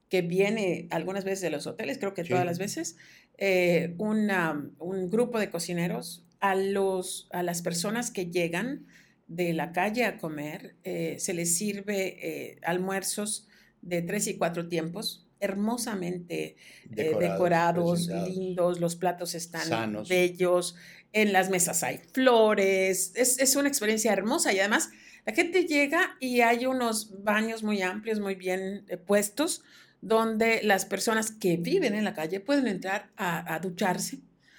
que 0.09 0.23
viene 0.23 0.87
algunas 0.91 1.25
veces 1.25 1.41
de 1.41 1.51
los 1.51 1.67
hoteles, 1.67 1.99
creo 1.99 2.15
que 2.15 2.25
todas 2.25 2.47
las 2.47 2.59
veces, 2.59 2.97
eh, 3.37 3.95
un 3.99 5.11
grupo 5.11 5.39
de 5.39 5.51
cocineros 5.51 6.25
a, 6.41 6.55
los, 6.55 7.29
a 7.33 7.43
las 7.43 7.63
personas 7.63 8.11
que 8.11 8.27
llegan 8.27 8.87
de 9.27 9.53
la 9.55 9.73
calle 9.73 10.05
a 10.05 10.19
comer, 10.19 10.77
eh, 10.85 11.17
se 11.19 11.33
les 11.35 11.57
sirve 11.57 12.19
eh, 12.21 12.59
almuerzos 12.63 13.49
de 13.81 14.03
tres 14.03 14.27
y 14.27 14.37
cuatro 14.37 14.69
tiempos, 14.69 15.24
hermosamente 15.41 16.57
decorados, 16.91 18.09
lindos, 18.09 18.81
los 18.81 18.97
platos 18.97 19.35
están 19.35 20.05
bellos, 20.09 20.77
en 21.13 21.33
las 21.33 21.51
mesas 21.51 21.83
hay 21.83 21.99
flores, 22.13 23.13
es, 23.15 23.39
es 23.39 23.57
una 23.57 23.69
experiencia 23.69 24.13
hermosa 24.13 24.53
y 24.53 24.59
además 24.59 24.91
la 25.27 25.33
gente 25.33 25.65
llega 25.65 26.17
y 26.21 26.41
hay 26.41 26.67
unos 26.67 27.23
baños 27.23 27.63
muy 27.63 27.81
amplios, 27.83 28.21
muy 28.21 28.35
bien 28.35 28.85
eh, 28.89 28.97
puestos, 28.99 29.63
donde 30.01 30.63
las 30.63 30.85
personas 30.85 31.31
que 31.31 31.57
viven 31.57 31.95
en 31.95 32.05
la 32.05 32.13
calle 32.13 32.41
pueden 32.41 32.67
entrar 32.67 33.11
a, 33.17 33.59
ducharse, 33.61 34.19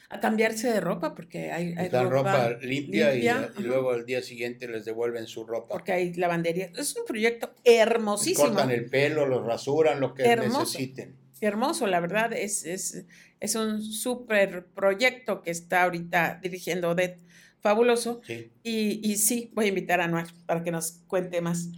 a 0.10 0.20
cambiarse 0.20 0.72
de 0.72 0.80
ropa, 0.80 1.16
porque 1.16 1.51
hay, 1.51 1.74
hay 1.78 1.89
ropa, 1.89 2.58
limpia, 2.62 3.16
y, 3.16 3.64
luego 3.64 3.91
al 3.91 4.06
día 4.06 4.22
siguiente 4.22 4.68
les 4.68 4.86
devuelven 4.86 5.28
su 5.28 5.45
ropa. 5.45 5.74
Porque 5.74 5.93
hay 5.93 6.14
lavandería. 6.14 6.72
Es 6.78 6.95
un 6.95 7.06
proyecto 7.06 7.53
hermosísimo. 7.64 8.49
cortan 8.49 8.72
el 8.72 8.89
pelo, 8.89 9.26
los 9.26 9.45
rasuran, 9.45 9.99
lo 9.99 10.14
que 10.14 10.36
necesiten. 10.36 11.16
Hermoso, 11.41 11.88
la 11.88 11.99
verdad, 11.99 12.34
es, 12.34 12.66
es, 12.66 13.06
es 13.39 13.56
un 13.56 13.82
súper 13.82 14.66
proyecto 14.68 15.41
que 15.41 15.51
está 15.51 15.84
ahorita 15.84 16.39
dirigiendo 16.41 16.91
Odette 16.91 17.26
fabuloso. 17.66 18.22
Y, 18.64 19.01
y, 19.03 19.18
sí, 19.18 19.51
voy 19.56 19.66
a 19.66 19.70
invitar 19.70 19.99
a 19.99 20.06
Anuar 20.06 20.28
para 20.45 20.64
que 20.64 20.70
nos 20.70 21.01
cuente 21.08 21.41
más. 21.41 21.70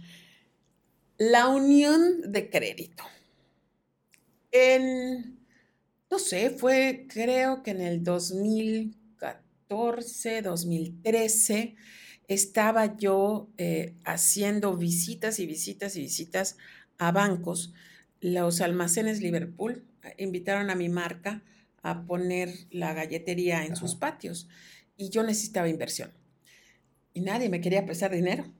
La 1.16 1.48
unión 1.48 2.30
de 2.30 2.50
crédito. 2.50 3.04
En, 4.52 5.37
no 6.10 6.18
sé, 6.18 6.50
fue 6.50 7.06
creo 7.08 7.62
que 7.62 7.70
en 7.72 7.82
el 7.82 8.02
2014, 8.02 10.42
2013, 10.42 11.76
estaba 12.28 12.96
yo 12.96 13.48
eh, 13.56 13.94
haciendo 14.04 14.76
visitas 14.76 15.38
y 15.38 15.46
visitas 15.46 15.96
y 15.96 16.02
visitas 16.02 16.56
a 16.98 17.10
bancos. 17.10 17.72
Los 18.20 18.60
almacenes 18.60 19.20
Liverpool 19.20 19.84
eh, 20.02 20.14
invitaron 20.18 20.70
a 20.70 20.74
mi 20.74 20.88
marca 20.88 21.42
a 21.82 22.04
poner 22.04 22.50
la 22.70 22.92
galletería 22.92 23.64
en 23.64 23.76
sus 23.76 23.94
patios 23.94 24.48
y 24.96 25.10
yo 25.10 25.22
necesitaba 25.22 25.68
inversión. 25.68 26.12
Y 27.14 27.20
nadie 27.20 27.48
me 27.48 27.60
quería 27.60 27.86
prestar 27.86 28.12
dinero. 28.12 28.52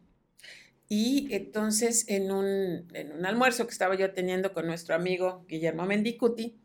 Y 0.89 1.29
entonces 1.35 2.07
en 2.09 2.33
un, 2.33 2.87
en 2.95 3.13
un 3.13 3.27
almuerzo 3.27 3.67
que 3.67 3.73
estaba 3.73 3.97
yo 3.97 4.13
teniendo 4.13 4.55
con 4.55 4.67
nuestro 4.67 4.95
amigo 4.95 5.45
Guillermo 5.47 5.85
Mendicuti, 5.85 6.59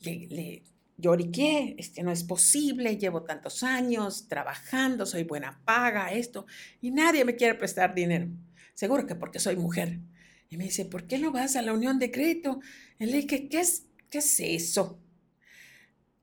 le, 0.00 0.26
le 0.28 0.62
lloriqué, 1.00 1.74
este 1.78 2.02
no 2.02 2.12
es 2.12 2.24
posible, 2.24 2.96
llevo 2.96 3.22
tantos 3.22 3.62
años 3.62 4.28
trabajando, 4.28 5.06
soy 5.06 5.24
buena 5.24 5.60
paga, 5.64 6.12
esto, 6.12 6.46
y 6.80 6.90
nadie 6.90 7.24
me 7.24 7.36
quiere 7.36 7.54
prestar 7.54 7.94
dinero. 7.94 8.28
Seguro 8.74 9.06
que 9.06 9.14
porque 9.14 9.38
soy 9.38 9.56
mujer. 9.56 10.00
Y 10.48 10.56
me 10.56 10.64
dice, 10.64 10.84
¿por 10.84 11.06
qué 11.06 11.18
no 11.18 11.32
vas 11.32 11.54
a 11.56 11.62
la 11.62 11.72
unión 11.72 11.98
de 11.98 12.10
crédito? 12.10 12.60
Y 12.98 13.06
le 13.06 13.18
dije, 13.18 13.48
¿qué 13.48 13.60
es, 13.60 13.86
qué 14.10 14.18
es 14.18 14.40
eso? 14.40 15.00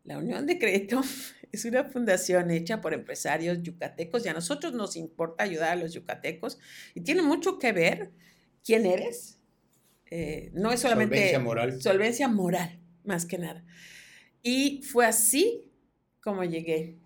La 0.04 0.18
unión 0.18 0.46
de 0.46 0.60
crédito 0.60 1.02
es 1.52 1.66
una 1.66 1.86
fundación 1.86 2.52
hecha 2.52 2.82
por 2.82 2.94
empresarios 2.94 3.62
yucatecos 3.62 4.26
y 4.26 4.30
a 4.30 4.34
nosotros 4.34 4.74
nos 4.74 4.96
importa 4.96 5.44
ayudar 5.44 5.72
a 5.72 5.76
los 5.76 5.94
yucatecos 5.94 6.60
y 6.94 7.02
tiene 7.02 7.22
mucho 7.22 7.58
que 7.58 7.72
ver 7.72 8.12
quién 8.64 8.86
eres. 8.86 9.40
Eh, 10.10 10.52
no 10.54 10.72
es 10.72 10.82
solamente 10.82 11.16
solvencia 11.16 11.40
moral. 11.40 11.82
Solvencia 11.82 12.28
moral, 12.28 12.80
más 13.08 13.26
que 13.26 13.38
nada. 13.38 13.66
Y 14.44 14.82
fue 14.84 15.06
así 15.06 15.72
como 16.22 16.44
llegué 16.44 16.98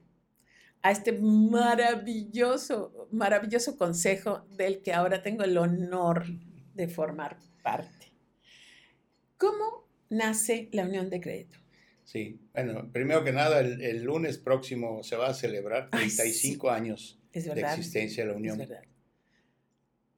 a 0.81 0.91
este 0.91 1.11
maravilloso, 1.13 3.07
maravilloso 3.11 3.77
consejo 3.77 4.45
del 4.57 4.81
que 4.81 4.93
ahora 4.93 5.21
tengo 5.21 5.43
el 5.43 5.57
honor 5.57 6.25
de 6.73 6.87
formar 6.87 7.37
parte. 7.61 8.11
¿Cómo 9.37 9.87
nace 10.09 10.69
la 10.71 10.85
Unión 10.85 11.09
de 11.09 11.21
Crédito? 11.21 11.57
Sí, 12.03 12.39
bueno, 12.53 12.91
primero 12.91 13.23
que 13.23 13.31
nada, 13.31 13.59
el, 13.61 14.03
lunes 14.03 14.37
próximo 14.37 15.03
se 15.03 15.15
va 15.15 15.29
a 15.29 15.33
celebrar 15.33 15.89
35 15.89 16.69
años 16.69 17.19
de 17.31 17.61
existencia 17.61 18.23
de 18.23 18.31
la 18.31 18.35
Unión. 18.35 18.59
Es 18.59 18.69
verdad. 18.69 18.83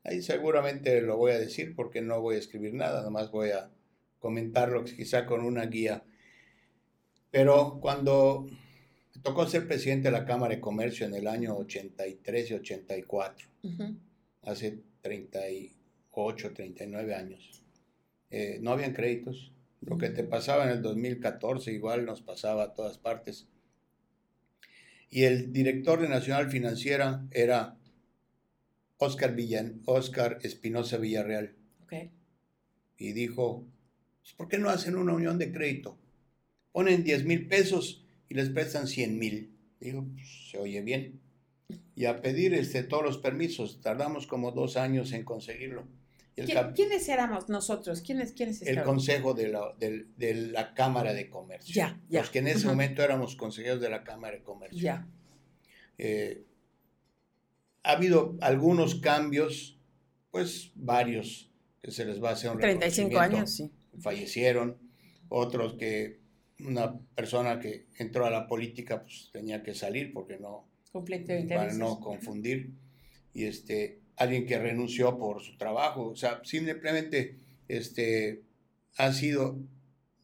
Ahí 0.05 0.21
seguramente 0.21 1.01
lo 1.01 1.17
voy 1.17 1.31
a 1.31 1.39
decir 1.39 1.75
porque 1.75 2.01
no 2.01 2.19
voy 2.19 2.35
a 2.35 2.39
escribir 2.39 2.73
nada, 2.73 3.03
nomás 3.03 3.31
voy 3.31 3.51
a 3.51 3.69
comentarlo 4.23 4.85
quizá 4.85 5.25
con 5.25 5.43
una 5.43 5.65
guía. 5.65 6.01
Pero 7.29 7.79
cuando 7.81 8.47
me 9.13 9.21
tocó 9.21 9.45
ser 9.45 9.67
presidente 9.67 10.07
de 10.07 10.17
la 10.17 10.23
Cámara 10.23 10.55
de 10.55 10.61
Comercio 10.61 11.05
en 11.05 11.13
el 11.13 11.27
año 11.27 11.57
83 11.57 12.51
y 12.51 12.53
84, 12.53 13.47
hace 14.43 14.79
38, 15.01 16.53
39 16.53 17.15
años, 17.15 17.63
eh, 18.31 18.59
no 18.61 18.71
habían 18.71 18.93
créditos, 18.93 19.51
lo 19.81 19.97
que 19.97 20.09
te 20.09 20.23
pasaba 20.23 20.63
en 20.63 20.69
el 20.69 20.81
2014 20.81 21.73
igual 21.73 22.05
nos 22.05 22.21
pasaba 22.21 22.63
a 22.63 22.73
todas 22.73 22.97
partes. 22.97 23.49
Y 25.09 25.25
el 25.25 25.51
director 25.51 25.99
de 25.99 26.07
Nacional 26.07 26.49
Financiera 26.49 27.27
era 27.31 27.75
Oscar, 28.99 29.35
Villan, 29.35 29.81
Oscar 29.85 30.39
Espinosa 30.43 30.95
Villarreal. 30.95 31.57
Y 32.97 33.11
dijo, 33.11 33.67
¿por 34.37 34.47
qué 34.47 34.57
no 34.57 34.69
hacen 34.69 34.95
una 34.95 35.13
unión 35.13 35.37
de 35.37 35.51
crédito? 35.51 35.97
Ponen 36.71 37.03
10 37.03 37.25
mil 37.25 37.47
pesos 37.47 38.05
y 38.29 38.35
les 38.35 38.49
prestan 38.49 38.87
100 38.87 39.19
mil. 39.19 39.55
Digo, 39.79 40.05
pues, 40.13 40.49
se 40.51 40.57
oye 40.57 40.81
bien. 40.81 41.19
Y 41.95 42.05
a 42.05 42.21
pedir 42.21 42.53
este, 42.53 42.83
todos 42.83 43.03
los 43.03 43.17
permisos, 43.17 43.81
tardamos 43.81 44.27
como 44.27 44.51
dos 44.51 44.77
años 44.77 45.11
en 45.11 45.23
conseguirlo. 45.23 45.87
¿Quiénes 46.75 47.07
éramos 47.09 47.47
nosotros? 47.49 48.01
¿Quiénes, 48.01 48.31
quiénes 48.31 48.61
El 48.63 48.81
consejo 48.81 49.33
de 49.33 49.49
la, 49.49 49.73
de, 49.77 50.33
la, 50.51 50.73
Cámara 50.73 51.13
de 51.13 51.29
Comercio. 51.29 51.75
Ya, 51.75 51.99
ya. 52.09 52.21
Los 52.21 52.31
que 52.31 52.39
en 52.39 52.47
ese 52.47 52.65
momento 52.65 53.03
éramos 53.03 53.35
consejeros 53.35 53.79
de 53.79 53.89
la 53.89 54.03
Cámara 54.03 54.37
de 54.37 54.43
Comercio. 54.43 54.79
Ya. 54.79 55.07
Eh, 55.99 56.43
ha 57.83 57.91
habido 57.91 58.35
algunos 58.41 58.95
cambios, 58.95 59.77
pues 60.31 60.71
varios, 60.73 61.51
que 61.81 61.91
se 61.91 62.05
les 62.05 62.23
va 62.23 62.29
a 62.29 62.33
hacer 62.33 62.49
un 62.49 62.57
35 62.57 63.19
años, 63.19 63.51
sí. 63.51 63.71
Fallecieron, 63.99 64.77
otros 65.29 65.75
que 65.75 66.19
una 66.59 66.99
persona 67.15 67.59
que 67.59 67.87
entró 67.97 68.25
a 68.25 68.29
la 68.29 68.47
política 68.47 69.01
pues 69.01 69.29
tenía 69.31 69.63
que 69.63 69.73
salir 69.73 70.13
porque 70.13 70.37
no... 70.37 70.67
Para 71.55 71.73
no 71.73 71.99
confundir. 71.99 72.71
Y 73.33 73.45
este, 73.45 73.99
alguien 74.15 74.45
que 74.45 74.59
renunció 74.59 75.17
por 75.17 75.41
su 75.41 75.57
trabajo, 75.57 76.09
o 76.09 76.15
sea, 76.15 76.41
simplemente 76.43 77.39
este, 77.67 78.43
ha 78.97 79.11
sido, 79.11 79.57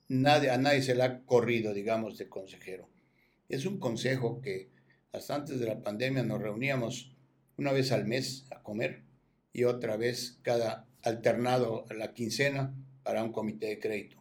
nadie, 0.07 0.51
a 0.51 0.57
nadie 0.57 0.83
se 0.83 0.93
le 0.93 1.03
ha 1.03 1.21
corrido, 1.21 1.73
digamos, 1.73 2.17
de 2.17 2.29
consejero. 2.29 2.87
Es 3.47 3.65
un 3.65 3.79
consejo 3.79 4.41
que 4.41 4.69
hasta 5.11 5.35
antes 5.35 5.59
de 5.59 5.65
la 5.65 5.81
pandemia 5.81 6.23
nos 6.23 6.39
reuníamos 6.39 7.11
una 7.57 7.71
vez 7.71 7.91
al 7.91 8.05
mes 8.05 8.45
a 8.51 8.61
comer 8.61 9.03
y 9.53 9.63
otra 9.63 9.97
vez 9.97 10.39
cada 10.43 10.87
alternado 11.01 11.85
a 11.89 11.93
la 11.93 12.13
quincena 12.13 12.73
para 13.09 13.23
un 13.23 13.31
comité 13.31 13.65
de 13.69 13.79
crédito. 13.79 14.17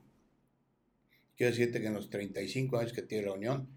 Quiero 1.36 1.50
decirte 1.50 1.78
que 1.78 1.88
en 1.88 1.92
los 1.92 2.08
35 2.08 2.78
años 2.78 2.94
que 2.94 3.02
tiene 3.02 3.26
la 3.26 3.34
Unión, 3.34 3.68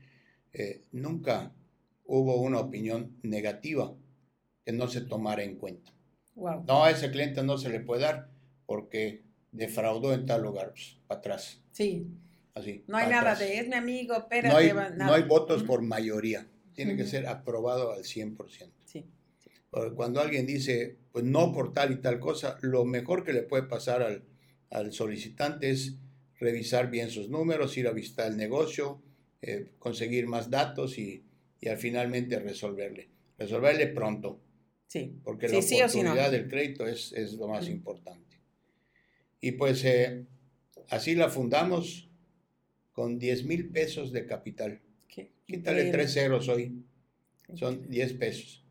eh, 0.53 0.85
nunca 0.93 1.53
hubo 2.05 2.39
una 2.39 2.59
opinión 2.59 3.17
negativa 3.21 3.93
que 4.63 4.71
no 4.71 4.87
se 4.87 5.01
tomara 5.01 5.43
en 5.43 5.57
cuenta. 5.57 5.91
No, 6.33 6.85
a 6.85 6.91
ese 6.91 7.11
cliente 7.11 7.43
no 7.43 7.57
se 7.57 7.67
le 7.67 7.81
puede 7.81 8.03
dar 8.03 8.29
porque 8.65 9.25
defraudó 9.51 10.13
en 10.13 10.25
tal 10.25 10.43
lugar, 10.43 10.69
pues, 10.69 10.97
para 11.07 11.19
atrás. 11.19 11.61
Sí. 11.73 12.07
Así. 12.53 12.85
No 12.87 12.95
hay 12.95 13.09
nada 13.09 13.35
de 13.35 13.59
es 13.59 13.67
mi 13.67 13.75
amigo, 13.75 14.27
pero 14.29 14.47
no 14.47 14.55
hay, 14.55 14.71
no 14.71 15.13
hay 15.13 15.23
votos 15.23 15.63
por 15.63 15.81
mayoría. 15.81 16.47
Tiene 16.73 16.95
que 16.95 17.03
ser 17.03 17.27
aprobado 17.27 17.91
al 17.91 18.05
100%. 18.05 18.71
Sí. 18.85 19.05
Cuando 19.93 20.21
alguien 20.21 20.45
dice, 20.45 20.99
pues 21.11 21.25
no 21.25 21.51
por 21.51 21.73
tal 21.73 21.91
y 21.91 21.97
tal 21.97 22.21
cosa, 22.21 22.57
lo 22.61 22.85
mejor 22.85 23.25
que 23.25 23.33
le 23.33 23.43
puede 23.43 23.63
pasar 23.63 24.03
al, 24.03 24.30
al 24.71 24.91
solicitante 24.93 25.69
es 25.69 25.95
revisar 26.39 26.89
bien 26.89 27.11
sus 27.11 27.29
números, 27.29 27.77
ir 27.77 27.87
a 27.87 27.91
visitar 27.91 28.31
el 28.31 28.37
negocio, 28.37 29.01
eh, 29.41 29.67
conseguir 29.77 30.27
más 30.27 30.49
datos 30.49 30.97
y, 30.97 31.23
y 31.59 31.67
al 31.67 31.77
finalmente 31.77 32.39
resolverle. 32.39 33.09
Resolverle 33.37 33.87
pronto. 33.87 34.39
Sí. 34.87 35.13
Porque 35.23 35.47
la 35.47 35.59
oportunidad 35.59 36.31
del 36.31 36.49
crédito 36.49 36.87
es, 36.87 37.13
lo 37.37 37.47
más 37.47 37.69
importante. 37.69 38.37
Y 39.39 39.53
pues 39.53 39.83
eh, 39.85 40.25
así 40.89 41.15
la 41.15 41.29
fundamos 41.29 42.09
con 42.91 43.17
10 43.17 43.45
mil 43.45 43.69
pesos 43.69 44.11
de 44.11 44.25
capital. 44.25 44.81
Quítale 45.45 45.91
tres 45.91 46.13
ceros 46.13 46.47
hoy. 46.49 46.83
Son 47.55 47.89
10 47.89 48.13
pesos. 48.13 48.63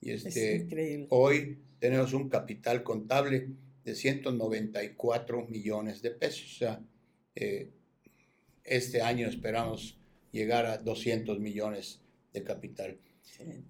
Y 0.00 0.10
este, 0.10 1.06
hoy 1.10 1.58
tenemos 1.78 2.12
un 2.12 2.28
capital 2.28 2.82
contable 2.82 3.48
de 3.86 3.94
194 3.94 5.46
millones 5.46 6.02
de 6.02 6.10
pesos. 6.10 6.56
O 6.56 6.58
sea, 6.58 6.80
eh, 7.34 7.70
este 8.64 9.00
año 9.00 9.26
esperamos 9.26 9.98
llegar 10.32 10.66
a 10.66 10.76
200 10.76 11.40
millones 11.40 12.02
de 12.34 12.44
capital 12.44 12.98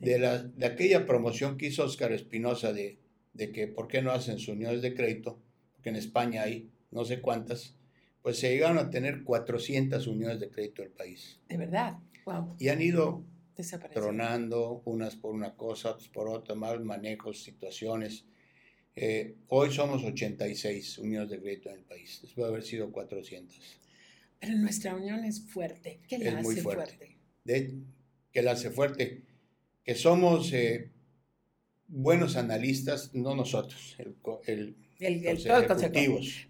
de, 0.00 0.18
la, 0.18 0.42
de 0.42 0.66
aquella 0.66 1.06
promoción 1.06 1.56
que 1.56 1.66
hizo 1.66 1.84
Oscar 1.84 2.12
Espinosa 2.12 2.72
de, 2.72 2.98
de 3.34 3.52
que 3.52 3.66
por 3.66 3.88
qué 3.88 4.02
no 4.02 4.12
hacen 4.12 4.38
sus 4.38 4.48
uniones 4.48 4.82
de 4.82 4.94
crédito, 4.94 5.38
porque 5.72 5.90
en 5.90 5.96
España 5.96 6.42
hay 6.42 6.70
no 6.90 7.04
sé 7.04 7.20
cuántas, 7.20 7.74
pues 8.22 8.38
se 8.38 8.50
llegaron 8.50 8.78
a 8.78 8.90
tener 8.90 9.24
400 9.24 10.06
uniones 10.06 10.40
de 10.40 10.50
crédito 10.50 10.82
del 10.82 10.92
país. 10.92 11.40
De 11.48 11.56
verdad, 11.56 11.98
wow. 12.24 12.54
Y 12.58 12.68
han 12.68 12.80
ido 12.80 13.24
tronando, 13.92 14.82
unas 14.84 15.16
por 15.16 15.34
una 15.34 15.56
cosa, 15.56 15.90
otras 15.90 16.08
por 16.08 16.28
otra, 16.28 16.54
mal 16.54 16.82
manejos, 16.84 17.42
situaciones. 17.42 18.24
Eh, 18.96 19.36
hoy 19.48 19.72
somos 19.72 20.02
86 20.02 20.98
uniones 20.98 21.28
de 21.28 21.38
crédito 21.38 21.68
en 21.68 21.76
el 21.76 21.84
país, 21.84 22.18
después 22.22 22.46
de 22.46 22.52
haber 22.52 22.62
sido 22.62 22.90
400. 22.90 23.56
Pero 24.40 24.54
nuestra 24.54 24.94
unión 24.94 25.24
es 25.24 25.40
fuerte. 25.42 26.00
¿Qué 26.08 26.18
la 26.18 26.38
hace 26.38 26.62
fuerte? 26.62 27.18
De, 27.44 27.74
¿Qué 28.32 28.42
la 28.42 28.52
hace 28.52 28.70
fuerte? 28.70 29.22
que 29.86 29.94
somos 29.94 30.52
eh, 30.52 30.90
buenos 31.86 32.36
analistas, 32.36 33.14
no 33.14 33.36
nosotros, 33.36 33.94
el, 33.98 34.16
el, 34.98 35.24
el, 35.26 35.38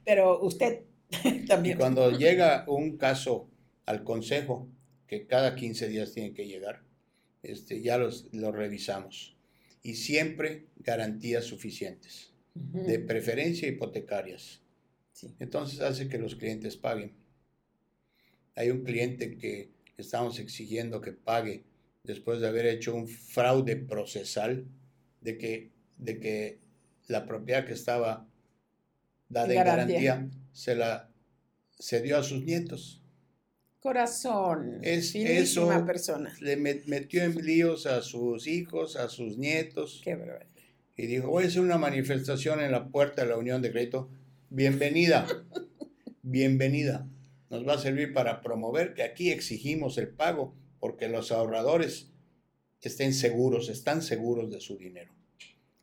Pero 0.05 0.41
usted 0.43 0.85
también. 1.47 1.77
Y 1.77 1.79
cuando 1.79 2.11
llega 2.17 2.65
un 2.67 2.97
caso 2.97 3.51
al 3.85 4.05
consejo, 4.05 4.69
que 5.07 5.27
cada 5.27 5.55
15 5.55 5.89
días 5.89 6.15
tiene 6.15 6.33
que 6.33 6.47
llegar, 6.47 6.83
este, 7.43 7.83
ya 7.83 7.99
los, 7.99 8.29
los 8.33 8.55
revisamos. 8.55 9.37
Y 9.83 9.97
siempre 9.97 10.65
garantías 10.79 11.45
suficientes. 11.45 12.33
De 12.73 12.99
preferencia 12.99 13.69
hipotecarias. 13.69 14.63
Entonces 15.39 15.81
hace 15.81 16.09
que 16.09 16.19
los 16.19 16.37
clientes 16.37 16.77
paguen. 16.77 17.15
Hay 18.55 18.71
un 18.71 18.85
cliente 18.85 19.37
que 19.37 19.71
estamos 19.97 20.39
exigiendo 20.39 21.01
que 21.01 21.13
pague 21.13 21.65
después 22.05 22.41
de 22.41 22.49
haber 22.49 22.67
hecho 22.67 22.95
un 22.95 23.09
fraude 23.09 23.77
procesal 23.77 24.67
de 25.21 25.39
que, 25.39 25.73
de 25.99 26.19
que 26.19 26.61
la 27.09 27.27
propiedad 27.27 27.67
que 27.67 27.73
estaba 27.73 28.29
dada 29.29 29.53
en 29.53 29.65
garantía, 29.65 30.31
se 30.53 30.75
la 30.75 31.11
cedió 31.79 32.19
a 32.19 32.23
sus 32.23 32.43
nietos. 32.45 33.03
Corazón. 33.81 34.81
Es 34.83 35.15
eso. 35.15 35.69
persona. 35.87 36.35
Le 36.41 36.57
metió 36.57 37.23
en 37.23 37.37
líos 37.45 37.87
a 37.87 38.03
sus 38.03 38.47
hijos, 38.47 38.97
a 38.97 39.09
sus 39.09 39.37
nietos. 39.37 40.01
Qué 40.03 40.17
Y 40.97 41.07
dijo, 41.07 41.29
voy 41.29 41.45
a 41.45 41.47
hacer 41.49 41.61
una 41.61 41.77
manifestación 41.77 42.61
en 42.61 42.73
la 42.73 42.89
puerta 42.89 43.23
de 43.23 43.29
la 43.29 43.37
Unión 43.37 43.61
de 43.61 43.71
Crédito. 43.71 44.09
Bienvenida. 44.49 45.27
bienvenida. 46.23 47.07
Nos 47.51 47.69
va 47.69 47.75
a 47.75 47.79
servir 47.79 48.15
para 48.15 48.41
promover 48.41 48.95
que 48.95 49.03
aquí 49.03 49.31
exigimos 49.31 49.99
el 49.99 50.09
pago 50.09 50.55
porque 50.81 51.09
los 51.09 51.33
ahorradores 51.33 52.11
estén 52.81 53.13
seguros, 53.13 53.69
están 53.69 54.01
seguros 54.01 54.51
de 54.51 54.61
su 54.61 54.79
dinero. 54.79 55.13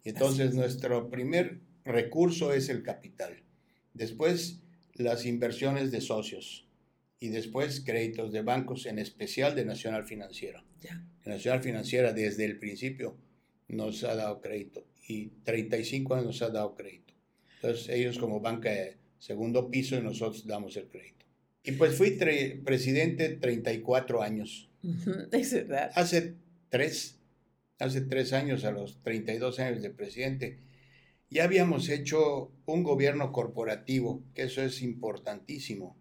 Y 0.04 0.10
entonces 0.10 0.56
nuestro 0.56 1.10
primer 1.12 1.60
recurso 1.86 2.52
es 2.52 2.70
el 2.70 2.82
capital. 2.82 3.44
Después 3.94 4.62
las 4.96 5.26
inversiones 5.28 5.92
de 5.92 6.02
socios 6.02 6.68
y 7.20 7.30
después 7.30 7.82
créditos 7.86 8.32
de 8.32 8.42
bancos, 8.42 8.88
en 8.88 8.98
especial 8.98 9.56
de 9.56 9.64
Nacional 9.64 10.06
Financiera. 10.06 10.66
Nacional 11.24 11.62
Financiera 11.62 12.14
desde 12.14 12.46
el 12.46 12.58
principio 12.58 13.16
nos 13.68 14.04
ha 14.04 14.16
dado 14.16 14.42
crédito 14.42 14.86
y 15.08 15.28
35 15.44 16.16
años 16.16 16.26
nos 16.26 16.42
ha 16.42 16.50
dado 16.50 16.76
crédito. 16.76 17.14
Entonces 17.56 17.90
ellos 17.90 18.18
como 18.18 18.40
banca 18.40 18.70
de 18.70 18.98
segundo 19.20 19.70
piso 19.70 19.96
y 19.96 20.02
nosotros 20.02 20.46
damos 20.46 20.76
el 20.78 20.88
crédito. 20.88 21.26
Y 21.64 21.74
pues 21.74 21.96
fui 21.96 22.12
presidente 22.66 23.30
34 23.30 24.22
años. 24.22 24.70
Es 25.32 25.54
verdad. 25.54 25.92
Hace 25.96 26.36
tres, 26.70 27.20
hace 27.80 28.02
tres 28.02 28.34
años, 28.34 28.66
a 28.66 28.72
los 28.72 29.02
32 29.02 29.60
años 29.60 29.82
de 29.82 29.90
presidente, 29.90 30.60
ya 31.30 31.46
habíamos 31.46 31.88
hecho 31.90 32.52
un 32.66 32.84
gobierno 32.84 33.32
corporativo, 33.32 34.24
que 34.36 34.44
eso 34.44 34.62
es 34.62 34.82
importantísimo. 34.82 35.98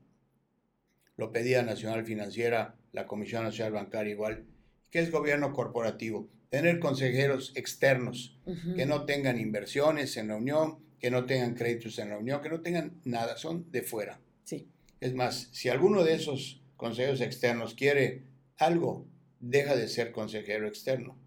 Lo 1.17 1.31
pedía 1.31 1.63
Nacional 1.63 2.05
Financiera, 2.05 2.77
la 2.91 3.07
Comisión 3.07 3.45
Nacional 3.45 3.73
Bancaria 3.73 4.13
igual. 4.13 4.47
¿Qué 4.91 4.99
es 4.99 5.11
gobierno 5.11 5.53
corporativo? 5.53 6.29
Tener 6.53 6.81
consejeros 6.81 7.53
externos 7.55 8.39
que 8.77 8.85
no 8.85 9.07
tengan 9.07 9.41
inversiones 9.41 10.19
en 10.19 10.29
la 10.29 10.37
Unión, 10.37 10.85
que 11.01 11.11
no 11.11 11.25
tengan 11.25 11.55
créditos 11.55 11.99
en 11.99 12.11
la 12.11 12.19
Unión, 12.19 12.43
que 12.43 12.51
no 12.51 12.61
tengan 12.61 13.01
nada, 13.05 13.39
son 13.39 13.71
de 13.73 13.83
fuera. 13.83 14.21
Sí. 14.45 14.69
Es 15.01 15.15
más, 15.15 15.49
si 15.53 15.71
alguno 15.71 16.05
de 16.05 16.13
esos 16.13 16.63
consejeros 16.77 17.23
externos 17.23 17.73
quiere 17.73 18.25
algo, 18.59 19.07
deja 19.41 19.75
de 19.77 19.89
ser 19.89 20.13
consejero 20.13 20.69
externo. 20.69 21.19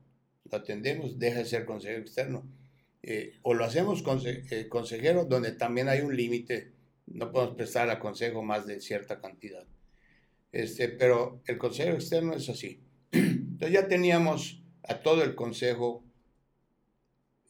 Lo 0.43 0.59
atendemos, 0.59 1.17
deja 1.17 1.39
de 1.39 1.45
ser 1.45 1.65
consejero 1.65 2.01
externo 2.01 2.47
eh, 3.07 3.38
o 3.43 3.53
lo 3.53 3.65
hacemos 3.65 4.03
eh, 4.26 4.67
consejero, 4.67 5.26
donde 5.26 5.51
también 5.51 5.89
hay 5.89 6.01
un 6.01 6.15
límite, 6.15 6.71
no 7.05 7.32
podemos 7.32 7.55
prestar 7.55 7.88
a 7.91 7.99
consejo 7.99 8.41
más 8.41 8.65
de 8.65 8.80
cierta 8.80 9.21
cantidad. 9.21 9.63
Este, 10.51 10.89
pero 10.89 11.41
el 11.45 11.59
consejero 11.59 11.95
externo 11.95 12.34
es 12.34 12.49
así. 12.49 12.82
Entonces 13.11 13.71
ya 13.71 13.88
teníamos 13.88 14.63
a 14.88 15.02
todo 15.02 15.24
el 15.24 15.36
consejo 15.36 16.04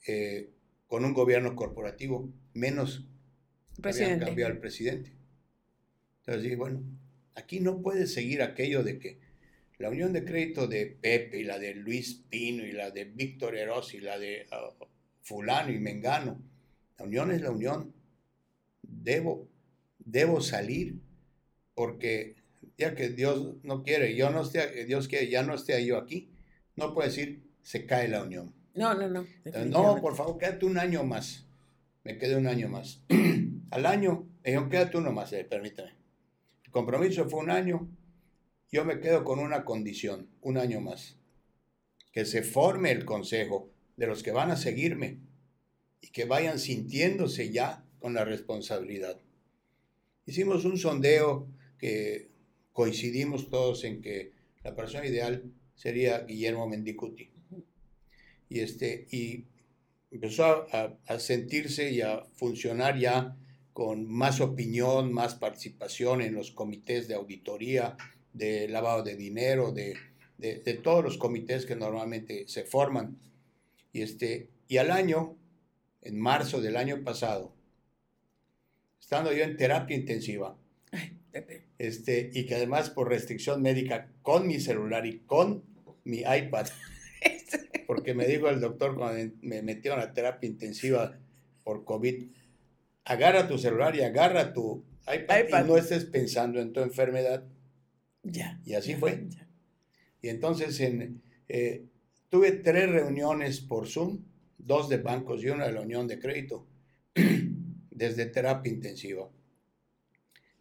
eh, 0.07 0.49
con 0.87 1.03
un 1.03 1.13
gobierno 1.13 1.55
corporativo, 1.55 2.29
menos 2.53 3.05
presidente. 3.81 4.25
cambiado 4.25 4.51
el 4.51 4.59
presidente. 4.59 5.11
Entonces 6.19 6.43
dije, 6.43 6.55
bueno, 6.55 6.83
aquí 7.35 7.59
no 7.59 7.81
puede 7.81 8.07
seguir 8.07 8.41
aquello 8.41 8.83
de 8.83 8.99
que 8.99 9.19
la 9.77 9.89
unión 9.89 10.13
de 10.13 10.23
crédito 10.23 10.67
de 10.67 10.85
Pepe 10.85 11.39
y 11.39 11.43
la 11.43 11.59
de 11.59 11.75
Luis 11.75 12.23
Pino 12.29 12.65
y 12.65 12.71
la 12.71 12.91
de 12.91 13.05
Víctor 13.05 13.55
Eros 13.55 13.93
y 13.93 13.99
la 13.99 14.17
de 14.17 14.47
ah, 14.51 14.69
fulano 15.21 15.71
y 15.71 15.79
mengano. 15.79 16.41
La 16.97 17.05
unión 17.05 17.31
es 17.31 17.41
la 17.41 17.51
unión. 17.51 17.93
Debo, 18.81 19.49
debo 19.99 20.39
salir 20.39 20.95
porque 21.73 22.35
ya 22.77 22.95
que 22.95 23.09
Dios 23.09 23.55
no 23.63 23.83
quiere, 23.83 24.15
yo 24.15 24.29
no 24.29 24.41
esté, 24.41 24.85
Dios 24.85 25.07
quiere, 25.07 25.29
ya 25.29 25.43
no 25.43 25.55
esté 25.55 25.85
yo 25.85 25.97
aquí, 25.97 26.29
no 26.75 26.93
puede 26.93 27.09
decir 27.09 27.43
se 27.61 27.85
cae 27.85 28.07
la 28.07 28.23
unión. 28.23 28.53
No, 28.75 28.93
no, 28.93 29.07
no. 29.09 29.25
no, 29.65 30.01
por 30.01 30.15
favor, 30.15 30.37
quédate 30.37 30.65
un 30.65 30.77
año 30.77 31.03
más. 31.03 31.45
Me 32.03 32.17
quedé 32.17 32.35
un 32.35 32.45
año 32.45 32.69
más. 32.69 33.01
Al 33.71 33.85
año, 33.85 34.27
me 34.43 34.51
dijo, 34.51 34.69
quédate 34.69 34.97
uno 34.97 35.11
más, 35.11 35.33
eh, 35.33 35.45
permítame. 35.45 35.95
El 36.63 36.71
compromiso 36.71 37.27
fue 37.27 37.39
un 37.39 37.49
año. 37.49 37.89
Yo 38.71 38.85
me 38.85 38.99
quedo 38.99 39.23
con 39.23 39.39
una 39.39 39.65
condición, 39.65 40.29
un 40.41 40.57
año 40.57 40.81
más. 40.81 41.17
Que 42.11 42.25
se 42.25 42.43
forme 42.43 42.91
el 42.91 43.05
consejo 43.05 43.71
de 43.97 44.07
los 44.07 44.21
que 44.21 44.31
van 44.31 44.51
a 44.51 44.57
seguirme 44.57 45.19
y 46.01 46.09
que 46.09 46.25
vayan 46.25 46.59
sintiéndose 46.59 47.51
ya 47.51 47.83
con 47.99 48.13
la 48.13 48.25
responsabilidad. 48.25 49.19
Hicimos 50.25 50.65
un 50.65 50.77
sondeo 50.77 51.47
que 51.79 52.29
coincidimos 52.73 53.49
todos 53.49 53.83
en 53.83 54.01
que 54.01 54.33
la 54.63 54.75
persona 54.75 55.05
ideal 55.07 55.43
sería 55.75 56.25
Guillermo 56.25 56.67
Mendicuti. 56.67 57.29
Y, 58.49 58.59
este, 58.59 59.07
y 59.11 59.45
empezó 60.11 60.67
a, 60.71 60.97
a, 61.07 61.19
sentirse 61.19 61.91
y 61.91 62.01
a 62.01 62.23
funcionar 62.35 62.97
ya 62.97 63.35
con 63.73 64.07
más 64.07 64.39
opinión, 64.39 65.11
más 65.11 65.35
participación 65.35 66.21
en 66.21 66.35
los 66.35 66.51
comités 66.51 67.07
de 67.07 67.15
auditoría, 67.15 67.97
de 68.33 68.67
lavado 68.69 69.03
de 69.03 69.15
dinero, 69.15 69.71
de, 69.71 69.95
de, 70.37 70.59
de 70.59 70.73
todos 70.75 71.03
los 71.03 71.17
comités 71.17 71.65
que 71.65 71.75
normalmente 71.75 72.47
se 72.47 72.63
forman. 72.63 73.17
Y, 73.91 74.01
este, 74.01 74.49
y 74.67 74.77
al 74.77 74.91
año, 74.91 75.37
en 76.01 76.19
marzo 76.19 76.61
del 76.61 76.77
año 76.77 77.03
pasado, 77.03 77.53
estando 78.99 79.33
yo 79.33 79.43
en 79.43 79.57
terapia 79.57 79.95
intensiva, 79.97 80.57
este, 81.77 82.29
y 82.33 82.45
que 82.45 82.55
además 82.55 82.89
por 82.89 83.09
restricción 83.09 83.61
médica 83.61 84.09
con 84.21 84.47
mi 84.47 84.59
celular 84.59 85.05
y 85.05 85.19
con 85.19 85.63
mi 86.03 86.19
iPad, 86.19 86.67
porque 87.87 88.13
me 88.13 88.27
dijo 88.27 88.49
el 88.49 88.59
doctor 88.59 88.95
cuando 88.95 89.33
me 89.41 89.61
metió 89.61 89.93
en 89.93 89.99
la 89.99 90.13
terapia 90.13 90.49
intensiva 90.49 91.17
por 91.63 91.83
COVID, 91.83 92.23
agarra 93.05 93.47
tu 93.47 93.57
celular 93.57 93.95
y 93.95 94.01
agarra 94.01 94.53
tu 94.53 94.83
iPad, 95.11 95.63
y 95.63 95.67
no 95.67 95.77
estés 95.77 96.05
pensando 96.05 96.59
en 96.59 96.73
tu 96.73 96.81
enfermedad. 96.81 97.43
Ya. 98.23 98.59
Y 98.65 98.73
así 98.73 98.95
fue. 98.95 99.27
Y 100.21 100.29
entonces 100.29 100.79
en, 100.79 101.21
eh, 101.47 101.85
Tuve 102.35 102.51
tres 102.51 102.89
reuniones 102.89 103.61
por 103.61 103.87
Zoom, 103.87 104.25
dos 104.57 104.89
de 104.89 104.97
bancos 104.97 105.41
y 105.41 105.47
una 105.47 105.67
de 105.67 105.71
la 105.71 105.79
Unión 105.79 106.05
de 106.05 106.19
Crédito, 106.19 106.67
desde 107.91 108.25
terapia 108.25 108.73
intensiva. 108.73 109.29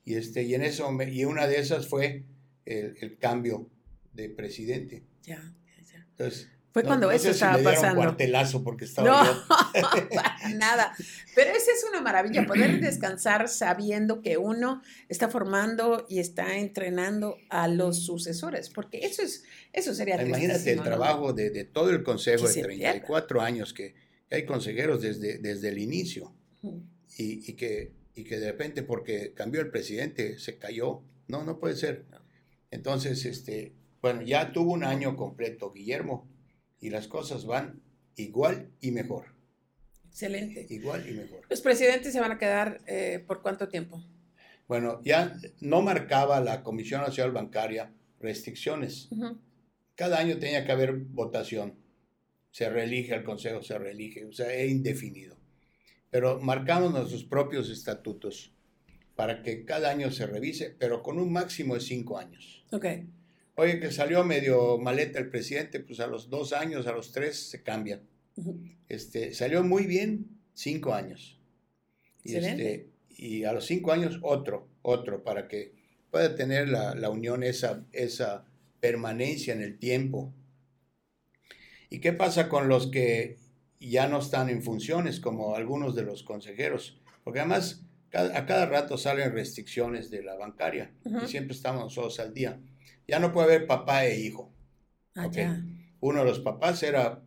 Y, 0.04 0.14
este, 0.14 0.42
y, 0.42 0.54
en 0.54 0.62
eso 0.62 0.90
y 1.10 1.24
una 1.24 1.46
de 1.46 1.58
esas 1.58 1.88
fue 1.88 2.24
el, 2.66 3.18
cambio 3.18 3.68
de 4.12 4.28
presidente. 4.28 5.04
Ya, 5.22 5.54
ya. 5.90 6.06
Entonces, 6.10 6.48
fue 6.74 6.82
cuando 6.82 7.12
eso 7.12 7.30
estaba 7.30 7.62
pasando. 7.62 8.00
Un 8.00 8.06
cuartelazo 8.06 8.64
porque 8.64 8.84
estaba 8.84 9.08
no, 9.08 10.56
nada. 10.56 10.92
Pero 11.36 11.50
esa 11.50 11.70
es 11.70 11.86
una 11.88 12.00
maravilla, 12.00 12.44
poder 12.46 12.80
descansar 12.80 13.48
sabiendo 13.48 14.22
que 14.22 14.38
uno 14.38 14.82
está 15.08 15.28
formando 15.28 16.04
y 16.08 16.18
está 16.18 16.58
entrenando 16.58 17.38
a 17.48 17.68
los 17.68 18.04
sucesores, 18.04 18.70
porque 18.70 18.98
eso 19.06 19.22
es 19.22 19.44
eso 19.72 19.94
sería 19.94 20.20
Imagínate 20.20 20.72
el 20.72 20.82
trabajo 20.82 21.32
de, 21.32 21.64
todo 21.64 21.90
el 21.90 22.02
consejo 22.02 22.48
de 22.48 22.60
34 22.60 23.40
años 23.40 23.72
que, 23.72 23.94
hay 24.32 24.44
consejeros 24.44 25.00
desde, 25.00 25.38
desde 25.38 25.68
el 25.68 25.78
inicio 25.78 26.34
y, 27.16 27.52
que, 27.52 27.92
y 28.14 28.24
que 28.24 28.38
de 28.38 28.52
repente 28.52 28.82
porque 28.82 29.34
cambió 29.34 29.60
el 29.60 29.70
presidente 29.70 30.38
se 30.38 30.58
cayó. 30.58 31.02
No, 31.26 31.44
no 31.44 31.58
puede 31.58 31.76
ser. 31.76 32.06
Entonces, 32.70 33.24
este, 33.24 33.74
bueno, 34.00 34.22
ya 34.22 34.52
tuvo 34.52 34.72
un 34.72 34.84
año 34.84 35.16
completo 35.16 35.72
Guillermo 35.72 36.28
y 36.80 36.90
las 36.90 37.08
cosas 37.08 37.46
van 37.46 37.82
igual 38.16 38.70
y 38.80 38.90
mejor. 38.90 39.34
Excelente. 40.06 40.66
Igual 40.68 41.08
y 41.08 41.14
mejor. 41.14 41.40
¿Los 41.48 41.60
presidentes 41.60 42.12
se 42.12 42.20
van 42.20 42.32
a 42.32 42.38
quedar 42.38 42.80
eh, 42.86 43.24
por 43.26 43.42
cuánto 43.42 43.68
tiempo? 43.68 44.04
Bueno, 44.68 45.00
ya 45.04 45.36
no 45.60 45.82
marcaba 45.82 46.40
la 46.40 46.62
Comisión 46.62 47.02
Nacional 47.02 47.32
Bancaria 47.32 47.92
restricciones. 48.20 49.08
Cada 49.94 50.18
año 50.18 50.38
tenía 50.38 50.64
que 50.64 50.72
haber 50.72 50.94
votación. 50.94 51.78
Se 52.50 52.68
reelige 52.68 53.14
el 53.14 53.24
Consejo, 53.24 53.62
se 53.62 53.78
reelige, 53.78 54.24
o 54.24 54.32
sea, 54.32 54.52
es 54.52 54.70
indefinido. 54.70 55.36
Pero 56.14 56.38
marcamos 56.38 56.92
nuestros 56.92 57.24
propios 57.24 57.68
estatutos 57.68 58.52
para 59.16 59.42
que 59.42 59.64
cada 59.64 59.90
año 59.90 60.12
se 60.12 60.28
revise, 60.28 60.70
pero 60.78 61.02
con 61.02 61.18
un 61.18 61.32
máximo 61.32 61.74
de 61.74 61.80
cinco 61.80 62.18
años. 62.18 62.64
Ok. 62.70 62.86
Oye, 63.56 63.80
que 63.80 63.90
salió 63.90 64.22
medio 64.22 64.78
maleta 64.78 65.18
el 65.18 65.28
presidente, 65.28 65.80
pues 65.80 65.98
a 65.98 66.06
los 66.06 66.30
dos 66.30 66.52
años, 66.52 66.86
a 66.86 66.92
los 66.92 67.10
tres 67.10 67.50
se 67.50 67.64
cambia. 67.64 68.00
este, 68.88 69.34
salió 69.34 69.64
muy 69.64 69.86
bien, 69.86 70.28
Cinco 70.54 70.94
años. 70.94 71.40
Y, 72.22 72.36
este, 72.36 72.90
y 73.08 73.42
a 73.42 73.52
los 73.52 73.66
cinco 73.66 73.90
años 73.90 74.20
otro, 74.22 74.68
otro, 74.82 75.24
para 75.24 75.48
que 75.48 75.74
pueda 76.12 76.36
tener 76.36 76.68
la, 76.68 76.94
la 76.94 77.10
unión 77.10 77.42
esa, 77.42 77.84
esa 77.90 78.44
permanencia 78.78 79.52
en 79.52 79.62
el 79.62 79.80
tiempo. 79.80 80.32
¿Y 81.90 81.98
qué 81.98 82.12
pasa 82.12 82.48
con 82.48 82.68
los 82.68 82.86
que 82.86 83.42
ya 83.90 84.08
no 84.08 84.18
están 84.18 84.48
en 84.48 84.62
funciones, 84.62 85.20
como 85.20 85.54
algunos 85.54 85.94
de 85.94 86.02
los 86.02 86.22
consejeros? 86.22 87.00
Porque 87.22 87.40
además 87.40 87.84
a 88.14 88.46
cada 88.46 88.66
rato 88.66 88.96
salen 88.96 89.32
restricciones 89.32 90.10
de 90.10 90.22
la 90.22 90.36
bancaria 90.36 90.92
y 91.04 91.26
siempre 91.26 91.54
estamos 91.54 91.82
nosotros 91.82 92.20
al 92.20 92.32
día. 92.32 92.60
Ya 93.08 93.18
no 93.18 93.32
puede 93.32 93.54
haber 93.54 93.66
papá 93.66 94.06
e 94.06 94.20
hijo. 94.20 94.52
Ah, 95.16 95.28
Uno 96.00 96.20
de 96.20 96.24
los 96.24 96.40
papás 96.40 96.82
era, 96.82 97.22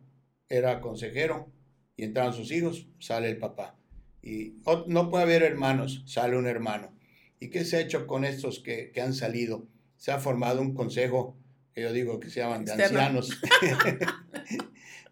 era 0.48 0.80
consejero 0.80 1.52
y 1.96 2.04
entraron 2.04 2.32
sus 2.32 2.50
hijos, 2.50 2.86
sale 2.98 3.28
el 3.28 3.38
papá. 3.38 3.76
Y 4.22 4.54
no 4.86 5.10
puede 5.10 5.24
haber 5.24 5.42
hermanos, 5.42 6.02
sale 6.06 6.36
un 6.36 6.46
hermano. 6.46 6.92
¿Y 7.40 7.50
qué 7.50 7.64
se 7.64 7.76
ha 7.76 7.80
hecho 7.80 8.06
con 8.06 8.24
estos 8.24 8.60
que, 8.60 8.92
han 9.00 9.14
salido? 9.14 9.66
Se 9.96 10.10
ha 10.10 10.18
formado 10.18 10.60
un 10.60 10.74
consejo, 10.74 11.36
que 11.72 11.82
yo 11.82 11.92
digo 11.92 12.18
que 12.18 12.30
se 12.30 12.40
llaman 12.40 12.64
de 12.64 12.72
ancianos. 12.72 13.40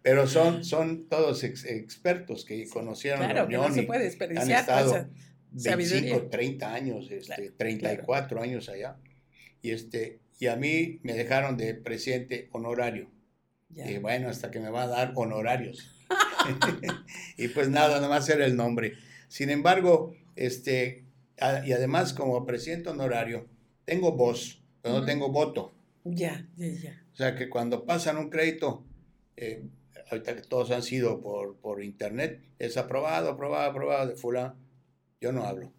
Pero 0.07 0.25
son, 0.25 0.63
son 0.63 1.09
todos 1.09 1.43
expertos 1.43 2.45
que 2.45 2.65
conocieron 2.69 3.19
la 3.19 3.43
unión. 3.43 3.67
no 3.67 3.73
se 3.73 3.83
puede 3.83 4.05
desperdiciar. 4.05 4.69
Han 4.69 4.85
estado 4.85 5.09
25, 5.51 6.29
30 6.29 6.73
años, 6.73 7.11
este, 7.11 7.51
34 7.51 8.41
años 8.41 8.69
allá. 8.69 8.95
Y, 9.61 9.71
este, 9.71 10.21
y 10.39 10.47
a 10.47 10.55
mí 10.55 11.01
me 11.03 11.13
dejaron 11.13 11.57
de 11.57 11.73
presidente 11.73 12.47
honorario. 12.53 13.11
Y 13.69 13.97
bueno, 13.97 14.29
hasta 14.29 14.49
que 14.49 14.61
me 14.61 14.69
va 14.69 14.83
a 14.83 14.87
dar 14.87 15.11
honorarios. 15.15 15.93
y 17.37 17.49
pues 17.49 17.67
nada, 17.67 17.99
nomás 17.99 18.29
era 18.29 18.45
el 18.45 18.55
nombre. 18.55 18.93
Sin 19.27 19.49
embargo, 19.49 20.15
este, 20.37 21.03
y 21.65 21.73
además 21.73 22.13
como 22.13 22.45
presidente 22.45 22.87
honorario, 22.87 23.45
tengo 23.83 24.13
voz, 24.13 24.63
pero 24.81 24.99
no 24.99 25.05
tengo 25.05 25.33
voto. 25.33 25.75
Ya, 26.05 26.47
ya, 26.55 26.67
ya. 26.67 27.03
O 27.11 27.15
sea 27.17 27.35
que 27.35 27.49
cuando 27.49 27.83
pasan 27.85 28.15
un 28.15 28.29
crédito, 28.29 28.85
eh, 29.35 29.65
ahorita 30.09 30.35
que 30.35 30.41
todos 30.41 30.71
han 30.71 30.83
sido 30.83 31.21
por, 31.21 31.57
por 31.57 31.83
internet, 31.83 32.41
es 32.59 32.77
aprobado, 32.77 33.29
aprobado, 33.29 33.69
aprobado 33.69 34.07
de 34.07 34.15
fulano. 34.15 34.55
Yo 35.19 35.31
no 35.31 35.45
hablo. 35.45 35.71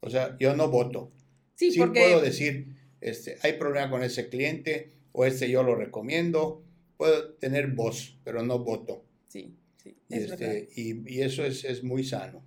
O 0.00 0.10
sea, 0.10 0.36
yo 0.38 0.56
no 0.56 0.68
voto. 0.68 1.12
Sí, 1.54 1.70
sí 1.70 1.80
puedo 1.80 2.20
decir, 2.20 2.74
este, 3.00 3.36
hay 3.42 3.54
problema 3.54 3.90
con 3.90 4.02
ese 4.02 4.28
cliente 4.28 4.92
o 5.12 5.24
este 5.24 5.50
yo 5.50 5.62
lo 5.62 5.74
recomiendo. 5.74 6.64
Puedo 6.96 7.34
tener 7.34 7.68
voz, 7.68 8.18
pero 8.24 8.42
no 8.42 8.58
voto. 8.58 9.04
Sí, 9.28 9.54
sí. 9.82 9.96
y, 10.08 10.14
este, 10.14 10.68
y, 10.74 11.20
eso 11.20 11.44
es, 11.44 11.64
es, 11.64 11.82
muy 11.82 12.04
sano. 12.04 12.44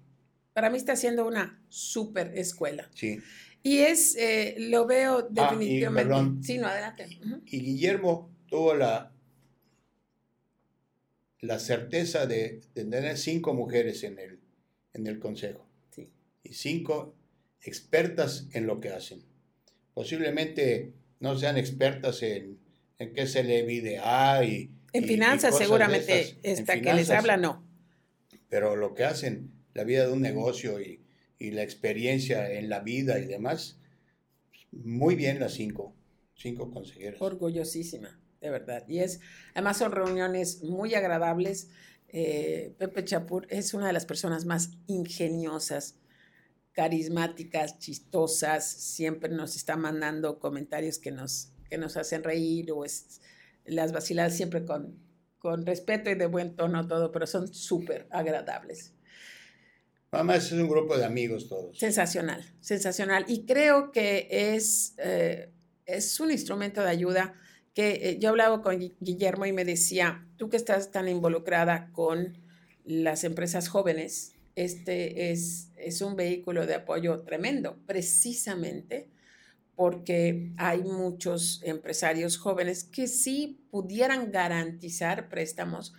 Para 0.53 0.69
mí 0.69 0.77
está 0.77 0.95
siendo 0.95 1.25
una 1.25 1.63
súper 1.69 2.37
escuela. 2.37 2.89
Sí. 2.93 3.19
Y 3.63 3.79
es, 3.79 4.15
eh, 4.17 4.55
lo 4.57 4.85
veo 4.85 5.23
definitivamente. 5.23 6.13
Ah, 6.13 6.31
y, 6.39 6.43
sí, 6.43 6.57
no, 6.57 6.67
adelante. 6.67 7.07
Y 7.45 7.59
Guillermo 7.59 8.29
tuvo 8.47 8.75
la, 8.75 9.12
la 11.43 11.59
certeza 11.59 12.25
de, 12.25 12.61
de, 12.73 12.85
tener 12.85 13.17
cinco 13.17 13.53
mujeres 13.53 14.03
en 14.03 14.17
el, 14.17 14.39
en 14.93 15.07
el 15.07 15.19
consejo. 15.19 15.67
Sí. 15.91 16.09
Y 16.41 16.53
cinco 16.53 17.15
expertas 17.61 18.47
en 18.53 18.65
lo 18.65 18.79
que 18.79 18.89
hacen. 18.89 19.23
Posiblemente 19.93 20.93
no 21.19 21.37
sean 21.37 21.57
expertas 21.57 22.23
en, 22.23 22.59
en 22.97 23.13
qué 23.13 23.27
se 23.27 23.43
le 23.43 23.63
video 23.63 24.03
y... 24.43 24.71
En 24.93 25.03
finanzas 25.03 25.57
seguramente, 25.57 26.37
esta 26.43 26.79
que 26.79 26.93
les 26.93 27.09
habla 27.09 27.35
no. 27.35 27.67
Pero 28.47 28.77
lo 28.77 28.93
que 28.93 29.03
hacen, 29.03 29.51
la 29.73 29.83
vida 29.83 30.05
de 30.05 30.13
un 30.13 30.21
negocio 30.21 30.79
y, 30.79 31.01
y 31.39 31.51
la 31.51 31.63
experiencia 31.63 32.53
en 32.53 32.69
la 32.69 32.79
vida 32.79 33.19
y 33.19 33.25
demás, 33.25 33.79
muy 34.71 35.15
bien 35.15 35.41
las 35.41 35.53
cinco, 35.53 35.93
cinco 36.35 36.71
consejeras. 36.71 37.21
Orgullosísima, 37.21 38.17
de 38.43 38.49
verdad. 38.49 38.83
Y 38.87 38.99
es, 38.99 39.21
además 39.53 39.77
son 39.77 39.91
reuniones 39.91 40.61
muy 40.61 40.93
agradables. 40.93 41.69
Eh, 42.09 42.75
Pepe 42.77 43.05
Chapur 43.05 43.47
es 43.49 43.73
una 43.73 43.87
de 43.87 43.93
las 43.93 44.05
personas 44.05 44.45
más 44.45 44.71
ingeniosas 44.85 45.95
carismáticas, 46.73 47.79
chistosas, 47.79 48.65
siempre 48.67 49.29
nos 49.29 49.55
está 49.55 49.77
mandando 49.77 50.39
comentarios 50.39 50.97
que 50.97 51.11
nos, 51.11 51.51
que 51.69 51.77
nos 51.77 51.97
hacen 51.97 52.23
reír 52.23 52.71
o 52.71 52.83
es, 52.83 53.21
las 53.63 53.93
vaciladas 53.93 54.35
siempre 54.35 54.65
con, 54.65 54.99
con 55.37 55.65
respeto 55.65 56.09
y 56.09 56.15
de 56.15 56.25
buen 56.25 56.55
tono 56.55 56.87
todo, 56.87 57.11
pero 57.11 57.27
son 57.27 57.53
súper 57.53 58.07
agradables. 58.09 58.93
Además 60.11 60.47
es 60.47 60.51
un 60.53 60.67
grupo 60.67 60.97
de 60.97 61.05
amigos 61.05 61.47
todos. 61.47 61.77
Sensacional, 61.77 62.43
sensacional. 62.59 63.25
Y 63.27 63.45
creo 63.45 63.91
que 63.91 64.27
es, 64.29 64.95
eh, 64.97 65.51
es 65.85 66.19
un 66.19 66.31
instrumento 66.31 66.81
de 66.81 66.89
ayuda 66.89 67.35
que 67.73 68.09
eh, 68.09 68.19
yo 68.19 68.29
hablaba 68.29 68.61
con 68.61 68.79
Guillermo 68.99 69.45
y 69.45 69.53
me 69.53 69.65
decía, 69.65 70.27
tú 70.37 70.49
que 70.49 70.57
estás 70.57 70.91
tan 70.91 71.07
involucrada 71.07 71.89
con 71.91 72.37
las 72.85 73.23
empresas 73.23 73.69
jóvenes, 73.69 74.33
este 74.55 75.31
es, 75.31 75.71
es 75.77 76.01
un 76.01 76.15
vehículo 76.15 76.67
de 76.67 76.75
apoyo 76.75 77.21
tremendo, 77.21 77.77
precisamente 77.87 79.09
porque 79.75 80.51
hay 80.57 80.83
muchos 80.83 81.61
empresarios 81.63 82.37
jóvenes 82.37 82.83
que 82.83 83.07
sí 83.07 83.65
pudieran 83.71 84.31
garantizar 84.31 85.29
préstamos, 85.29 85.93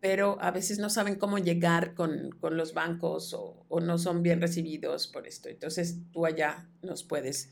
pero 0.00 0.36
a 0.42 0.50
veces 0.50 0.78
no 0.78 0.90
saben 0.90 1.14
cómo 1.14 1.38
llegar 1.38 1.94
con, 1.94 2.30
con 2.40 2.58
los 2.58 2.74
bancos 2.74 3.32
o, 3.32 3.64
o, 3.68 3.80
no 3.80 3.96
son 3.96 4.22
bien 4.22 4.42
recibidos 4.42 5.06
por 5.06 5.26
esto. 5.26 5.48
Entonces 5.48 5.96
tú 6.12 6.26
allá 6.26 6.68
nos 6.82 7.02
puedes, 7.02 7.50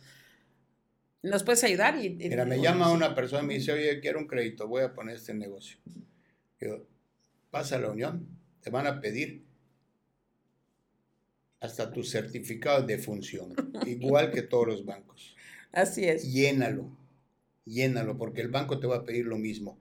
nos 1.23 1.45
puedes 1.45 1.63
ayudar. 1.65 2.03
Y, 2.05 2.11
Mira, 2.11 2.45
me 2.45 2.61
llama 2.61 2.91
una 2.91 3.15
persona 3.15 3.43
y 3.43 3.47
me 3.47 3.55
dice, 3.55 3.73
oye, 3.73 4.01
quiero 4.01 4.19
un 4.19 4.27
crédito, 4.27 4.67
voy 4.69 4.83
a 4.83 4.93
poner 4.93 5.17
este 5.17 5.35
negocio. 5.35 5.79
Yo, 6.61 6.87
pasa 7.51 7.77
a 7.77 7.81
la 7.81 7.91
unión, 7.91 8.27
te 8.61 8.71
van 8.71 8.87
a 8.87 9.01
pedir 9.01 9.45
hasta 11.61 11.93
tu 11.93 12.03
certificado 12.03 12.83
de 12.83 12.99
función, 12.99 13.55
igual 13.87 14.33
que 14.33 14.43
todos 14.43 14.67
los 14.67 14.85
bancos. 14.85 15.37
Así 15.71 16.05
es. 16.05 16.31
Llénalo, 16.33 16.91
llénalo, 17.65 18.19
porque 18.19 18.41
el 18.41 18.49
banco 18.49 18.81
te 18.81 18.87
va 18.87 18.97
a 18.97 19.05
pedir 19.05 19.27
lo 19.27 19.39
mismo. 19.39 19.79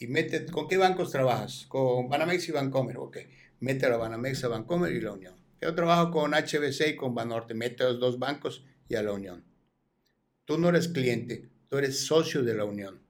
Y 0.00 0.08
mete, 0.08 0.44
¿con 0.46 0.66
qué 0.66 0.76
bancos 0.76 1.12
trabajas? 1.12 1.66
Con 1.68 2.08
Banamex 2.08 2.48
y 2.48 2.52
Bancomer, 2.52 2.96
ok. 2.98 3.18
Mete 3.60 3.86
a 3.86 3.96
Banamex, 3.96 4.42
a 4.44 4.48
Bancomer 4.48 4.92
y 4.92 5.00
la 5.00 5.12
Unión. 5.12 5.34
Yo 5.60 5.74
trabajo 5.74 6.10
con 6.10 6.32
HBC 6.32 6.88
y 6.88 6.96
con 6.96 7.14
Banorte, 7.14 7.54
mete 7.54 7.84
a 7.84 7.86
los 7.86 8.00
dos 8.00 8.18
bancos 8.18 8.64
y 8.88 8.96
a 8.96 9.02
la 9.02 9.12
Unión. 9.12 9.44
Tú 10.44 10.58
no 10.58 10.68
eres 10.68 10.88
cliente, 10.88 11.48
tú 11.68 11.78
eres 11.78 12.06
socio 12.06 12.42
de 12.42 12.54
la 12.54 12.64
Unión. 12.64 13.00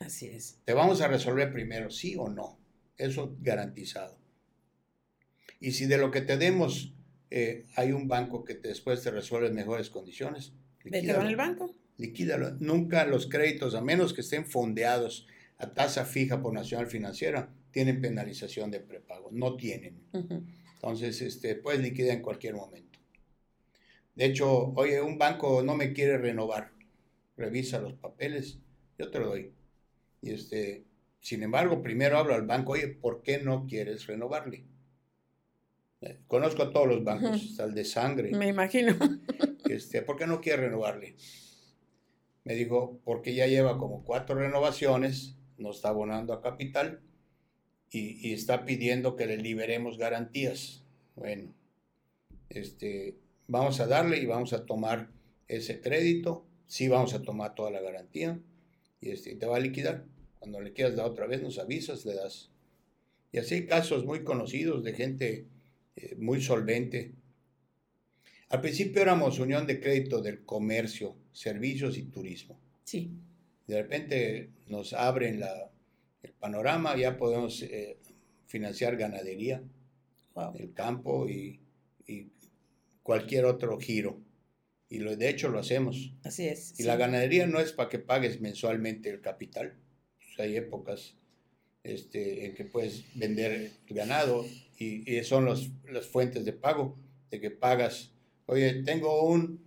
Así 0.00 0.26
es. 0.26 0.58
Te 0.64 0.72
vamos 0.72 1.00
a 1.00 1.08
resolver 1.08 1.52
primero, 1.52 1.90
sí 1.90 2.16
o 2.18 2.28
no. 2.28 2.58
Eso 2.98 3.36
garantizado. 3.40 4.18
Y 5.60 5.72
si 5.72 5.86
de 5.86 5.98
lo 5.98 6.10
que 6.10 6.20
te 6.20 6.36
demos 6.36 6.92
eh, 7.30 7.66
hay 7.74 7.92
un 7.92 8.06
banco 8.06 8.44
que 8.44 8.54
después 8.54 9.02
te 9.02 9.10
resuelve 9.10 9.48
en 9.48 9.54
mejores 9.54 9.90
condiciones. 9.90 10.52
Vete 10.84 11.14
con 11.14 11.26
el 11.26 11.36
banco. 11.36 11.74
Liquídalo. 11.98 12.52
Nunca 12.60 13.04
los 13.04 13.26
créditos, 13.26 13.74
a 13.74 13.80
menos 13.80 14.12
que 14.12 14.20
estén 14.20 14.46
fondeados 14.46 15.26
a 15.58 15.72
tasa 15.72 16.04
fija 16.04 16.40
por 16.42 16.52
Nacional 16.52 16.86
Financiera, 16.86 17.50
tienen 17.72 18.00
penalización 18.00 18.70
de 18.70 18.80
prepago. 18.80 19.30
No 19.32 19.56
tienen. 19.56 20.00
Entonces, 20.74 21.20
este, 21.22 21.56
puedes 21.56 21.80
liquidar 21.80 22.16
en 22.16 22.22
cualquier 22.22 22.54
momento. 22.54 22.85
De 24.16 24.24
hecho, 24.24 24.72
oye, 24.74 25.00
un 25.00 25.18
banco 25.18 25.62
no 25.62 25.76
me 25.76 25.92
quiere 25.92 26.18
renovar. 26.18 26.72
Revisa 27.36 27.78
los 27.78 27.92
papeles, 27.94 28.58
yo 28.98 29.10
te 29.10 29.20
lo 29.20 29.28
doy. 29.28 29.52
Y 30.22 30.30
este, 30.30 30.84
sin 31.20 31.42
embargo, 31.42 31.82
primero 31.82 32.18
hablo 32.18 32.34
al 32.34 32.46
banco, 32.46 32.72
oye, 32.72 32.88
¿por 32.88 33.22
qué 33.22 33.38
no 33.38 33.66
quieres 33.66 34.06
renovarle? 34.06 34.64
Conozco 36.26 36.62
a 36.62 36.72
todos 36.72 36.86
los 36.86 37.04
bancos, 37.04 37.42
hasta 37.50 37.64
el 37.64 37.74
de 37.74 37.84
sangre. 37.84 38.30
Me 38.32 38.48
imagino. 38.48 38.94
Este, 39.68 40.00
¿Por 40.00 40.16
qué 40.16 40.28
no 40.28 40.40
quiere 40.40 40.62
renovarle? 40.62 41.16
Me 42.44 42.54
dijo, 42.54 43.00
porque 43.04 43.34
ya 43.34 43.48
lleva 43.48 43.78
como 43.78 44.04
cuatro 44.04 44.36
renovaciones, 44.36 45.36
no 45.58 45.72
está 45.72 45.88
abonando 45.88 46.32
a 46.32 46.40
capital 46.40 47.00
y, 47.90 48.32
está 48.32 48.64
pidiendo 48.64 49.16
que 49.16 49.26
le 49.26 49.36
liberemos 49.38 49.98
garantías. 49.98 50.84
Bueno, 51.16 51.52
este, 52.48 53.16
vamos 53.48 53.80
a 53.80 53.86
darle 53.86 54.18
y 54.18 54.26
vamos 54.26 54.52
a 54.52 54.64
tomar 54.66 55.10
ese 55.48 55.80
crédito, 55.80 56.44
sí 56.66 56.88
vamos 56.88 57.14
a 57.14 57.22
tomar 57.22 57.54
toda 57.54 57.70
la 57.70 57.80
garantía 57.80 58.40
y 59.00 59.10
este, 59.10 59.34
te 59.34 59.46
va 59.46 59.56
a 59.56 59.60
liquidar. 59.60 60.04
Cuando 60.38 60.60
le 60.60 60.72
quieras 60.72 60.96
dar 60.96 61.06
otra 61.06 61.26
vez, 61.26 61.42
nos 61.42 61.58
avisas, 61.58 62.04
le 62.04 62.14
das. 62.14 62.50
Y 63.32 63.38
así 63.38 63.54
hay 63.54 63.66
casos 63.66 64.04
muy 64.04 64.22
conocidos 64.22 64.82
de 64.84 64.92
gente 64.92 65.46
eh, 65.96 66.14
muy 66.18 66.40
solvente. 66.40 67.12
Al 68.48 68.60
principio 68.60 69.02
éramos 69.02 69.38
Unión 69.38 69.66
de 69.66 69.80
Crédito 69.80 70.22
del 70.22 70.44
Comercio, 70.44 71.16
Servicios 71.32 71.98
y 71.98 72.04
Turismo. 72.04 72.58
Sí. 72.84 73.10
De 73.66 73.82
repente 73.82 74.50
nos 74.68 74.92
abren 74.92 75.40
la, 75.40 75.70
el 76.22 76.32
panorama, 76.32 76.96
ya 76.96 77.16
podemos 77.16 77.62
eh, 77.62 77.98
financiar 78.46 78.96
ganadería. 78.96 79.62
el 80.58 80.72
campo 80.72 81.28
y, 81.28 81.60
cualquier 83.06 83.44
otro 83.44 83.78
giro. 83.78 84.20
Y 84.88 84.98
lo, 84.98 85.16
de 85.16 85.28
hecho 85.28 85.48
lo 85.48 85.60
hacemos. 85.60 86.12
Así 86.24 86.48
es. 86.48 86.78
Y 86.78 86.82
la 86.82 86.96
ganadería 86.96 87.46
no 87.46 87.60
es 87.60 87.72
para 87.72 87.88
que 87.88 88.00
pagues 88.00 88.40
mensualmente 88.40 89.08
el 89.10 89.20
capital. 89.20 89.78
Pues 90.18 90.40
hay 90.40 90.56
épocas 90.56 91.14
este, 91.84 92.46
en 92.46 92.54
que 92.54 92.64
puedes 92.64 93.04
vender 93.14 93.70
ganado 93.88 94.44
y, 94.76 95.08
y 95.08 95.22
son 95.22 95.44
los, 95.44 95.70
las 95.88 96.06
fuentes 96.06 96.44
de 96.44 96.52
pago, 96.52 96.98
de 97.30 97.40
que 97.40 97.50
pagas, 97.52 98.12
oye, 98.46 98.82
tengo 98.82 99.22
un, 99.22 99.64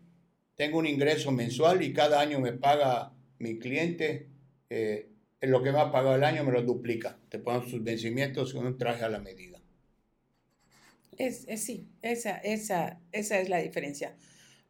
tengo 0.55 0.77
un 0.77 0.85
ingreso 0.85 1.31
mensual 1.31 1.81
y 1.81 1.93
cada 1.93 2.19
año 2.19 2.41
me 2.41 2.51
paga 2.51 3.13
mi 3.39 3.57
cliente 3.57 4.27
eh, 4.69 5.07
en 5.39 5.51
lo 5.51 5.63
que 5.63 5.71
me 5.71 5.79
ha 5.79 5.93
pagado 5.93 6.15
el 6.15 6.25
año 6.25 6.43
me 6.43 6.51
lo 6.51 6.61
duplica. 6.61 7.17
Te 7.29 7.39
ponen 7.39 7.69
sus 7.69 7.81
vencimientos 7.83 8.53
con 8.53 8.65
un 8.65 8.77
traje 8.77 9.03
a 9.03 9.09
la 9.09 9.19
medida. 9.19 9.49
Es, 11.20 11.45
sí, 11.61 11.91
esa, 12.01 12.38
esa, 12.38 13.01
esa 13.11 13.39
es 13.39 13.49
la 13.49 13.57
diferencia. 13.57 14.15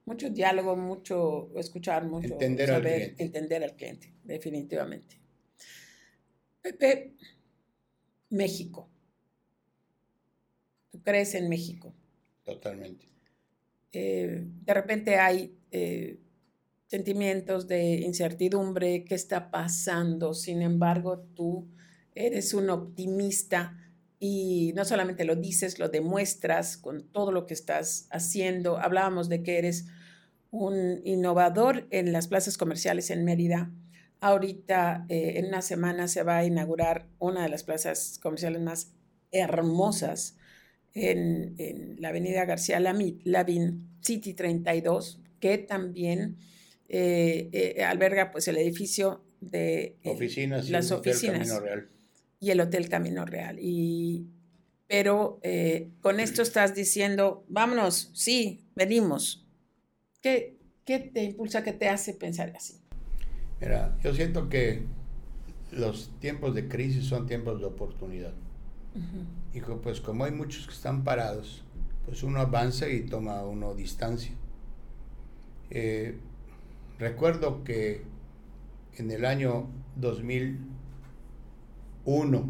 Mucho 0.06 0.32
diálogo, 0.32 0.76
mucho 0.76 1.52
escuchar, 1.56 2.06
mucho 2.06 2.34
entender 2.34 2.68
saber, 2.68 2.93
al 2.93 3.00
cliente. 3.00 3.24
entender 3.24 3.64
al 3.64 3.76
cliente, 3.76 4.14
definitivamente. 4.24 5.22
Pepe, 6.60 7.14
México. 8.30 8.89
¿Tú 10.89 11.04
crees 11.04 11.36
en 11.36 11.50
México? 11.50 11.93
Totalmente. 12.43 13.08
Eh, 13.91 14.43
de 14.43 14.74
repente 14.74 15.18
hay 15.18 15.56
eh, 15.70 16.18
sentimientos 16.88 17.68
de 17.68 18.00
incertidumbre, 18.00 19.06
qué 19.06 19.14
está 19.14 19.52
pasando. 19.52 20.34
Sin 20.34 20.64
embargo, 20.64 21.20
tú 21.36 21.68
eres 22.16 22.56
un 22.56 22.72
optimista 22.72 23.89
y 24.20 24.74
no 24.76 24.84
solamente 24.84 25.24
lo 25.24 25.36
dices, 25.36 25.80
lo 25.80 25.89
demuestras 25.89 26.78
con 26.78 27.03
todo 27.03 27.32
lo 27.32 27.45
que 27.45 27.53
estás 27.53 28.07
haciendo. 28.11 28.78
Hablábamos 28.78 29.30
de 29.30 29.43
que 29.43 29.57
eres 29.57 29.86
un 30.51 31.01
innovador 31.05 31.88
en 31.91 32.11
las 32.11 32.28
plazas 32.28 32.57
comerciales 32.57 33.09
en 33.11 33.24
Mérida. 33.24 33.72
Ahorita, 34.20 35.05
eh, 35.07 35.34
en 35.38 35.45
una 35.45 35.61
semana, 35.61 36.09
se 36.09 36.24
va 36.24 36.39
a 36.39 36.45
inaugurar 36.45 37.07
una 37.20 37.43
de 37.43 37.49
las 37.49 37.63
plazas 37.63 38.20
comerciales 38.22 38.61
más 38.61 38.91
hermosas 39.32 40.36
en, 40.93 41.55
en 41.57 41.95
la 42.01 42.09
avenida 42.09 42.43
García 42.45 42.80
Lavín, 42.80 43.88
City 44.01 44.34
32, 44.34 45.22
que 45.39 45.57
también 45.59 46.38
eh, 46.89 47.49
eh, 47.53 47.84
alberga 47.84 48.32
pues 48.32 48.47
el 48.47 48.57
edificio 48.57 49.24
de 49.39 49.95
oficinas 50.03 50.70
las 50.70 50.91
oficinas 50.91 51.47
Camino 51.47 51.59
Real. 51.59 51.89
Y 52.40 52.52
el 52.52 52.62
Hotel 52.62 52.90
Camino 52.90 53.26
Real. 53.26 53.58
Y, 53.60 54.28
pero 54.88 55.40
con 56.02 56.20
esto 56.20 56.42
estás 56.42 56.76
diciendo, 56.76 57.46
vámonos, 57.48 58.12
sí, 58.14 58.68
venimos. 58.76 59.46
¿Qué, 60.22 60.58
¿Qué 60.86 61.00
te 61.00 61.24
impulsa, 61.24 61.64
qué 61.64 61.74
te 61.74 61.88
hace 61.88 62.14
pensar 62.14 62.52
así? 62.56 62.82
Mira, 63.62 63.98
yo 64.04 64.14
siento 64.14 64.50
que 64.50 64.84
los 65.72 66.12
tiempos 66.20 66.56
de 66.56 66.68
crisis 66.68 67.06
son 67.06 67.28
tiempos 67.28 67.60
de 67.60 67.66
oportunidad. 67.66 68.34
Hijo, 69.54 69.82
pues 69.82 70.02
como 70.02 70.26
hay 70.26 70.32
muchos 70.32 70.66
que 70.66 70.74
están 70.74 71.04
parados, 71.04 71.64
pues 72.06 72.24
uno 72.24 72.40
avanza 72.40 72.90
y 72.90 73.02
toma 73.02 73.44
uno 73.44 73.76
distancia. 73.76 74.34
Eh, 75.70 76.18
Recuerdo 77.00 77.64
que 77.64 78.04
en 78.98 79.10
el 79.10 79.24
año 79.24 79.70
2001, 82.06 82.47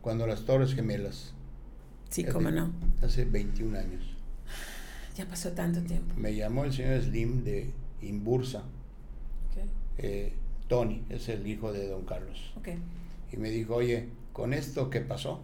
cuando 0.00 0.26
las 0.26 0.44
Torres 0.44 0.74
Gemelas. 0.74 1.34
Sí, 2.08 2.24
cómo 2.24 2.50
no. 2.50 2.72
Hace 3.02 3.24
21 3.24 3.78
años. 3.78 4.04
Ya 5.16 5.26
pasó 5.26 5.52
tanto 5.52 5.82
tiempo. 5.82 6.14
Me 6.16 6.34
llamó 6.34 6.64
el 6.64 6.72
señor 6.72 7.00
Slim 7.02 7.44
de 7.44 7.70
Imbursa. 8.00 8.64
Eh, 9.98 10.32
Tony, 10.68 11.04
es 11.10 11.28
el 11.28 11.46
hijo 11.46 11.72
de 11.72 11.88
don 11.88 12.04
Carlos. 12.04 12.54
Y 13.30 13.36
me 13.36 13.50
dijo, 13.50 13.76
oye, 13.76 14.08
con 14.32 14.54
esto 14.54 14.90
que 14.90 15.00
pasó, 15.00 15.42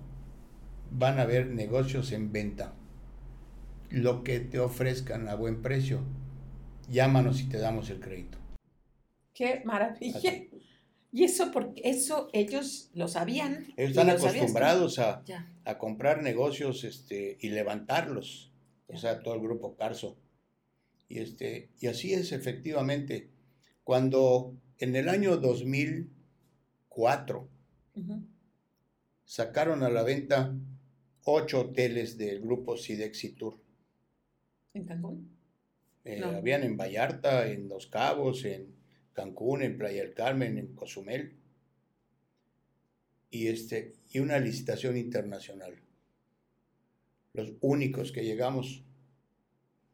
van 0.91 1.19
a 1.19 1.23
haber 1.23 1.49
negocios 1.49 2.12
en 2.12 2.33
venta. 2.33 2.73
Lo 3.91 4.25
que 4.25 4.41
te 4.41 4.59
ofrezcan 4.59 5.29
a 5.29 5.35
buen 5.35 5.62
precio, 5.62 6.01
llámanos 6.91 7.41
y 7.41 7.49
te 7.49 7.59
damos 7.59 7.91
el 7.91 8.01
crédito. 8.01 8.39
Qué 9.35 9.62
maravilla. 9.64 10.33
Y 11.11 11.25
eso 11.25 11.51
porque 11.53 11.81
eso 11.85 12.29
ellos 12.33 12.91
lo 12.95 13.09
sabían. 13.09 13.67
Ellos 13.77 13.91
están 13.91 14.11
acostumbrados 14.11 14.99
a, 14.99 15.25
a, 15.65 15.79
comprar 15.79 16.23
negocios 16.23 16.85
este, 16.85 17.39
y 17.41 17.49
levantarlos. 17.49 18.53
O 18.89 18.97
sea, 18.97 19.23
todo 19.23 19.35
el 19.35 19.41
grupo 19.41 19.75
Carso. 19.75 20.19
Y, 21.09 21.21
este, 21.21 21.71
y 21.81 21.87
así 21.87 22.13
es 22.13 22.33
efectivamente. 22.33 23.31
Cuando 23.85 24.55
en 24.79 24.97
el 24.97 25.09
año 25.09 25.39
2004 25.39 27.49
sacaron 29.25 29.83
a 29.83 29.89
la 29.89 30.03
venta 30.03 30.55
ocho 31.25 31.61
hoteles 31.61 32.19
del 32.19 32.41
grupo 32.41 32.77
Sidexitur. 32.77 33.59
¿En 34.75 34.85
Cancún? 34.85 35.31
Eh, 36.05 36.23
habían 36.23 36.63
en 36.63 36.77
Vallarta, 36.77 37.51
en 37.51 37.69
Los 37.69 37.87
Cabos, 37.87 38.45
en 38.45 38.78
Cancún, 39.19 39.62
en 39.62 39.77
Playa 39.77 40.03
del 40.03 40.14
Carmen, 40.14 40.59
en 40.59 40.77
Cozumel. 40.77 41.35
Y, 43.31 43.49
este, 43.49 43.95
y 44.12 44.21
una 44.21 44.39
licitación 44.39 44.97
internacional. 44.97 45.75
Los 47.33 47.53
únicos 47.61 48.12
que 48.12 48.25
llegamos 48.25 48.85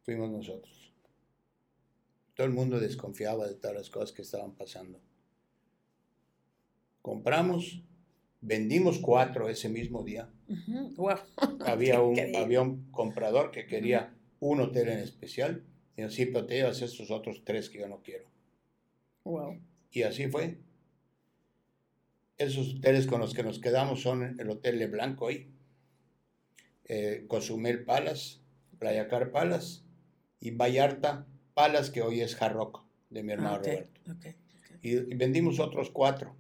fuimos 0.02 0.30
nosotros. 0.30 0.92
Todo 2.34 2.46
el 2.46 2.52
mundo 2.52 2.78
desconfiaba 2.78 3.48
de 3.48 3.54
todas 3.54 3.74
las 3.74 3.88
cosas 3.88 4.12
que 4.12 4.20
estaban 4.20 4.52
pasando. 4.52 5.00
Compramos, 7.00 7.82
vendimos 8.42 8.98
cuatro 8.98 9.48
ese 9.48 9.70
mismo 9.70 10.04
día. 10.04 10.28
había, 11.60 12.02
un, 12.02 12.18
había 12.36 12.60
un 12.60 12.90
comprador 12.90 13.50
que 13.50 13.66
quería 13.66 14.14
un 14.40 14.60
hotel 14.60 14.90
en 14.90 14.98
especial 14.98 15.64
y 15.96 16.06
sí, 16.10 16.26
pero 16.26 16.44
te 16.44 16.56
llevas 16.56 16.82
estos 16.82 17.10
otros 17.10 17.42
tres 17.42 17.70
que 17.70 17.78
yo 17.78 17.88
no 17.88 18.02
quiero. 18.02 18.33
Wow. 19.24 19.60
Y 19.90 20.02
así 20.02 20.28
fue. 20.28 20.58
Esos 22.36 22.76
hoteles 22.76 23.06
con 23.06 23.20
los 23.20 23.32
que 23.32 23.42
nos 23.42 23.60
quedamos 23.60 24.02
son 24.02 24.38
el 24.40 24.50
Hotel 24.50 24.78
Le 24.78 24.88
Blanco 24.88 25.26
hoy, 25.26 25.52
eh, 26.84 27.24
Cozumel 27.28 27.84
Palace, 27.84 28.40
Playa 28.78 29.08
Car 29.08 29.30
Palace 29.30 29.82
y 30.40 30.50
Vallarta 30.50 31.26
Palace, 31.54 31.92
que 31.92 32.02
hoy 32.02 32.20
es 32.20 32.40
Hard 32.42 32.56
de 33.10 33.22
mi 33.22 33.32
hermano 33.32 33.54
ah, 33.54 33.58
Roberto. 33.58 34.00
Y, 34.82 34.96
vendimos 35.14 35.60
otros 35.60 35.90
cuatro, 35.90 36.36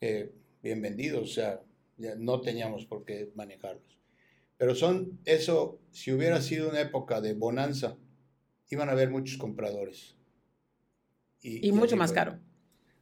bien 0.00 0.82
vendidos, 0.82 1.22
o 1.22 1.32
sea, 1.32 1.62
ya 1.96 2.16
no 2.16 2.40
teníamos 2.40 2.84
por 2.84 3.04
qué 3.04 3.30
manejarlos. 3.34 3.98
Pero 4.56 4.74
son, 4.74 5.20
eso, 5.24 5.80
si 5.90 6.12
hubiera 6.12 6.40
sido 6.42 6.70
una 6.70 6.80
época 6.80 7.20
de 7.20 7.34
bonanza, 7.34 7.96
iban 8.68 8.88
a 8.88 8.92
haber 8.92 9.10
muchos 9.10 9.38
compradores. 9.38 10.16
Y, 11.46 11.72
mucho 11.72 11.96
más 11.96 12.10
caro. 12.10 12.38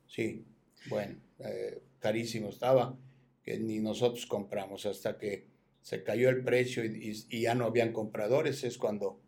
Sí, 0.08 0.44
bueno, 0.90 1.16
eh, 1.38 1.80
carísimo 2.00 2.48
estaba, 2.48 2.98
que 3.44 3.56
ni 3.58 3.78
nosotros 3.78 4.26
compramos 4.26 4.84
hasta 4.84 5.16
que 5.16 5.46
se 5.80 6.02
cayó 6.02 6.28
el 6.28 6.42
precio 6.42 6.84
y, 6.84 7.14
ya 7.40 7.54
no 7.54 7.66
habían 7.66 7.92
compradores, 7.92 8.64
es 8.64 8.78
cuando 8.78 9.20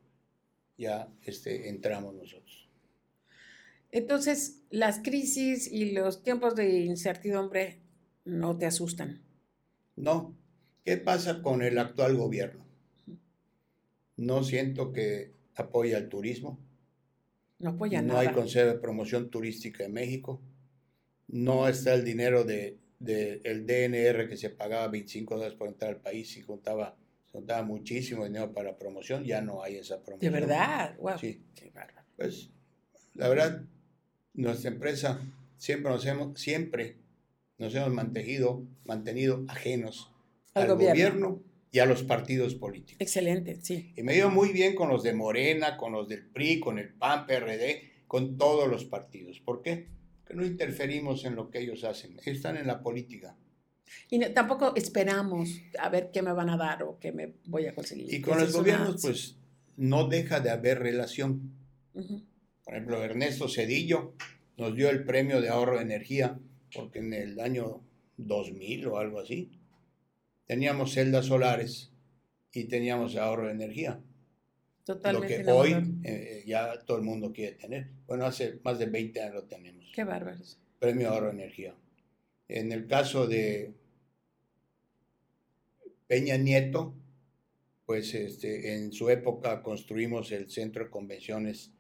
ya 0.77 1.09
este, 1.23 1.69
entramos 1.69 2.15
nosotros. 2.15 2.69
Entonces, 3.93 4.65
las 4.71 4.99
crisis 4.99 5.71
y 5.71 5.93
los 5.93 6.25
tiempos 6.25 6.57
de 6.57 6.81
incertidumbre 6.81 7.81
no 8.25 8.59
te 8.59 8.67
asustan. 8.67 9.23
No. 9.95 10.37
¿Qué 10.85 10.97
pasa 10.97 11.41
con 11.41 11.63
el 11.63 11.79
actual 11.79 12.17
gobierno? 12.17 12.67
No 14.17 14.43
siento 14.43 14.93
que 14.93 15.33
apoya 15.55 15.99
el 15.99 16.09
turismo. 16.09 16.59
No 17.59 17.71
apoya 17.71 18.03
no 18.03 18.09
nada. 18.09 18.21
hay 18.21 18.29
Consejo 18.29 18.67
de 18.67 18.79
Promoción 18.79 19.31
Turística 19.31 19.85
en 19.85 19.93
México. 19.93 20.41
No 21.29 21.69
está 21.69 21.95
el 21.95 22.05
dinero 22.05 22.45
de, 22.45 22.79
el 23.01 23.67
DNR 23.67 24.29
que 24.29 24.37
se 24.37 24.51
pagaba 24.51 24.89
25 24.89 25.35
dólares 25.35 25.57
por 25.57 25.69
entrar 25.69 25.95
al 25.95 26.01
país 26.01 26.37
y 26.37 26.43
contaba, 26.43 26.97
contaba 27.33 27.63
muchísimo 27.63 28.25
dinero 28.25 28.53
para 28.53 28.77
promoción. 28.77 29.25
Ya 29.25 29.41
no 29.41 29.63
hay 29.63 29.77
esa 29.77 30.03
promoción. 30.03 30.33
De 30.33 30.41
verdad, 30.41 30.97
Sí. 31.19 31.43
Pues 32.17 32.51
la 33.15 33.29
verdad, 33.29 33.63
nuestra 34.35 34.71
empresa 34.71 35.21
siempre 35.57 35.91
nos 35.91 36.05
hemos, 36.07 36.39
siempre 36.41 36.97
nos 37.59 37.75
hemos 37.75 37.93
mantenido, 37.93 38.63
mantenido 38.85 39.45
ajenos 39.49 40.11
al, 40.55 40.69
gobierno 40.69 41.43
y 41.75 41.81
a 41.81 41.87
los 41.87 42.05
partidos 42.05 42.55
políticos. 42.55 43.01
Excelente, 43.01 43.59
sí. 43.61 43.93
Y 43.97 44.05
me 44.05 44.15
dio 44.15 44.31
muy 44.31 44.53
bien 44.53 44.77
con 44.77 44.89
los 44.91 45.03
de 45.03 45.13
Morena, 45.13 45.77
con 45.77 45.91
los 45.91 46.09
del 46.09 46.25
PRI, 46.25 46.61
con 46.61 46.79
el 46.79 46.95
PAN, 46.95 47.27
PRD, 47.27 48.05
con 48.07 48.39
todos 48.39 48.69
los 48.71 48.85
partidos. 48.85 49.41
¿Por 49.41 49.61
qué? 49.61 49.89
Porque 50.19 50.35
no 50.35 50.47
interferimos 50.47 51.25
en 51.25 51.35
lo 51.35 51.51
que 51.51 51.59
ellos 51.59 51.83
hacen. 51.83 52.13
Ellos 52.13 52.37
están 52.37 52.57
en 52.57 52.69
la 52.69 52.81
política. 52.81 53.37
Y 54.09 54.21
tampoco 54.33 54.73
esperamos 54.77 55.49
a 55.81 55.89
ver 55.89 56.13
qué 56.13 56.23
me 56.23 56.33
van 56.33 56.49
a 56.49 56.57
dar 56.57 56.85
o 56.85 57.01
qué 57.01 57.11
me 57.11 57.35
voy 57.47 57.67
a 57.67 57.75
conseguir. 57.75 58.15
Y 58.15 58.21
con 58.21 58.39
los 58.39 58.53
gobiernos, 58.53 59.03
pues, 59.03 59.37
no 59.77 60.07
deja 60.07 60.39
de 60.39 60.51
haber 60.51 60.79
relación. 60.79 61.57
Por 61.93 62.75
ejemplo, 62.75 63.03
Ernesto 63.03 63.49
Cedillo 63.49 64.15
nos 64.57 64.77
dio 64.77 64.91
el 64.91 65.03
premio 65.03 65.41
de 65.41 65.49
ahorro 65.49 65.79
de 65.79 65.83
energía, 65.83 66.39
porque 66.73 67.01
en 67.01 67.13
el 67.15 67.41
año 67.41 67.81
2000 68.17 68.87
o 68.87 68.99
algo 68.99 69.19
así, 69.19 69.51
teníamos 70.47 70.95
celdas 70.95 71.27
solares 71.27 71.93
y 72.53 72.65
teníamos 72.65 73.17
ahorro 73.17 73.47
de 73.47 73.53
energía. 73.53 74.01
Totalmente. 74.85 75.39
Lo 75.39 75.45
que 75.45 75.51
hoy 75.51 76.01
eh, 76.05 76.45
ya 76.47 76.79
todo 76.85 76.99
el 76.99 77.05
mundo 77.05 77.33
quiere 77.33 77.57
tener. 77.57 77.89
Bueno, 78.07 78.27
hace 78.27 78.61
más 78.63 78.79
de 78.79 78.87
20 78.87 79.21
años 79.21 79.35
lo 79.35 79.45
tenemos. 79.45 79.91
Qué 79.95 80.05
bárbaros. 80.05 80.59
Premio 80.79 81.11
ahorro 81.11 81.27
de 81.27 81.33
energía. 81.33 81.75
En 82.49 82.71
el 82.71 82.87
caso 82.87 83.27
de 83.27 83.73
Peña 86.07 86.37
Nieto, 86.37 86.95
pues 87.87 88.15
este, 88.15 88.75
en 88.75 88.93
su 88.93 89.09
época 89.09 89.63
construimos 89.63 90.33
el 90.33 90.51
centro 90.51 90.85
de 90.85 90.91
convenciones 90.91 91.73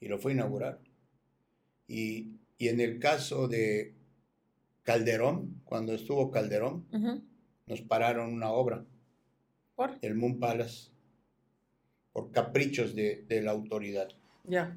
y 0.00 0.08
lo 0.08 0.18
fue 0.18 0.32
a 0.32 0.34
inaugurar. 0.34 0.80
Y, 1.86 2.32
en 2.58 2.80
el 2.80 2.98
caso 2.98 3.46
de 3.46 3.94
Calderón, 4.82 5.60
cuando 5.64 5.94
estuvo 5.94 6.30
Calderón, 6.30 6.86
nos 7.68 7.82
pararon 7.82 8.32
una 8.32 8.50
obra. 8.50 8.84
¿Por? 9.74 9.98
El 10.02 10.14
Moon 10.14 10.38
Palace. 10.38 10.90
Por 12.12 12.32
caprichos 12.32 12.94
de, 12.94 13.26
la 13.42 13.52
autoridad. 13.52 14.08
Ya. 14.44 14.76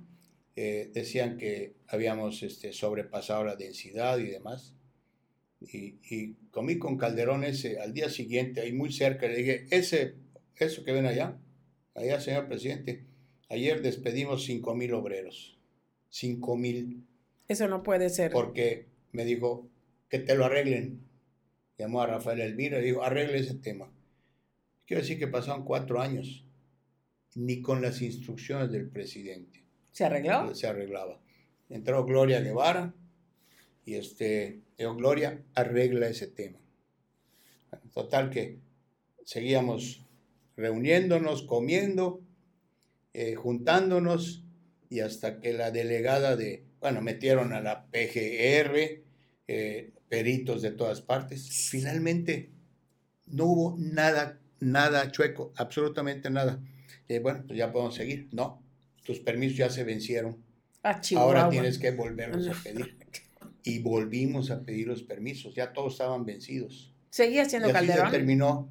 Eh, 0.56 0.92
decían 0.94 1.38
que 1.38 1.74
habíamos 1.88 2.44
este, 2.44 2.74
sobrepasado 2.74 3.44
la 3.46 3.56
densidad 3.56 4.20
y 4.20 4.26
demás. 4.26 4.76
Y, 5.62 6.34
comí 6.50 6.80
con 6.80 6.98
Calderón 6.98 7.44
ese 7.44 7.80
al 7.80 7.94
día 7.94 8.10
siguiente, 8.10 8.62
ahí 8.62 8.74
muy 8.74 8.92
cerca, 8.92 9.28
le 9.28 9.36
dije, 9.36 9.66
ese, 9.70 10.16
eso 10.56 10.84
que 10.84 10.92
ven 10.92 11.06
allá, 11.06 11.38
allá, 11.94 12.20
señor 12.20 12.48
presidente, 12.48 13.06
ayer 13.48 13.82
despedimos 13.82 14.44
cinco 14.44 14.74
mil 14.76 14.94
obreros. 14.94 15.60
Cinco 16.10 16.58
mil. 16.58 17.06
Eso 17.48 17.68
no 17.68 17.84
puede 17.84 18.10
ser. 18.10 18.32
Porque 18.32 18.88
me 19.12 19.24
dijo 19.24 19.70
que 20.10 20.20
te 20.20 20.36
lo 20.36 20.46
arreglen. 20.46 21.11
Llamó 21.82 22.04
a 22.04 22.06
Rafael 22.06 22.42
Elvira 22.42 22.80
y 22.80 22.84
dijo, 22.84 23.02
arregle 23.02 23.40
ese 23.40 23.56
tema. 23.56 23.92
Quiero 24.86 25.02
decir 25.02 25.18
que 25.18 25.26
pasaron 25.26 25.66
cuatro 25.66 26.00
años, 26.00 26.46
ni 27.34 27.64
con 27.64 27.82
las 27.82 28.04
instrucciones 28.04 28.72
del 28.72 28.88
presidente. 28.88 29.64
¿Se 29.92 30.06
arregló? 30.06 30.54
Se 30.54 30.68
arreglaba. 30.68 31.20
Entró 31.70 32.06
Gloria 32.06 32.40
Guevara 32.40 32.94
y 33.84 33.96
este, 33.96 34.62
dijo, 34.78 34.96
Gloria, 34.96 35.44
arregla 35.56 36.08
ese 36.08 36.28
tema. 36.28 36.60
Total 37.92 38.30
que 38.30 38.60
seguíamos 39.26 40.06
reuniéndonos, 40.56 41.42
comiendo, 41.42 42.22
eh, 43.16 43.34
juntándonos 43.34 44.46
y 44.88 45.00
hasta 45.00 45.40
que 45.40 45.54
la 45.54 45.72
delegada 45.72 46.36
de, 46.36 46.64
bueno, 46.80 47.02
metieron 47.02 47.54
a 47.54 47.60
la 47.60 47.88
PGR, 47.88 49.02
eh, 49.48 49.94
peritos 50.12 50.62
de 50.62 50.72
todas 50.72 51.00
partes. 51.00 51.70
Finalmente 51.70 52.52
no 53.28 53.46
hubo 53.46 53.76
nada, 53.80 54.42
nada 54.60 55.10
chueco, 55.10 55.54
absolutamente 55.56 56.30
nada. 56.30 56.62
Eh, 57.08 57.20
bueno, 57.20 57.46
pues 57.48 57.58
ya 57.58 57.72
podemos 57.72 57.96
seguir. 57.96 58.28
No, 58.34 58.62
tus 59.06 59.20
permisos 59.22 59.58
ya 59.58 59.70
se 59.70 59.86
vencieron. 59.86 60.44
Ah, 60.84 61.00
Ahora 61.16 61.50
tienes 61.50 61.80
que 61.80 61.92
volverlos 61.92 62.46
a 62.50 62.62
pedir. 62.62 62.98
Y 63.64 63.80
volvimos 63.80 64.52
a 64.52 64.66
pedir 64.66 64.88
los 64.88 65.02
permisos, 65.02 65.56
ya 65.56 65.72
todos 65.72 65.94
estaban 65.94 66.26
vencidos. 66.26 66.94
¿Seguía 67.10 67.46
siendo 67.46 67.70
y 67.70 67.72
así 67.72 67.88
se 67.88 68.12
terminó 68.12 68.70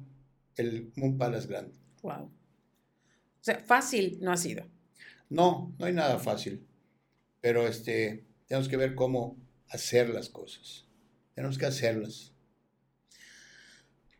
el 0.57 0.91
Moon 0.95 1.17
Palace 1.17 1.47
Grande. 1.47 1.73
Wow. 2.03 2.25
O 2.25 2.31
sea, 3.43 3.63
fácil 3.65 4.19
no 4.21 4.31
ha 4.31 4.37
sido. 4.37 4.67
No, 5.29 5.73
no 5.79 5.85
hay 5.87 5.93
nada 5.93 6.19
fácil. 6.19 6.67
Pero 7.39 7.67
este, 7.67 8.25
tenemos 8.45 8.69
que 8.69 8.77
ver 8.77 8.93
cómo 8.93 9.37
hacer 9.69 10.09
las 10.09 10.29
cosas. 10.29 10.85
Tenemos 11.33 11.57
que 11.57 11.65
hacerlas. 11.65 12.33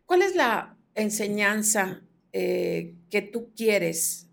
¿Cuál 0.06 0.22
es 0.24 0.36
la 0.36 0.78
enseñanza 0.96 2.02
eh, 2.34 2.96
que 3.10 3.22
tú 3.22 3.54
quieres 3.56 4.28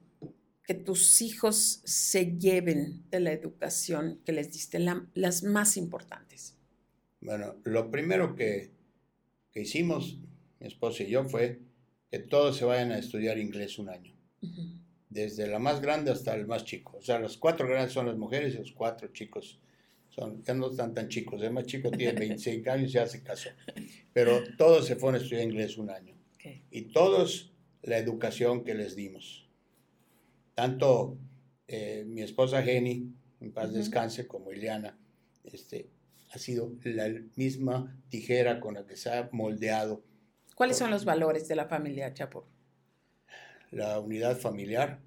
que 0.64 0.74
tus 0.74 1.22
hijos 1.22 1.80
se 1.84 2.36
lleven 2.36 3.08
de 3.10 3.20
la 3.20 3.32
educación 3.32 4.20
que 4.26 4.32
les 4.32 4.52
diste, 4.52 4.78
las 5.14 5.42
más 5.42 5.78
importantes? 5.78 6.58
Bueno, 7.22 7.56
lo 7.64 7.90
primero 7.90 8.36
que, 8.36 8.70
que, 9.50 9.62
hicimos, 9.62 10.18
mi 10.60 10.66
esposa 10.66 11.04
y 11.04 11.10
yo, 11.10 11.24
fue 11.24 11.60
que 12.10 12.18
todos 12.18 12.58
se 12.58 12.66
vayan 12.66 12.92
a 12.92 12.98
estudiar 12.98 13.38
inglés 13.38 13.78
un 13.78 13.88
año. 13.88 14.14
Desde 15.08 15.46
la 15.46 15.58
más 15.58 15.80
grande 15.80 16.10
hasta 16.10 16.34
el 16.34 16.46
más 16.46 16.64
chico. 16.66 16.98
O 16.98 17.02
sea, 17.02 17.18
los 17.18 17.38
cuatro 17.38 17.66
grandes 17.66 17.92
son 17.92 18.06
las 18.06 18.18
mujeres 18.18 18.54
y 18.54 18.58
los 18.58 18.72
cuatro 18.72 19.08
chicos 19.08 19.58
ya 20.44 20.54
no 20.54 20.70
están 20.70 20.94
tan 20.94 21.08
chicos, 21.08 21.42
el 21.42 21.52
más 21.52 21.66
chico 21.66 21.90
tiene 21.90 22.18
25 22.18 22.70
años 22.70 22.90
y 22.90 22.94
ya 22.94 23.06
se 23.06 23.22
casó. 23.22 23.50
Pero 24.12 24.42
todos 24.56 24.86
se 24.86 24.96
fueron 24.96 25.20
a 25.20 25.22
estudiar 25.22 25.44
inglés 25.44 25.78
un 25.78 25.90
año. 25.90 26.14
Y 26.70 26.82
todos 26.92 27.52
la 27.82 27.98
educación 27.98 28.64
que 28.64 28.74
les 28.74 28.96
dimos. 28.96 29.48
Tanto 30.54 31.18
eh, 31.66 32.04
mi 32.06 32.22
esposa 32.22 32.62
Jenny, 32.62 33.12
en 33.40 33.52
paz 33.52 33.72
descanse, 33.72 34.26
como 34.26 34.52
Ileana, 34.52 34.98
este, 35.44 35.90
ha 36.30 36.38
sido 36.38 36.72
la 36.84 37.08
misma 37.36 37.96
tijera 38.08 38.60
con 38.60 38.74
la 38.74 38.86
que 38.86 38.96
se 38.96 39.10
ha 39.10 39.28
moldeado. 39.32 40.02
¿Cuáles 40.54 40.76
son 40.76 40.90
los 40.90 41.04
valores 41.04 41.46
de 41.46 41.56
la 41.56 41.66
familia 41.66 42.12
Chapo? 42.12 42.48
La 43.70 44.00
unidad 44.00 44.38
familiar, 44.38 45.00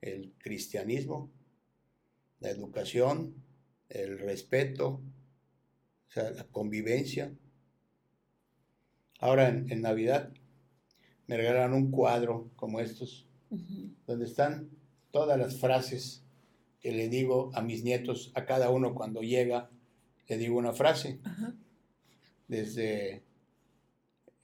el 0.00 0.34
cristianismo, 0.38 1.30
la 2.40 2.50
educación, 2.50 3.45
el 3.88 4.18
respeto, 4.18 5.00
o 6.08 6.10
sea, 6.10 6.30
la 6.30 6.44
convivencia. 6.44 7.32
Ahora 9.18 9.48
en, 9.48 9.80
Navidad 9.80 10.32
me 11.26 11.36
regalaron 11.36 11.74
un 11.74 11.90
cuadro 11.90 12.50
como 12.56 12.80
estos, 12.80 13.26
donde 14.06 14.26
están 14.26 14.70
todas 15.10 15.38
las 15.38 15.58
frases 15.58 16.22
que 16.80 16.92
le 16.92 17.08
digo 17.08 17.50
a 17.54 17.62
mis 17.62 17.82
nietos, 17.82 18.30
a 18.34 18.44
cada 18.44 18.70
uno 18.70 18.94
cuando 18.94 19.22
llega, 19.22 19.70
le 20.28 20.38
digo 20.38 20.58
una 20.58 20.72
frase. 20.72 21.20
Desde, 22.48 23.24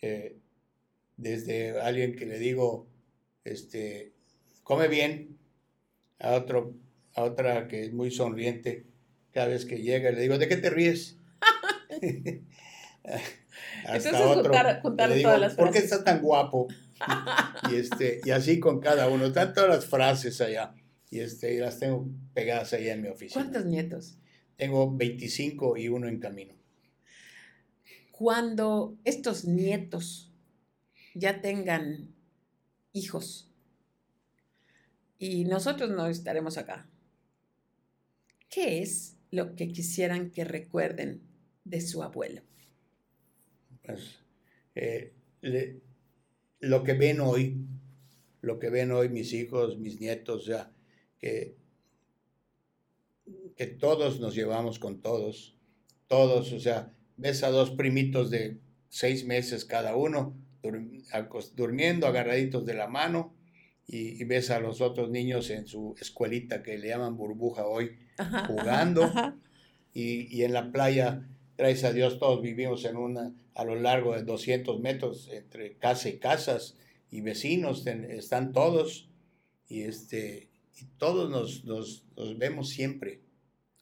eh, 0.01 0.37
desde 1.17 1.81
alguien 1.81 2.17
que 2.17 2.27
le 2.27 2.39
digo, 2.39 2.89
este, 3.45 4.13
come 4.65 4.89
bien, 4.89 5.39
a, 6.19 6.35
otro, 6.35 6.75
a 7.15 7.23
otra 7.23 7.69
que 7.69 7.85
es 7.85 7.93
muy 7.93 8.11
sonriente, 8.11 8.87
cada 9.33 9.49
vez 9.49 9.65
que 9.65 9.79
llega 9.79 10.11
le 10.11 10.21
digo, 10.21 10.39
¿de 10.39 10.49
qué 10.49 10.57
te 10.57 10.71
ríes? 10.71 11.17
Hasta 13.85 14.09
Entonces, 14.11 14.15
otro, 14.15 14.53
juntar, 14.81 15.09
le 15.09 15.17
digo, 15.17 15.29
todas 15.29 15.41
las 15.41 15.55
¿por 15.55 15.73
qué 15.73 15.79
estás 15.79 16.05
tan 16.05 16.21
guapo? 16.23 16.69
y, 17.71 17.77
este, 17.77 18.21
y 18.25 18.31
así 18.31 18.61
con 18.61 18.81
cada 18.81 19.09
uno. 19.09 19.27
Están 19.27 19.53
todas 19.55 19.71
las 19.71 19.87
frases 19.87 20.41
allá. 20.41 20.75
Y, 21.11 21.21
este, 21.21 21.55
y 21.55 21.59
las 21.59 21.79
tengo 21.79 22.09
pegadas 22.33 22.73
allá 22.73 22.95
en 22.95 23.03
mi 23.03 23.09
oficina. 23.09 23.43
¿Cuántos 23.43 23.65
nietos? 23.67 24.19
Tengo 24.57 24.95
25 24.95 25.77
y 25.77 25.89
uno 25.89 26.09
en 26.09 26.21
camino. 26.21 26.55
Cuando 28.13 28.97
estos 29.05 29.45
nietos 29.45 30.33
ya 31.15 31.41
tengan 31.41 32.15
hijos 32.93 33.51
y 35.19 35.45
nosotros 35.45 35.91
no 35.91 36.07
estaremos 36.07 36.57
acá, 36.57 36.89
¿qué 38.49 38.83
es 38.83 39.17
lo 39.33 39.57
que 39.57 39.69
quisieran 39.73 40.31
que 40.31 40.45
recuerden 40.45 41.23
de 41.65 41.81
su 41.81 42.03
abuelo? 42.03 42.43
Pues, 43.83 44.21
eh, 44.77 45.13
lo 46.61 46.85
que 46.85 46.93
ven 46.93 47.21
hoy, 47.21 47.67
lo 48.43 48.61
que 48.61 48.71
ven 48.71 48.93
hoy 48.93 49.09
mis 49.09 49.33
hijos, 49.33 49.79
mis 49.79 50.01
nietos, 50.01 50.47
ya 50.47 50.71
que, 51.19 51.57
que 53.57 53.67
todos 53.67 54.21
nos 54.21 54.35
llevamos 54.37 54.79
con 54.79 55.01
todos, 55.01 55.57
todos, 56.07 56.53
o 56.53 56.61
sea, 56.61 56.95
ves 57.17 57.43
a 57.43 57.51
dos 57.51 57.71
primitos 57.71 58.31
de 58.31 58.59
seis 58.89 59.25
meses 59.25 59.65
cada 59.65 59.97
uno, 59.97 60.37
durmiendo 61.57 62.07
agarraditos 62.07 62.65
de 62.67 62.75
la 62.75 62.87
mano, 62.87 63.35
y, 63.87 64.23
ves 64.25 64.51
a 64.51 64.61
los 64.61 64.81
otros 64.81 65.11
niños 65.11 65.51
en 65.51 65.67
su 65.67 65.95
escuelita 66.01 66.63
que 66.63 66.79
le 66.79 66.89
llaman 66.89 67.17
burbuja 67.17 67.67
hoy, 67.67 67.99
jugando. 68.47 69.11
Y, 69.95 70.35
y, 70.35 70.45
en 70.45 70.55
la 70.55 70.73
playa, 70.73 71.29
gracias 71.59 71.91
a 71.91 71.93
Dios, 71.93 72.19
todos 72.19 72.41
vivimos 72.41 72.85
en 72.87 72.97
una, 72.97 73.35
a 73.55 73.65
lo 73.65 73.75
largo 73.75 74.15
de 74.15 74.23
200 74.23 74.81
metros 74.81 75.29
entre 75.31 75.77
casa 75.77 76.09
y 76.09 76.19
casas 76.19 76.79
y 77.11 77.21
vecinos, 77.21 77.87
están 77.87 78.53
todos. 78.53 79.11
Y, 79.69 79.83
este, 79.83 80.49
y 80.81 80.85
todos 80.99 81.31
nos, 81.31 81.65
nos, 81.65 82.05
nos 82.17 82.39
vemos 82.39 82.71
siempre. 82.71 83.21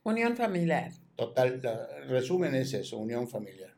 Unión 0.02 0.36
familiar. 0.36 0.92
Total, 1.16 1.60
el 2.02 2.08
resumen 2.08 2.54
es 2.54 2.72
eso, 2.72 2.98
unión 2.98 3.28
familiar. 3.28 3.74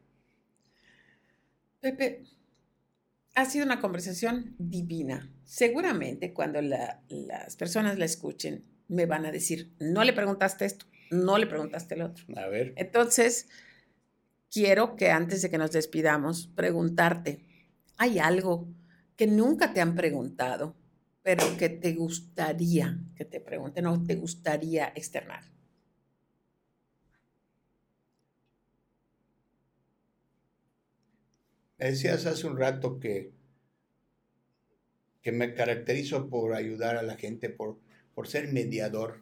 Pepe, 1.80 2.22
ha 3.34 3.44
sido 3.44 3.64
una 3.64 3.80
conversación 3.80 4.54
divina. 4.58 5.30
Seguramente 5.44 6.32
cuando 6.32 6.60
las 6.62 7.56
personas 7.56 7.98
la 7.98 8.04
escuchen, 8.04 8.64
me 8.92 9.06
van 9.06 9.26
a 9.26 9.32
decir, 9.32 9.72
no 9.78 10.04
le 10.04 10.12
preguntaste 10.12 10.64
esto, 10.64 10.86
no 11.10 11.38
le 11.38 11.46
preguntaste 11.46 11.94
el 11.94 12.02
otro. 12.02 12.24
A 12.36 12.46
ver. 12.48 12.74
Entonces, 12.76 13.48
quiero 14.50 14.96
que 14.96 15.10
antes 15.10 15.42
de 15.42 15.50
que 15.50 15.58
nos 15.58 15.72
despidamos, 15.72 16.46
preguntarte, 16.54 17.44
¿hay 17.96 18.18
algo 18.18 18.68
que 19.16 19.26
nunca 19.26 19.72
te 19.72 19.80
han 19.80 19.94
preguntado, 19.94 20.76
pero 21.22 21.56
que 21.56 21.68
te 21.68 21.94
gustaría 21.94 22.98
que 23.16 23.24
te 23.24 23.40
pregunten 23.40 23.86
o 23.86 24.02
te 24.04 24.16
gustaría 24.16 24.92
externar? 24.94 25.44
decías 31.78 32.26
hace 32.26 32.46
un 32.46 32.56
rato 32.56 33.00
que, 33.00 33.32
que 35.20 35.32
me 35.32 35.54
caracterizo 35.54 36.28
por 36.28 36.54
ayudar 36.54 36.96
a 36.96 37.02
la 37.02 37.16
gente, 37.16 37.48
por, 37.48 37.80
por 38.22 38.28
ser 38.28 38.52
mediador. 38.52 39.20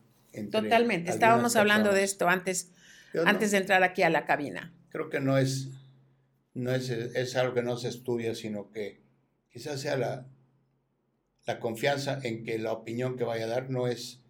Totalmente, 0.53 1.11
estábamos 1.11 1.57
hablando 1.57 1.91
de 1.91 2.05
esto 2.05 2.29
antes, 2.29 2.71
antes 3.25 3.51
de 3.51 3.57
entrar 3.57 3.83
aquí 3.83 4.03
a 4.03 4.11
la 4.11 4.27
cabina. 4.27 4.75
Creo 4.91 5.09
que 5.09 5.21
no 5.21 5.39
es, 5.39 5.71
no 6.53 6.71
es, 6.71 6.91
es 6.91 7.35
algo 7.35 7.55
que 7.55 7.63
no 7.63 7.79
se 7.79 7.89
estudia, 7.89 8.35
sino 8.35 8.71
que 8.71 9.01
quizás 9.49 9.81
sea 9.81 9.97
la, 9.97 10.27
la 11.47 11.61
confianza 11.61 12.21
en 12.23 12.45
que 12.45 12.59
la 12.59 12.73
opinión 12.73 13.17
que 13.17 13.25
vaya 13.25 13.47
a 13.47 13.49
dar 13.49 13.71
no 13.71 13.89
es, 13.89 14.21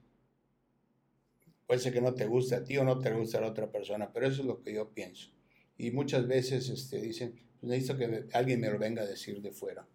puede 1.67 1.81
ser 1.81 1.93
que 1.93 2.01
no 2.01 2.15
te 2.15 2.27
guste 2.27 2.55
a 2.55 2.63
ti 2.63 2.79
o 2.79 2.85
no 2.85 3.01
te 3.01 3.11
guste 3.11 3.39
a 3.39 3.41
la 3.41 3.49
otra 3.49 3.73
persona, 3.73 4.13
pero 4.13 4.29
eso 4.29 4.43
es 4.43 4.47
lo 4.47 4.63
que 4.63 4.73
yo 4.73 4.95
pienso. 4.95 5.33
Y 5.79 5.91
muchas 5.91 6.29
veces 6.29 6.69
este, 6.69 7.01
dicen, 7.01 7.41
necesito 7.61 7.99
que 7.99 8.29
alguien 8.35 8.61
me 8.61 8.71
lo 8.71 8.79
venga 8.79 9.03
a 9.03 9.07
decir 9.07 9.43
de 9.43 9.51
fuera. 9.51 9.89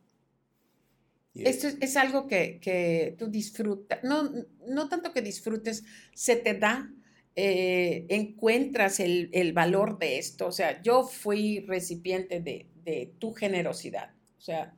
Esto 1.35 1.67
es, 1.81 1.97
algo 1.97 2.27
que, 2.27 3.15
tú 3.17 3.27
disfrutas, 3.27 3.99
no, 4.03 4.31
no 4.67 4.87
tanto 4.87 5.11
que 5.11 5.21
disfrutes, 5.21 5.83
se 6.13 6.37
te 6.37 6.53
da, 6.53 6.89
eh, 7.35 8.05
encuentras 8.07 9.01
el, 9.01 9.51
valor 9.53 9.99
de 9.99 10.17
esto. 10.17 10.47
O 10.47 10.51
sea, 10.51 10.81
yo 10.81 11.03
fui 11.03 11.59
recipiente 11.67 12.39
de, 12.39 13.13
tu 13.19 13.33
generosidad. 13.33 14.11
O 14.37 14.41
sea, 14.41 14.73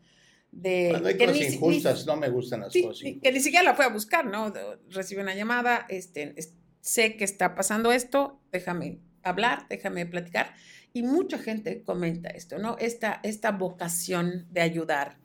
de... 0.52 0.88
Cuando 0.90 1.10
hay 1.10 1.18
cosas 1.18 1.54
injustas, 1.54 2.06
no 2.06 2.16
me 2.16 2.30
gustan 2.30 2.62
las 2.62 2.74
cosas 2.74 3.04
Que 3.22 3.32
ni 3.32 3.40
siquiera 3.40 3.64
la 3.64 3.76
fui 3.76 3.86
a 3.86 3.90
buscar, 3.90 4.26
¿no? 4.26 4.52
Recibí 4.90 5.22
una 5.22 5.36
llamada, 5.36 5.86
este, 5.90 6.34
sé 6.82 7.18
que 7.18 7.26
está 7.26 7.54
pasando 7.54 7.92
esto, 7.92 8.40
déjame 8.52 9.00
hablar, 9.22 9.68
déjame 9.70 10.06
platicar. 10.06 10.56
Y 10.94 11.04
mucha 11.04 11.38
gente 11.38 11.84
comenta 11.84 12.30
esto, 12.30 12.58
¿no? 12.58 12.78
Esta, 12.80 13.20
esta 13.24 13.52
vocación 13.52 14.48
de 14.50 14.62
ayudar 14.62 15.20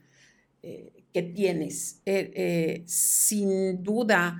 eh, 0.63 1.02
que 1.13 1.23
tienes, 1.23 2.01
eh, 2.07 2.33
eh, 2.35 2.83
sin 2.87 3.83
duda 3.83 4.39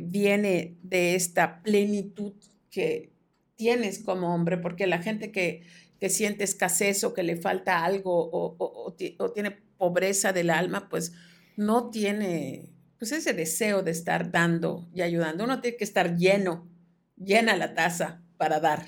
viene 0.00 0.76
de 0.84 1.16
esta 1.16 1.60
plenitud 1.60 2.34
que 2.70 3.10
tienes 3.56 3.98
como 3.98 4.32
hombre, 4.32 4.56
porque 4.56 4.86
la 4.86 5.02
gente 5.02 5.32
que, 5.32 5.62
que 5.98 6.08
siente 6.08 6.44
escasez 6.44 7.02
o 7.02 7.14
que 7.14 7.24
le 7.24 7.36
falta 7.36 7.84
algo 7.84 8.30
o, 8.30 8.54
o, 8.58 9.32
tiene 9.32 9.50
pobreza 9.78 10.32
del 10.32 10.50
alma, 10.50 10.88
pues 10.88 11.14
no 11.56 11.90
tiene 11.90 12.72
pues 12.98 13.10
ese 13.10 13.32
deseo 13.32 13.82
de 13.82 13.90
estar 13.90 14.30
dando 14.30 14.88
y 14.94 15.02
ayudando. 15.02 15.42
Uno 15.42 15.60
tiene 15.60 15.76
que 15.76 15.82
estar 15.82 16.16
lleno, 16.16 16.68
llena 17.16 17.56
la 17.56 17.74
taza 17.74 18.22
para 18.36 18.60
dar. 18.60 18.86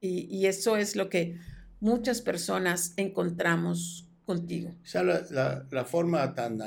Y, 0.00 0.44
eso 0.44 0.76
es 0.76 0.96
lo 0.96 1.08
que 1.08 1.38
muchas 1.80 2.20
personas 2.20 2.92
encontramos 2.98 4.06
contigo. 4.24 4.70
O 4.82 4.86
sea, 4.86 5.02
la, 5.02 5.66
la, 5.70 5.84
forma 5.84 6.34
tan 6.34 6.60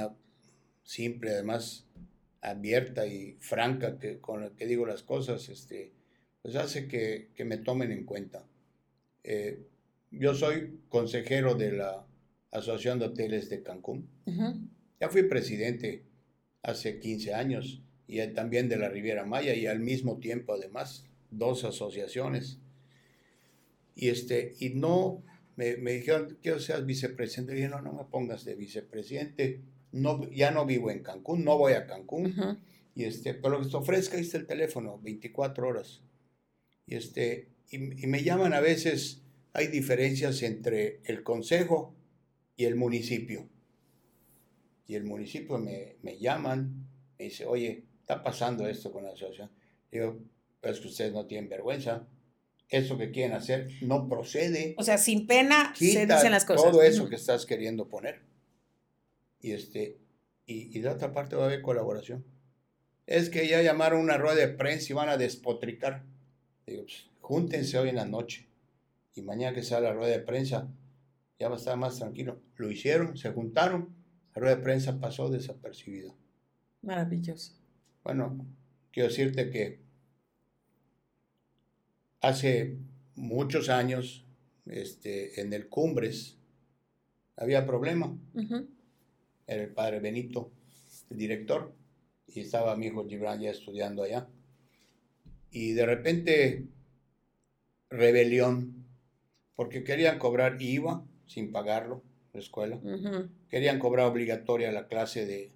simple, 0.83 1.31
además 1.31 1.85
abierta 2.41 3.05
y 3.05 3.37
franca 3.39 3.97
que, 3.99 4.19
con 4.19 4.41
la 4.41 4.49
que 4.51 4.65
digo 4.65 4.85
las 4.85 5.03
cosas, 5.03 5.49
este, 5.49 5.91
pues 6.41 6.55
hace 6.55 6.87
que, 6.87 7.29
que 7.35 7.45
me 7.45 7.57
tomen 7.57 7.91
en 7.91 8.05
cuenta. 8.05 8.45
Eh, 9.23 9.67
yo 10.11 10.33
soy 10.33 10.79
consejero 10.89 11.55
de 11.55 11.73
la 11.73 12.05
Asociación 12.51 12.99
de 12.99 13.05
Hoteles 13.05 13.49
de 13.49 13.61
Cancún. 13.61 14.07
Ya 14.99 15.09
fui 15.09 15.23
presidente 15.23 16.03
hace 16.63 16.99
15 16.99 17.33
años 17.33 17.81
y 18.07 18.25
también 18.27 18.69
de 18.69 18.77
la 18.77 18.89
Riviera 18.89 19.25
Maya 19.25 19.53
y 19.53 19.67
al 19.67 19.79
mismo 19.79 20.17
tiempo 20.17 20.53
además 20.53 21.03
dos 21.29 21.65
asociaciones. 21.65 22.59
Y, 23.95 24.09
este, 24.09 24.53
y 24.59 24.69
no, 24.69 25.23
me, 25.57 25.75
me 25.75 25.93
dijeron, 25.93 26.37
quiero 26.41 26.59
ser 26.59 26.85
vicepresidente. 26.85 27.53
Y 27.53 27.55
dije, 27.57 27.67
no, 27.67 27.81
no 27.81 27.91
me 27.91 28.05
pongas 28.05 28.45
de 28.45 28.55
vicepresidente. 28.55 29.61
No, 29.91 30.29
ya 30.29 30.51
no 30.51 30.65
vivo 30.65 30.91
en 30.91 31.01
Cancún, 31.01 31.43
no 31.43 31.57
voy 31.57 31.73
a 31.73 31.87
Cancún. 31.87 32.61
Y 32.93 33.03
este, 33.03 33.33
pero 33.33 33.57
lo 33.57 33.63
que 33.63 33.69
te 33.69 33.75
ofrezca, 33.75 34.17
ahí 34.17 34.23
está 34.23 34.37
el 34.37 34.45
teléfono, 34.45 34.99
24 35.01 35.67
horas. 35.67 36.03
Y, 36.85 36.95
este, 36.95 37.49
y, 37.71 37.79
me 37.79 38.23
llaman 38.23 38.53
a 38.53 38.59
veces, 38.59 39.23
hay 39.53 39.67
diferencias 39.67 40.43
entre 40.43 41.01
el 41.05 41.23
consejo 41.23 41.95
y 42.55 42.65
el 42.65 42.75
municipio. 42.75 43.49
Y 44.85 44.93
el 44.93 45.05
municipio 45.05 45.57
me, 45.57 45.95
me 46.03 46.19
llaman, 46.19 46.87
me 47.17 47.25
dice, 47.25 47.45
oye, 47.47 47.83
está 48.01 48.23
pasando 48.23 48.67
esto 48.67 48.91
con 48.91 49.03
la 49.03 49.09
asociación. 49.09 49.49
Digo, 49.91 50.19
pero 50.61 50.73
es 50.75 50.79
que 50.79 50.87
ustedes 50.87 51.13
no 51.13 51.25
tienen 51.25 51.49
vergüenza 51.49 52.07
eso 52.70 52.97
que 52.97 53.11
quieren 53.11 53.34
hacer 53.34 53.70
no 53.82 54.09
procede. 54.09 54.76
O 54.78 54.84
sea, 54.84 54.97
sin 54.97 55.28
pena 55.28 55.74
se 55.76 56.05
dicen 56.05 56.32
las 56.32 56.45
cosas. 56.45 56.72
Todo 56.72 56.82
eso 56.82 57.07
que 57.07 57.15
estás 57.15 57.45
queriendo 57.45 57.88
poner. 57.88 58.22
Y, 59.39 59.51
este, 59.51 59.97
y, 60.45 60.80
de 60.80 60.89
otra 60.89 61.13
parte 61.13 61.36
va 61.36 61.43
a 61.43 61.45
haber 61.47 61.61
colaboración. 61.61 62.26
Es 63.05 63.30
que 63.30 63.47
ya 63.47 63.61
llamaron 63.61 64.01
una 64.01 64.18
rueda 64.18 64.36
de 64.36 64.49
prensa 64.49 64.91
y 64.91 64.95
van 64.95 65.09
a 65.09 65.18
despotricar. 65.18 66.03
Digo, 66.65 66.84
pues, 66.84 67.09
júntense 67.22 67.78
hoy 67.78 67.89
en 67.89 67.95
la 67.95 68.05
noche. 68.05 68.47
Y 69.15 69.22
mañana 69.22 69.55
que 69.55 69.63
sea 69.63 69.80
la 69.80 69.93
rueda 69.93 70.11
de 70.11 70.20
prensa, 70.20 70.70
ya 71.39 71.47
va 71.47 71.55
a 71.55 71.59
estar 71.59 71.78
más 71.78 71.97
tranquilo. 71.97 72.41
Lo 72.55 72.70
hicieron, 72.70 73.18
se 73.18 73.32
juntaron. 73.32 73.95
La 74.36 74.41
rueda 74.41 74.55
de 74.57 74.61
prensa 74.61 74.99
pasó 74.99 75.30
desapercibida. 75.30 76.13
Maravilloso. 76.82 77.53
Bueno, 78.03 78.45
quiero 78.91 79.09
decirte 79.09 79.49
que 79.49 79.86
hace 82.28 82.75
muchos 83.15 83.69
años, 83.69 84.25
este, 84.65 85.41
en 85.41 85.53
el 85.53 85.67
Cumbres, 85.67 86.38
había 87.35 87.65
problema. 87.65 88.18
Era 89.45 89.64
el 89.64 89.69
padre 89.69 89.99
Benito, 89.99 90.51
el 91.10 91.18
director, 91.18 91.73
y 92.27 92.41
estaba 92.41 92.76
mi 92.76 92.88
hijo 92.88 93.07
Gibran 93.07 93.39
ya 93.39 93.51
estudiando 93.51 94.03
allá. 94.03 94.27
Y 95.51 95.72
de 95.72 95.85
repente, 95.85 96.65
rebelión, 97.89 98.85
porque 99.56 99.84
querían 99.84 100.19
cobrar 100.19 100.61
IVA 100.61 101.06
sin 101.26 101.51
pagarlo, 101.51 102.03
la 102.34 102.39
escuela. 102.41 102.80
Querían 103.49 103.80
cobrar 103.80 104.07
obligatoria 104.07 104.72
la 104.72 104.88
clase 104.88 105.26
de, 105.26 105.51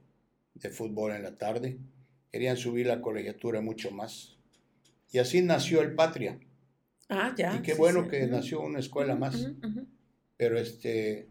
de 0.53 0.69
fútbol 0.69 1.11
en 1.11 1.23
la 1.23 1.37
tarde. 1.37 1.77
Querían 2.31 2.55
subir 2.55 2.87
la 2.87 3.01
colegiatura 3.01 3.59
mucho 3.59 3.91
más. 3.91 4.37
Y 5.11 5.17
así 5.17 5.41
nació 5.41 5.81
el 5.81 5.93
Patria 5.95 6.39
Ah, 7.11 7.35
ya. 7.37 7.57
Y 7.57 7.61
qué 7.61 7.73
bueno 7.73 8.07
que 8.07 8.25
nació 8.25 8.61
una 8.61 8.79
escuela 8.79 9.15
más. 9.15 9.51
Pero 10.37 10.57
este, 10.57 11.27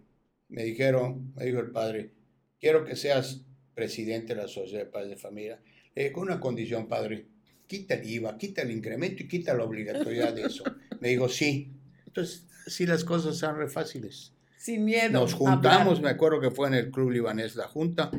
me 0.48 0.62
dijeron, 0.62 1.32
me 1.34 1.46
dijo 1.46 1.58
el 1.58 1.70
padre, 1.70 2.12
quiero 2.60 2.84
que 2.84 2.96
seas 2.96 3.42
presidente 3.74 4.34
de 4.34 4.42
la 4.42 4.48
Sociedad 4.48 4.84
de 4.84 4.90
Padres 4.90 5.10
de 5.10 5.16
Familia. 5.16 5.58
con 6.12 6.24
una 6.24 6.38
condición, 6.38 6.86
padre, 6.86 7.26
quita 7.66 7.94
el 7.94 8.08
IVA, 8.08 8.36
quita 8.36 8.60
el 8.60 8.72
incremento 8.72 9.22
y 9.22 9.28
quita 9.28 9.54
la 9.54 9.64
obligatoriedad 9.64 10.34
de 10.34 10.42
eso. 10.42 10.64
Me 11.00 11.08
dijo, 11.08 11.30
sí. 11.30 11.72
Entonces, 12.06 12.46
sí 12.66 12.84
las 12.84 13.02
cosas 13.02 13.38
son 13.38 13.56
re 13.56 13.68
fáciles. 13.68 14.34
Sin 14.58 14.84
miedo. 14.84 15.12
Nos 15.12 15.32
juntamos, 15.32 16.02
me 16.02 16.10
acuerdo 16.10 16.40
que 16.40 16.50
fue 16.50 16.68
en 16.68 16.74
el 16.74 16.90
Club 16.90 17.10
Libanés 17.10 17.56
la 17.56 17.68
junta. 17.68 18.10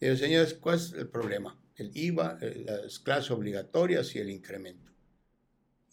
Y 0.00 0.06
yo, 0.06 0.16
señores, 0.16 0.54
¿cuál 0.54 0.76
es 0.76 0.92
el 0.92 1.08
problema? 1.08 1.58
El 1.74 1.90
IVA, 1.96 2.38
eh, 2.40 2.64
las 2.64 3.00
clases 3.00 3.32
obligatorias 3.32 4.14
y 4.14 4.20
el 4.20 4.30
incremento. 4.30 4.91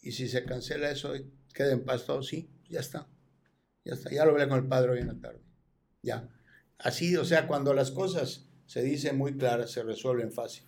Y 0.02 0.12
si 0.12 0.28
se 0.28 0.44
cancela 0.44 0.90
eso, 0.90 1.12
queda 1.52 1.72
en 1.72 1.84
paz 1.84 2.06
todo, 2.06 2.22
sí, 2.22 2.50
ya 2.68 2.80
está. 2.80 3.08
Ya 3.84 3.94
está. 3.94 4.10
Ya 4.10 4.24
lo 4.24 4.32
hablé 4.32 4.48
con 4.48 4.58
el 4.58 4.68
padre 4.68 4.92
hoy 4.92 5.00
en 5.00 5.08
la 5.08 5.20
tarde. 5.20 5.40
Ya. 6.02 6.28
Así, 6.78 7.16
o 7.16 7.24
sea, 7.24 7.46
cuando 7.46 7.74
las 7.74 7.90
cosas 7.90 8.46
se 8.66 8.82
dicen 8.82 9.18
muy 9.18 9.36
claras, 9.36 9.70
se 9.70 9.82
resuelven 9.82 10.32
fácil. 10.32 10.64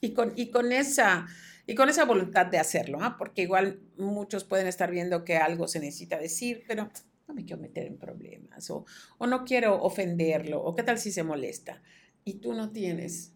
Y 0.00 0.12
con, 0.12 0.32
y 0.36 0.50
con 0.50 0.72
esa 0.72 1.26
y 1.70 1.76
con 1.76 1.88
esa 1.88 2.04
voluntad 2.04 2.46
de 2.46 2.58
hacerlo, 2.58 2.98
¿ah? 3.00 3.14
porque 3.16 3.42
igual 3.42 3.80
muchos 3.96 4.42
pueden 4.42 4.66
estar 4.66 4.90
viendo 4.90 5.24
que 5.24 5.36
algo 5.36 5.68
se 5.68 5.78
necesita 5.78 6.18
decir, 6.18 6.64
pero 6.66 6.90
no 7.28 7.34
me 7.34 7.44
quiero 7.44 7.62
meter 7.62 7.86
en 7.86 7.96
problemas 7.96 8.68
o, 8.70 8.84
o 9.18 9.26
no 9.28 9.44
quiero 9.44 9.80
ofenderlo 9.80 10.60
o 10.60 10.74
qué 10.74 10.82
tal 10.82 10.98
si 10.98 11.12
se 11.12 11.22
molesta. 11.22 11.80
Y 12.24 12.40
tú 12.40 12.54
no 12.54 12.72
tienes 12.72 13.34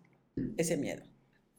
ese 0.56 0.76
miedo. 0.76 1.04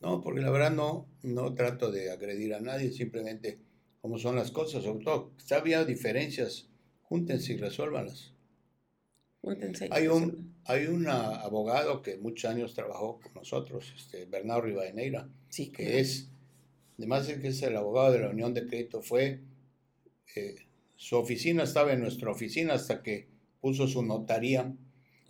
No, 0.06 0.22
porque 0.22 0.40
la 0.40 0.52
verdad 0.52 0.70
no, 0.70 1.08
no 1.24 1.56
trato 1.56 1.92
de 1.92 2.12
agredir 2.12 2.54
a 2.54 2.60
nadie, 2.60 2.92
simplemente 2.92 3.58
como 4.02 4.20
son 4.20 4.36
las 4.36 4.52
cosas, 4.52 4.84
sobre 4.84 5.04
todo, 5.04 5.32
si 5.38 5.56
había 5.56 5.84
diferencias, 5.84 6.70
júntense 7.02 7.54
y 7.54 7.58
resuélvanlas. 7.58 8.32
Hay 9.90 10.06
un, 10.06 10.54
hay 10.66 10.86
un 10.86 11.08
abogado 11.08 12.04
que 12.04 12.18
muchos 12.18 12.52
años 12.52 12.76
trabajó 12.76 13.20
con 13.20 13.34
nosotros, 13.34 13.92
este, 13.98 14.26
Bernardo 14.26 14.62
Rivadeneira, 14.62 15.28
sí, 15.50 15.72
que 15.72 16.00
es, 16.00 16.30
además 17.00 17.26
de 17.26 17.42
que 17.42 17.48
es 17.48 17.64
el 17.64 17.76
abogado 17.76 18.12
de 18.12 18.20
la 18.20 18.30
Unión 18.30 18.54
de 18.54 18.68
Crédito, 18.68 19.02
fue, 19.02 19.40
eh, 20.36 20.56
su 20.96 21.16
oficina 21.16 21.64
estaba 21.64 21.94
en 21.94 22.02
nuestra 22.02 22.30
oficina 22.30 22.76
hasta 22.76 23.02
que 23.02 23.28
puso 23.60 23.88
su 23.88 24.04
notaría 24.04 24.72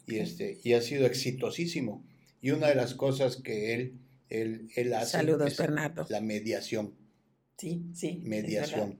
y, 0.05 0.17
este, 0.17 0.59
y 0.65 0.73
ha 0.73 0.81
sido 0.81 1.05
exitosísimo. 1.05 2.03
Y 2.41 2.51
una 2.51 2.67
de 2.67 2.75
las 2.75 2.93
cosas 2.93 3.37
que 3.37 3.73
él, 3.73 3.99
él, 4.29 4.69
él 4.75 4.93
hace 4.93 5.11
Saludos, 5.11 5.51
es 5.51 5.57
Bernardo. 5.57 6.05
la 6.09 6.21
mediación. 6.21 6.93
Sí, 7.57 7.85
sí. 7.93 8.21
Mediación. 8.23 8.99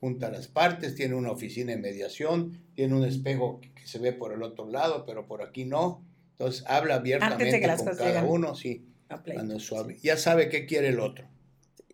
Junta 0.00 0.30
las 0.30 0.48
partes, 0.48 0.94
tiene 0.94 1.14
una 1.14 1.30
oficina 1.30 1.72
de 1.72 1.78
mediación, 1.78 2.60
tiene 2.74 2.94
un 2.94 3.04
espejo 3.04 3.60
que, 3.60 3.86
se 3.86 3.98
ve 3.98 4.12
por 4.12 4.32
el 4.32 4.42
otro 4.42 4.68
lado, 4.68 5.04
pero 5.06 5.26
por 5.26 5.42
aquí 5.42 5.64
no. 5.64 6.04
Entonces 6.32 6.64
habla 6.66 6.96
abiertamente 6.96 7.60
con 7.60 7.96
cada 7.96 8.24
uno, 8.24 8.54
sí. 8.54 8.88
Cuando 9.34 9.60
suave, 9.60 9.98
ya 10.02 10.16
sabe 10.16 10.48
qué 10.48 10.66
quiere 10.66 10.88
el 10.88 11.00
otro. 11.00 11.28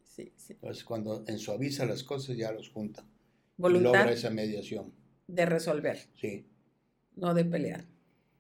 Sí, 0.07 0.33
sí, 0.37 0.53
Entonces 0.53 0.85
cuando 0.85 1.25
en 1.27 1.39
suaviza 1.39 1.85
las 1.85 2.05
cosas 2.05 2.37
ya 2.37 2.53
los 2.53 2.71
junta. 2.71 3.05
Voluntad. 3.57 3.91
Y 3.91 3.95
logra 3.95 4.13
esa 4.13 4.31
mediación. 4.31 4.93
De 5.27 5.45
resolver. 5.45 5.99
Sí. 6.15 6.47
No 7.17 7.35
de 7.35 7.45
pelear 7.45 7.85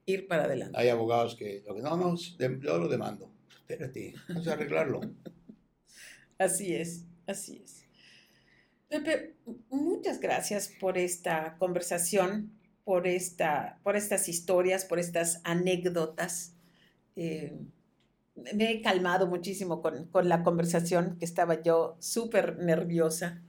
ir 0.09 0.27
para 0.27 0.45
adelante. 0.45 0.79
Hay 0.79 0.89
abogados 0.89 1.37
que, 1.37 1.63
no, 1.83 1.97
no, 1.97 2.17
yo 2.17 2.79
lo 2.79 2.89
demando. 2.89 3.31
Espérate, 3.69 4.15
vamos 4.31 4.49
a 4.49 4.55
arreglarlo. 4.55 5.01
así 6.39 6.75
es, 6.75 7.05
así 7.27 7.61
es. 7.63 7.85
Pepe, 8.89 9.35
muchas 9.69 10.21
gracias 10.21 10.73
por 10.81 10.97
esta 10.97 11.57
conversación, 11.59 12.51
por, 12.85 13.07
esta, 13.07 13.79
por 13.83 13.95
estas 13.95 14.31
historias, 14.31 14.87
por 14.87 14.99
estas 14.99 15.43
anécdotas. 15.45 16.55
Eh, 17.15 17.59
me 18.55 18.71
he 18.73 18.81
calmado 18.81 19.27
muchísimo 19.27 19.83
con, 19.83 20.09
la 20.27 20.43
conversación, 20.43 21.19
que 21.19 21.27
estaba 21.27 21.63
yo 21.63 21.99
súper 22.01 22.57
nerviosa. 22.61 23.43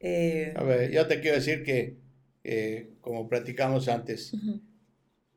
Eh, 0.00 0.52
a 0.56 0.64
ver, 0.64 0.90
yo 0.90 1.06
te 1.06 1.20
quiero 1.20 1.36
decir 1.36 1.62
que, 1.62 1.96
eh, 2.42 2.90
como 3.00 3.28
platicamos 3.28 3.86
antes, 3.86 4.32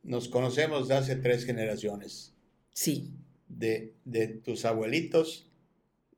nos 0.02 0.28
conocemos 0.28 0.88
de 0.88 0.96
hace 0.96 1.18
tres 1.18 1.46
generaciones. 1.46 2.34
Sí. 2.74 3.14
De, 3.48 3.96
tus 4.44 4.66
abuelitos, 4.66 5.50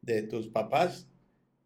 de 0.01 0.23
tus 0.23 0.47
papás, 0.47 1.07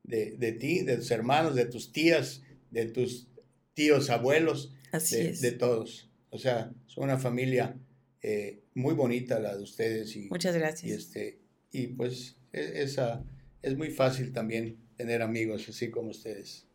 de, 0.03 0.57
ti, 0.59 0.83
de 0.83 0.97
tus 0.97 1.11
hermanos, 1.11 1.55
de 1.55 1.65
tus 1.65 1.91
tías, 1.91 2.43
de 2.71 2.85
tus 2.85 3.27
tíos 3.73 4.09
abuelos, 4.09 4.73
Así 4.91 5.15
de, 5.15 5.29
es. 5.29 5.41
de 5.41 5.51
todos. 5.51 6.09
O 6.29 6.37
sea, 6.37 6.73
son 6.87 7.05
una 7.05 7.17
familia 7.17 7.79
eh, 8.21 8.63
muy 8.73 8.93
bonita 8.93 9.39
la 9.39 9.55
de 9.55 9.63
ustedes. 9.63 10.15
Y, 10.15 10.29
Muchas 10.29 10.55
gracias. 10.55 10.91
Y, 10.91 10.93
este, 10.93 11.39
y 11.71 11.87
pues 11.87 12.37
e, 12.51 12.83
esa, 12.83 13.23
es 13.61 13.77
muy 13.77 13.89
fácil 13.89 14.31
también 14.31 14.77
tener 14.95 15.21
amigos 15.21 15.67
así 15.69 15.89
como 15.89 16.09
ustedes. 16.09 16.67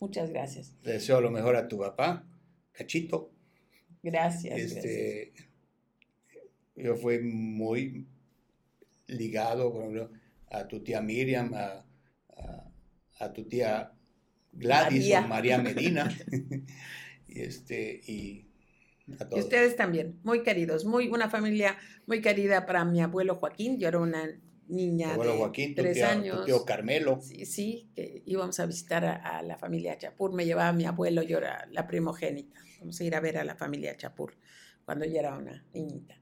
Muchas 0.00 0.30
gracias. 0.30 0.74
Le 0.82 0.92
deseo 0.92 1.20
lo 1.20 1.30
mejor 1.30 1.56
a 1.56 1.66
tu 1.66 1.78
papá, 1.78 2.28
Cachito, 2.72 3.32
Gracias. 4.02 4.58
Este, 4.58 5.32
Yo 6.76 6.96
fui 6.96 7.18
muy 7.20 8.06
ligado, 9.08 9.72
por 9.72 9.82
ejemplo, 9.82 10.10
a 10.50 10.66
tu 10.66 10.82
tía 10.82 11.00
Miriam, 11.00 11.52
a, 11.54 11.84
a, 13.18 13.32
tu 13.32 13.44
tía 13.44 13.92
Gladys 14.52 15.00
María. 15.00 15.20
o 15.20 15.28
María 15.28 15.58
Medina. 15.62 16.16
y 17.28 17.40
este, 17.40 18.00
y 18.06 18.50
Y 19.34 19.40
ustedes 19.40 19.76
también, 19.76 20.20
muy 20.22 20.42
queridos, 20.42 20.84
muy, 20.84 21.08
una 21.08 21.28
familia 21.28 21.76
muy 22.06 22.20
querida 22.20 22.66
para 22.66 22.84
mi 22.84 23.00
abuelo 23.00 23.36
Joaquín. 23.36 23.78
Yo 23.78 23.88
era 23.88 23.98
una 23.98 24.40
niña 24.68 25.16
de 25.16 25.28
Joaquín, 25.28 25.74
tres 25.74 26.02
años. 26.02 26.40
Tu 26.40 26.46
tío 26.46 26.64
Carmelo. 26.64 27.20
Sí, 27.20 27.44
sí, 27.46 27.90
que 27.94 28.22
íbamos 28.26 28.60
a 28.60 28.66
visitar 28.66 29.04
a, 29.04 29.38
a, 29.38 29.42
la 29.42 29.56
familia 29.56 29.98
Chapur. 29.98 30.32
Me 30.32 30.44
llevaba 30.44 30.72
mi 30.72 30.84
abuelo, 30.84 31.22
yo 31.22 31.38
era 31.38 31.66
la 31.70 31.86
primogénita. 31.86 32.60
Vamos 32.80 33.00
a 33.00 33.04
ir 33.04 33.14
a 33.14 33.20
ver 33.20 33.38
a 33.38 33.44
la 33.44 33.56
familia 33.56 33.96
Chapur 33.96 34.34
cuando 34.84 35.04
yo 35.04 35.18
era 35.18 35.36
una 35.36 35.64
niñita. 35.74 36.20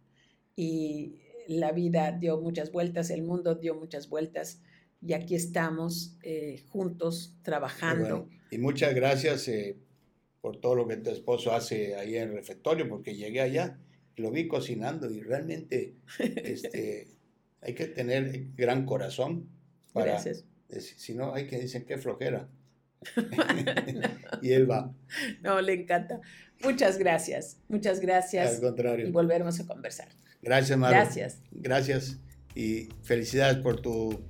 Y 0.56 1.25
la 1.48 1.72
vida 1.72 2.12
dio 2.12 2.40
muchas 2.40 2.72
vueltas, 2.72 3.10
el 3.10 3.22
mundo 3.22 3.54
dio 3.54 3.74
muchas 3.74 4.08
vueltas 4.08 4.60
y 5.00 5.12
aquí 5.12 5.34
estamos 5.34 6.16
eh, 6.22 6.62
juntos 6.68 7.36
trabajando. 7.42 8.28
Y 8.50 8.58
muchas 8.58 8.94
gracias 8.94 9.48
eh, 9.48 9.76
por 10.40 10.60
todo 10.60 10.74
lo 10.74 10.88
que 10.88 10.96
tu 10.96 11.10
esposo 11.10 11.52
hace 11.52 11.96
ahí 11.96 12.16
en 12.16 12.30
el 12.30 12.34
refectorio, 12.34 12.88
porque 12.88 13.14
llegué 13.14 13.40
allá 13.40 13.78
y 14.16 14.22
lo 14.22 14.30
vi 14.30 14.48
cocinando 14.48 15.10
y 15.10 15.20
realmente 15.20 15.94
este, 16.18 17.08
hay 17.60 17.74
que 17.74 17.86
tener 17.86 18.48
gran 18.54 18.86
corazón 18.86 19.48
para... 19.92 20.12
Gracias. 20.12 20.44
Si 20.80 21.14
no, 21.14 21.32
hay 21.32 21.46
que 21.46 21.60
dicen 21.60 21.84
qué 21.84 21.96
flojera. 21.96 22.48
y 24.42 24.52
él 24.52 24.68
va. 24.68 24.92
No, 25.40 25.60
le 25.60 25.74
encanta. 25.74 26.20
Muchas 26.62 26.98
gracias, 26.98 27.58
muchas 27.68 28.00
gracias. 28.00 28.56
Al 28.56 28.60
contrario. 28.60 29.06
Y 29.06 29.12
volveremos 29.12 29.60
a 29.60 29.66
conversar. 29.66 30.08
Gracias, 30.42 30.78
Maru. 30.78 30.94
Gracias. 30.94 31.38
Gracias 31.50 32.16
y 32.54 32.88
felicidades 33.02 33.58
por 33.58 33.80
tu, 33.80 34.20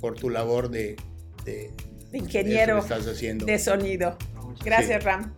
por 0.00 0.14
tu 0.14 0.30
labor 0.30 0.70
de, 0.70 0.96
de, 1.44 1.72
ingeniero 2.12 2.78
estás 2.78 3.06
haciendo. 3.06 3.44
de 3.44 3.58
sonido. 3.58 4.16
Gracias, 4.64 5.02
Ram. 5.02 5.34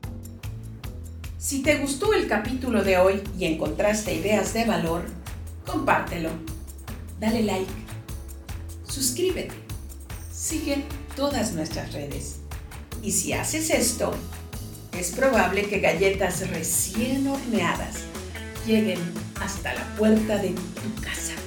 Si 1.38 1.62
te 1.62 1.78
gustó 1.78 2.12
el 2.14 2.26
capítulo 2.26 2.82
de 2.82 2.98
hoy 2.98 3.22
y 3.38 3.46
encontraste 3.46 4.14
ideas 4.14 4.54
de 4.54 4.64
valor, 4.64 5.04
compártelo. 5.66 6.30
Dale 7.20 7.42
like. 7.42 7.72
Suscríbete. 8.86 9.54
Sigue 10.32 10.84
todas 11.16 11.52
nuestras 11.52 11.92
redes. 11.92 12.40
Y 13.02 13.12
si 13.12 13.32
haces 13.32 13.70
esto, 13.70 14.14
es 14.98 15.12
probable 15.12 15.64
que 15.64 15.80
galletas 15.80 16.48
recién 16.50 17.26
horneadas 17.26 18.04
lleguen 18.66 18.98
hasta 19.40 19.74
la 19.74 19.84
puerta 19.96 20.38
de 20.38 20.50
tu 20.50 21.02
casa. 21.02 21.43